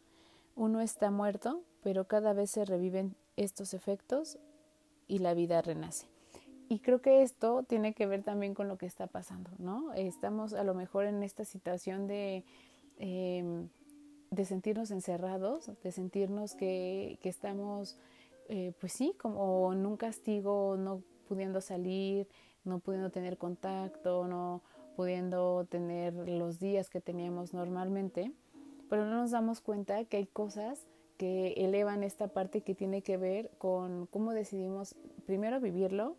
Uno 0.55 0.81
está 0.81 1.11
muerto, 1.11 1.61
pero 1.83 2.05
cada 2.07 2.33
vez 2.33 2.49
se 2.49 2.65
reviven 2.65 3.15
estos 3.37 3.75
efectos 3.75 4.39
y 5.07 5.19
la 5.19 5.35
vida 5.35 5.61
renace. 5.61 6.07
Y 6.69 6.79
creo 6.79 7.03
que 7.03 7.21
esto 7.21 7.61
tiene 7.61 7.93
que 7.93 8.07
ver 8.07 8.23
también 8.23 8.55
con 8.55 8.67
lo 8.67 8.79
que 8.79 8.87
está 8.87 9.05
pasando, 9.05 9.51
¿no? 9.59 9.93
Estamos 9.93 10.53
a 10.53 10.63
lo 10.63 10.73
mejor 10.73 11.05
en 11.05 11.21
esta 11.21 11.45
situación 11.45 12.07
de, 12.07 12.45
em, 12.97 13.69
de 14.31 14.45
sentirnos 14.45 14.89
encerrados, 14.89 15.69
de 15.83 15.91
sentirnos 15.91 16.55
que, 16.55 17.19
que 17.21 17.29
estamos, 17.29 17.95
eh, 18.49 18.73
pues 18.79 18.91
sí, 18.91 19.13
como 19.21 19.71
en 19.71 19.85
un 19.85 19.97
castigo, 19.97 20.77
no 20.77 21.03
pudiendo 21.27 21.61
salir, 21.61 22.27
no 22.63 22.79
pudiendo 22.79 23.11
tener 23.11 23.37
contacto, 23.37 24.27
no, 24.27 24.63
pudiendo 24.95 25.65
tener 25.65 26.13
los 26.13 26.59
días 26.59 26.89
que 26.89 27.01
teníamos 27.01 27.53
normalmente, 27.53 28.31
pero 28.89 29.05
no 29.05 29.21
nos 29.21 29.31
damos 29.31 29.61
cuenta 29.61 30.05
que 30.05 30.17
hay 30.17 30.25
cosas 30.25 30.87
que 31.17 31.53
elevan 31.57 32.03
esta 32.03 32.27
parte 32.27 32.61
que 32.61 32.75
tiene 32.75 33.01
que 33.01 33.17
ver 33.17 33.49
con 33.57 34.07
cómo 34.07 34.33
decidimos 34.33 34.95
primero 35.25 35.59
vivirlo 35.59 36.15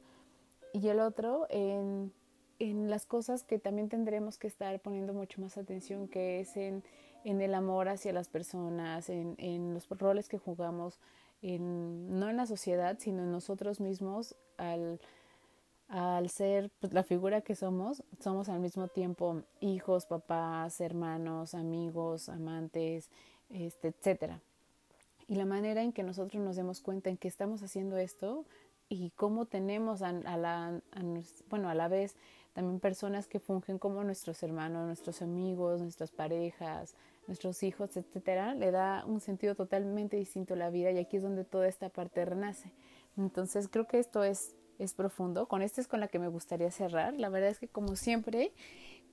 y 0.72 0.88
el 0.88 1.00
otro 1.00 1.46
en, 1.50 2.12
en 2.58 2.90
las 2.90 3.06
cosas 3.06 3.44
que 3.44 3.58
también 3.58 3.88
tendremos 3.88 4.38
que 4.38 4.46
estar 4.46 4.78
poniendo 4.80 5.12
mucho 5.12 5.40
más 5.40 5.56
atención, 5.56 6.08
que 6.08 6.40
es 6.40 6.56
en, 6.56 6.82
en 7.24 7.40
el 7.40 7.54
amor 7.54 7.88
hacia 7.88 8.12
las 8.12 8.28
personas, 8.28 9.08
en, 9.08 9.34
en 9.38 9.74
los 9.74 9.88
roles 9.88 10.28
que 10.28 10.38
jugamos, 10.38 11.00
en, 11.42 12.18
no 12.18 12.28
en 12.28 12.36
la 12.36 12.46
sociedad, 12.46 12.96
sino 12.98 13.22
en 13.22 13.32
nosotros 13.32 13.80
mismos 13.80 14.36
al 14.56 15.00
al 15.88 16.30
ser 16.30 16.70
pues, 16.80 16.92
la 16.92 17.02
figura 17.02 17.42
que 17.42 17.54
somos, 17.54 18.02
somos 18.20 18.48
al 18.48 18.60
mismo 18.60 18.88
tiempo 18.88 19.42
hijos, 19.60 20.06
papás, 20.06 20.80
hermanos, 20.80 21.54
amigos, 21.54 22.28
amantes, 22.28 23.10
este, 23.50 23.88
etcétera. 23.88 24.40
Y 25.26 25.36
la 25.36 25.46
manera 25.46 25.82
en 25.82 25.92
que 25.92 26.02
nosotros 26.02 26.42
nos 26.42 26.56
demos 26.56 26.80
cuenta 26.80 27.10
en 27.10 27.16
que 27.16 27.28
estamos 27.28 27.62
haciendo 27.62 27.96
esto 27.96 28.44
y 28.88 29.10
cómo 29.10 29.46
tenemos 29.46 30.02
a, 30.02 30.12
la, 30.12 30.80
bueno, 31.48 31.68
a 31.68 31.74
la 31.74 31.88
vez 31.88 32.16
también 32.52 32.78
personas 32.78 33.26
que 33.26 33.40
fungen 33.40 33.78
como 33.78 34.04
nuestros 34.04 34.42
hermanos, 34.42 34.86
nuestros 34.86 35.22
amigos, 35.22 35.80
nuestras 35.80 36.12
parejas, 36.12 36.94
nuestros 37.26 37.62
hijos, 37.62 37.96
etcétera, 37.96 38.54
le 38.54 38.70
da 38.70 39.04
un 39.06 39.20
sentido 39.20 39.54
totalmente 39.54 40.16
distinto 40.16 40.54
a 40.54 40.56
la 40.56 40.70
vida 40.70 40.90
y 40.92 40.98
aquí 40.98 41.16
es 41.16 41.22
donde 41.22 41.44
toda 41.44 41.66
esta 41.66 41.88
parte 41.88 42.24
renace. 42.24 42.72
Entonces 43.16 43.68
creo 43.68 43.86
que 43.86 43.98
esto 43.98 44.22
es, 44.22 44.54
es 44.78 44.94
profundo. 44.94 45.46
Con 45.46 45.62
esto 45.62 45.80
es 45.80 45.88
con 45.88 46.00
la 46.00 46.08
que 46.08 46.18
me 46.18 46.28
gustaría 46.28 46.70
cerrar. 46.70 47.14
La 47.14 47.28
verdad 47.28 47.50
es 47.50 47.58
que 47.58 47.68
como 47.68 47.96
siempre 47.96 48.52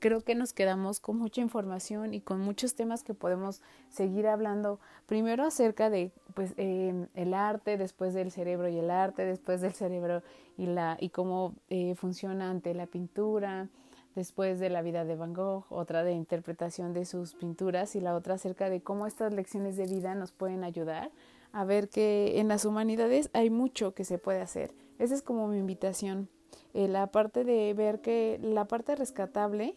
creo 0.01 0.21
que 0.21 0.35
nos 0.35 0.51
quedamos 0.51 0.99
con 0.99 1.17
mucha 1.17 1.41
información 1.41 2.13
y 2.13 2.21
con 2.21 2.41
muchos 2.41 2.75
temas 2.75 3.03
que 3.03 3.13
podemos 3.13 3.61
seguir 3.89 4.27
hablando. 4.27 4.79
Primero 5.05 5.45
acerca 5.45 5.89
de 5.89 6.11
pues 6.33 6.53
eh, 6.57 7.07
el 7.13 7.33
arte, 7.33 7.77
después 7.77 8.13
del 8.13 8.31
cerebro 8.31 8.67
y 8.67 8.79
el 8.79 8.89
arte, 8.89 9.23
después 9.23 9.61
del 9.61 9.73
cerebro 9.73 10.23
y 10.57 10.65
la 10.65 10.97
y 10.99 11.09
cómo 11.09 11.53
eh, 11.69 11.95
funciona 11.95 12.49
ante 12.49 12.73
la 12.73 12.87
pintura, 12.87 13.69
después 14.15 14.59
de 14.59 14.69
la 14.69 14.81
vida 14.81 15.05
de 15.05 15.15
Van 15.15 15.33
Gogh, 15.33 15.65
otra 15.69 16.03
de 16.03 16.13
interpretación 16.13 16.93
de 16.93 17.05
sus 17.05 17.35
pinturas 17.35 17.95
y 17.95 18.01
la 18.01 18.15
otra 18.15 18.35
acerca 18.35 18.69
de 18.69 18.81
cómo 18.81 19.05
estas 19.05 19.33
lecciones 19.33 19.77
de 19.77 19.85
vida 19.85 20.15
nos 20.15 20.31
pueden 20.31 20.63
ayudar 20.63 21.11
a 21.53 21.65
ver 21.65 21.89
que 21.89 22.39
en 22.39 22.47
las 22.47 22.65
humanidades 22.65 23.29
hay 23.33 23.49
mucho 23.49 23.93
que 23.93 24.05
se 24.05 24.17
puede 24.17 24.41
hacer. 24.41 24.73
Esa 24.99 25.15
es 25.15 25.21
como 25.21 25.47
mi 25.47 25.57
invitación. 25.57 26.29
Eh, 26.73 26.87
la 26.87 27.07
parte 27.07 27.43
de 27.43 27.73
ver 27.73 28.01
que 28.01 28.39
la 28.41 28.65
parte 28.65 28.95
rescatable 28.95 29.75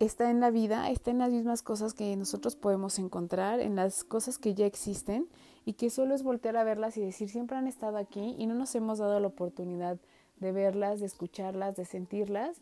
está 0.00 0.30
en 0.30 0.40
la 0.40 0.50
vida, 0.50 0.90
está 0.90 1.10
en 1.10 1.18
las 1.18 1.30
mismas 1.30 1.62
cosas 1.62 1.94
que 1.94 2.16
nosotros 2.16 2.56
podemos 2.56 2.98
encontrar, 2.98 3.60
en 3.60 3.76
las 3.76 4.04
cosas 4.04 4.38
que 4.38 4.54
ya 4.54 4.66
existen 4.66 5.28
y 5.64 5.74
que 5.74 5.90
solo 5.90 6.14
es 6.14 6.22
voltear 6.22 6.56
a 6.56 6.64
verlas 6.64 6.96
y 6.96 7.00
decir 7.00 7.28
siempre 7.28 7.56
han 7.56 7.66
estado 7.66 7.96
aquí 7.96 8.34
y 8.38 8.46
no 8.46 8.54
nos 8.54 8.74
hemos 8.74 8.98
dado 8.98 9.20
la 9.20 9.28
oportunidad 9.28 9.98
de 10.40 10.52
verlas, 10.52 11.00
de 11.00 11.06
escucharlas, 11.06 11.76
de 11.76 11.84
sentirlas 11.84 12.60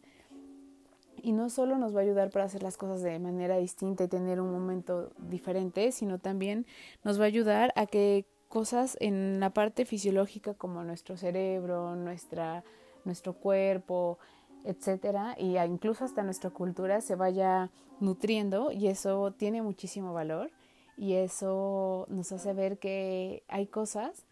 y 1.22 1.32
no 1.32 1.48
solo 1.50 1.78
nos 1.78 1.94
va 1.94 2.00
a 2.00 2.02
ayudar 2.02 2.30
para 2.30 2.44
hacer 2.44 2.62
las 2.62 2.76
cosas 2.76 3.02
de 3.02 3.18
manera 3.18 3.56
distinta 3.56 4.04
y 4.04 4.08
tener 4.08 4.40
un 4.40 4.50
momento 4.52 5.12
diferente, 5.18 5.92
sino 5.92 6.18
también 6.18 6.66
nos 7.04 7.18
va 7.18 7.24
a 7.24 7.28
ayudar 7.28 7.72
a 7.76 7.86
que 7.86 8.26
cosas 8.48 8.96
en 9.00 9.40
la 9.40 9.50
parte 9.50 9.86
fisiológica 9.86 10.54
como 10.54 10.84
nuestro 10.84 11.16
cerebro, 11.16 11.96
nuestra, 11.96 12.64
nuestro 13.04 13.34
cuerpo, 13.34 14.18
etcétera, 14.64 15.34
y 15.38 15.56
incluso 15.58 16.04
hasta 16.04 16.22
nuestra 16.22 16.50
cultura 16.50 17.00
se 17.00 17.14
vaya 17.14 17.70
nutriendo 18.00 18.70
y 18.70 18.88
eso 18.88 19.32
tiene 19.32 19.62
muchísimo 19.62 20.12
valor 20.12 20.50
y 20.96 21.14
eso 21.14 22.06
nos 22.08 22.32
hace 22.32 22.52
ver 22.52 22.78
que 22.78 23.44
hay 23.48 23.66
cosas 23.66 24.26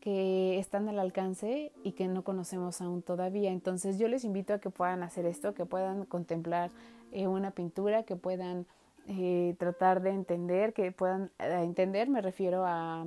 que 0.00 0.58
están 0.58 0.88
al 0.88 0.98
alcance 0.98 1.72
y 1.82 1.92
que 1.92 2.08
no 2.08 2.22
conocemos 2.22 2.80
aún 2.80 3.02
todavía. 3.02 3.50
Entonces 3.50 3.98
yo 3.98 4.08
les 4.08 4.24
invito 4.24 4.54
a 4.54 4.58
que 4.58 4.70
puedan 4.70 5.02
hacer 5.02 5.26
esto, 5.26 5.54
que 5.54 5.66
puedan 5.66 6.04
contemplar 6.04 6.70
eh, 7.12 7.26
una 7.26 7.50
pintura, 7.50 8.02
que 8.04 8.16
puedan 8.16 8.66
eh, 9.08 9.54
tratar 9.58 10.02
de 10.02 10.10
entender, 10.10 10.72
que 10.72 10.92
puedan 10.92 11.30
eh, 11.38 11.60
entender, 11.62 12.08
me 12.08 12.20
refiero 12.20 12.64
a, 12.66 13.06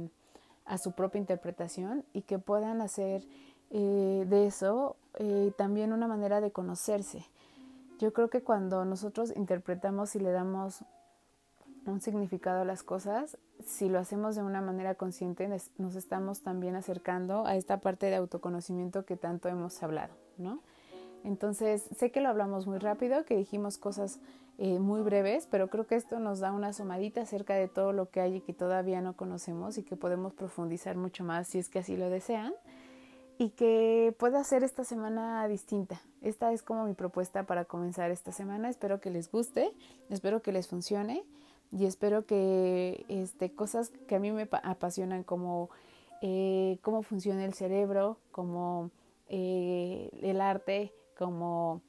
a, 0.65 0.77
su 0.77 0.93
propia 0.93 1.19
interpretación 1.19 2.03
y 2.13 2.21
que 2.21 2.39
puedan 2.39 2.81
hacer 2.81 3.23
de 3.71 4.47
eso 4.47 4.95
también 5.57 5.93
una 5.93 6.07
manera 6.07 6.41
de 6.41 6.49
conocerse. 6.49 7.23
Yo 7.99 8.13
creo 8.13 8.27
que 8.31 8.41
cuando 8.41 8.83
nosotros 8.83 9.31
interpretamos 9.35 10.15
y 10.15 10.19
le 10.19 10.31
damos 10.31 10.83
un 11.85 12.01
significado 12.01 12.61
a 12.61 12.65
las 12.65 12.83
cosas, 12.83 13.37
si 13.65 13.89
lo 13.89 13.99
hacemos 13.99 14.35
de 14.35 14.43
una 14.43 14.61
manera 14.61 14.95
consciente, 14.95 15.49
nos 15.77 15.95
estamos 15.95 16.41
también 16.41 16.75
acercando 16.75 17.45
a 17.45 17.55
esta 17.55 17.79
parte 17.79 18.07
de 18.07 18.15
autoconocimiento 18.15 19.05
que 19.05 19.17
tanto 19.17 19.49
hemos 19.49 19.81
hablado, 19.81 20.13
¿no? 20.37 20.61
Entonces, 21.23 21.83
sé 21.97 22.11
que 22.11 22.21
lo 22.21 22.29
hablamos 22.29 22.65
muy 22.65 22.77
rápido, 22.77 23.25
que 23.25 23.35
dijimos 23.35 23.77
cosas 23.77 24.19
eh, 24.57 24.79
muy 24.79 25.01
breves, 25.01 25.47
pero 25.49 25.69
creo 25.69 25.85
que 25.85 25.95
esto 25.95 26.19
nos 26.19 26.39
da 26.39 26.51
una 26.51 26.69
asomadita 26.69 27.21
acerca 27.21 27.55
de 27.55 27.67
todo 27.67 27.93
lo 27.93 28.09
que 28.09 28.21
hay 28.21 28.37
y 28.37 28.41
que 28.41 28.53
todavía 28.53 29.01
no 29.01 29.15
conocemos 29.15 29.77
y 29.77 29.83
que 29.83 29.95
podemos 29.95 30.33
profundizar 30.33 30.95
mucho 30.95 31.23
más 31.23 31.47
si 31.47 31.59
es 31.59 31.69
que 31.69 31.79
así 31.79 31.97
lo 31.97 32.09
desean 32.09 32.53
y 33.37 33.51
que 33.51 34.13
pueda 34.19 34.43
ser 34.43 34.63
esta 34.63 34.83
semana 34.83 35.47
distinta. 35.47 36.01
Esta 36.21 36.51
es 36.51 36.61
como 36.61 36.83
mi 36.83 36.93
propuesta 36.93 37.43
para 37.43 37.63
comenzar 37.63 38.11
esta 38.11 38.33
semana. 38.33 38.69
Espero 38.69 38.99
que 38.99 39.09
les 39.09 39.31
guste, 39.31 39.71
espero 40.09 40.41
que 40.41 40.51
les 40.51 40.67
funcione 40.67 41.23
y 41.71 41.85
espero 41.85 42.25
que 42.25 43.05
este, 43.09 43.51
cosas 43.51 43.91
que 44.07 44.15
a 44.15 44.19
mí 44.19 44.31
me 44.31 44.47
apasionan 44.63 45.23
como 45.23 45.69
eh, 46.21 46.79
cómo 46.81 47.01
funciona 47.03 47.45
el 47.45 47.53
cerebro, 47.53 48.17
como 48.31 48.91
eh, 49.27 50.09
el 50.21 50.41
arte, 50.41 50.93
como 51.17 51.81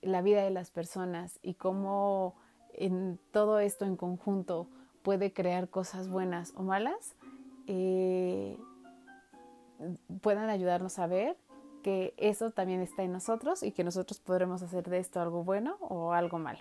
la 0.00 0.22
vida 0.22 0.42
de 0.42 0.50
las 0.50 0.70
personas 0.70 1.38
y 1.42 1.54
cómo 1.54 2.34
en 2.74 3.18
todo 3.32 3.58
esto 3.58 3.84
en 3.84 3.96
conjunto 3.96 4.68
puede 5.02 5.32
crear 5.32 5.68
cosas 5.68 6.08
buenas 6.08 6.52
o 6.56 6.62
malas, 6.62 7.14
eh, 7.66 8.56
puedan 10.22 10.48
ayudarnos 10.48 10.98
a 10.98 11.06
ver 11.06 11.36
que 11.82 12.14
eso 12.16 12.50
también 12.50 12.80
está 12.80 13.02
en 13.02 13.12
nosotros 13.12 13.62
y 13.62 13.72
que 13.72 13.84
nosotros 13.84 14.18
podremos 14.20 14.62
hacer 14.62 14.88
de 14.88 14.98
esto 14.98 15.20
algo 15.20 15.44
bueno 15.44 15.76
o 15.80 16.12
algo 16.12 16.38
malo. 16.38 16.60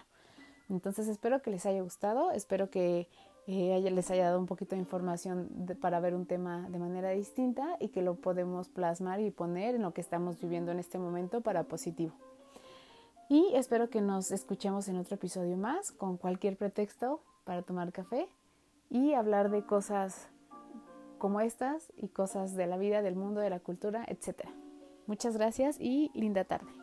Entonces 0.69 1.07
espero 1.07 1.41
que 1.41 1.51
les 1.51 1.65
haya 1.65 1.81
gustado, 1.81 2.31
espero 2.31 2.69
que 2.69 3.07
eh, 3.47 3.79
les 3.91 4.11
haya 4.11 4.25
dado 4.25 4.39
un 4.39 4.45
poquito 4.45 4.75
de 4.75 4.81
información 4.81 5.49
para 5.81 5.99
ver 5.99 6.15
un 6.15 6.25
tema 6.25 6.69
de 6.69 6.79
manera 6.79 7.09
distinta 7.09 7.75
y 7.79 7.89
que 7.89 8.01
lo 8.01 8.15
podemos 8.15 8.69
plasmar 8.69 9.19
y 9.19 9.31
poner 9.31 9.75
en 9.75 9.81
lo 9.81 9.93
que 9.93 10.01
estamos 10.01 10.39
viviendo 10.39 10.71
en 10.71 10.79
este 10.79 10.97
momento 10.97 11.41
para 11.41 11.63
positivo. 11.63 12.13
Y 13.29 13.51
espero 13.53 13.89
que 13.89 14.01
nos 14.01 14.31
escuchemos 14.31 14.87
en 14.87 14.97
otro 14.97 15.15
episodio 15.15 15.57
más 15.57 15.91
con 15.91 16.17
cualquier 16.17 16.57
pretexto 16.57 17.21
para 17.43 17.61
tomar 17.61 17.91
café 17.91 18.27
y 18.89 19.13
hablar 19.13 19.49
de 19.49 19.65
cosas 19.65 20.29
como 21.17 21.41
estas 21.41 21.91
y 21.95 22.09
cosas 22.09 22.53
de 22.53 22.67
la 22.67 22.77
vida, 22.77 23.01
del 23.01 23.15
mundo, 23.15 23.39
de 23.39 23.49
la 23.49 23.59
cultura, 23.59 24.05
etc. 24.07 24.45
Muchas 25.07 25.37
gracias 25.37 25.77
y 25.79 26.11
linda 26.13 26.43
tarde. 26.43 26.82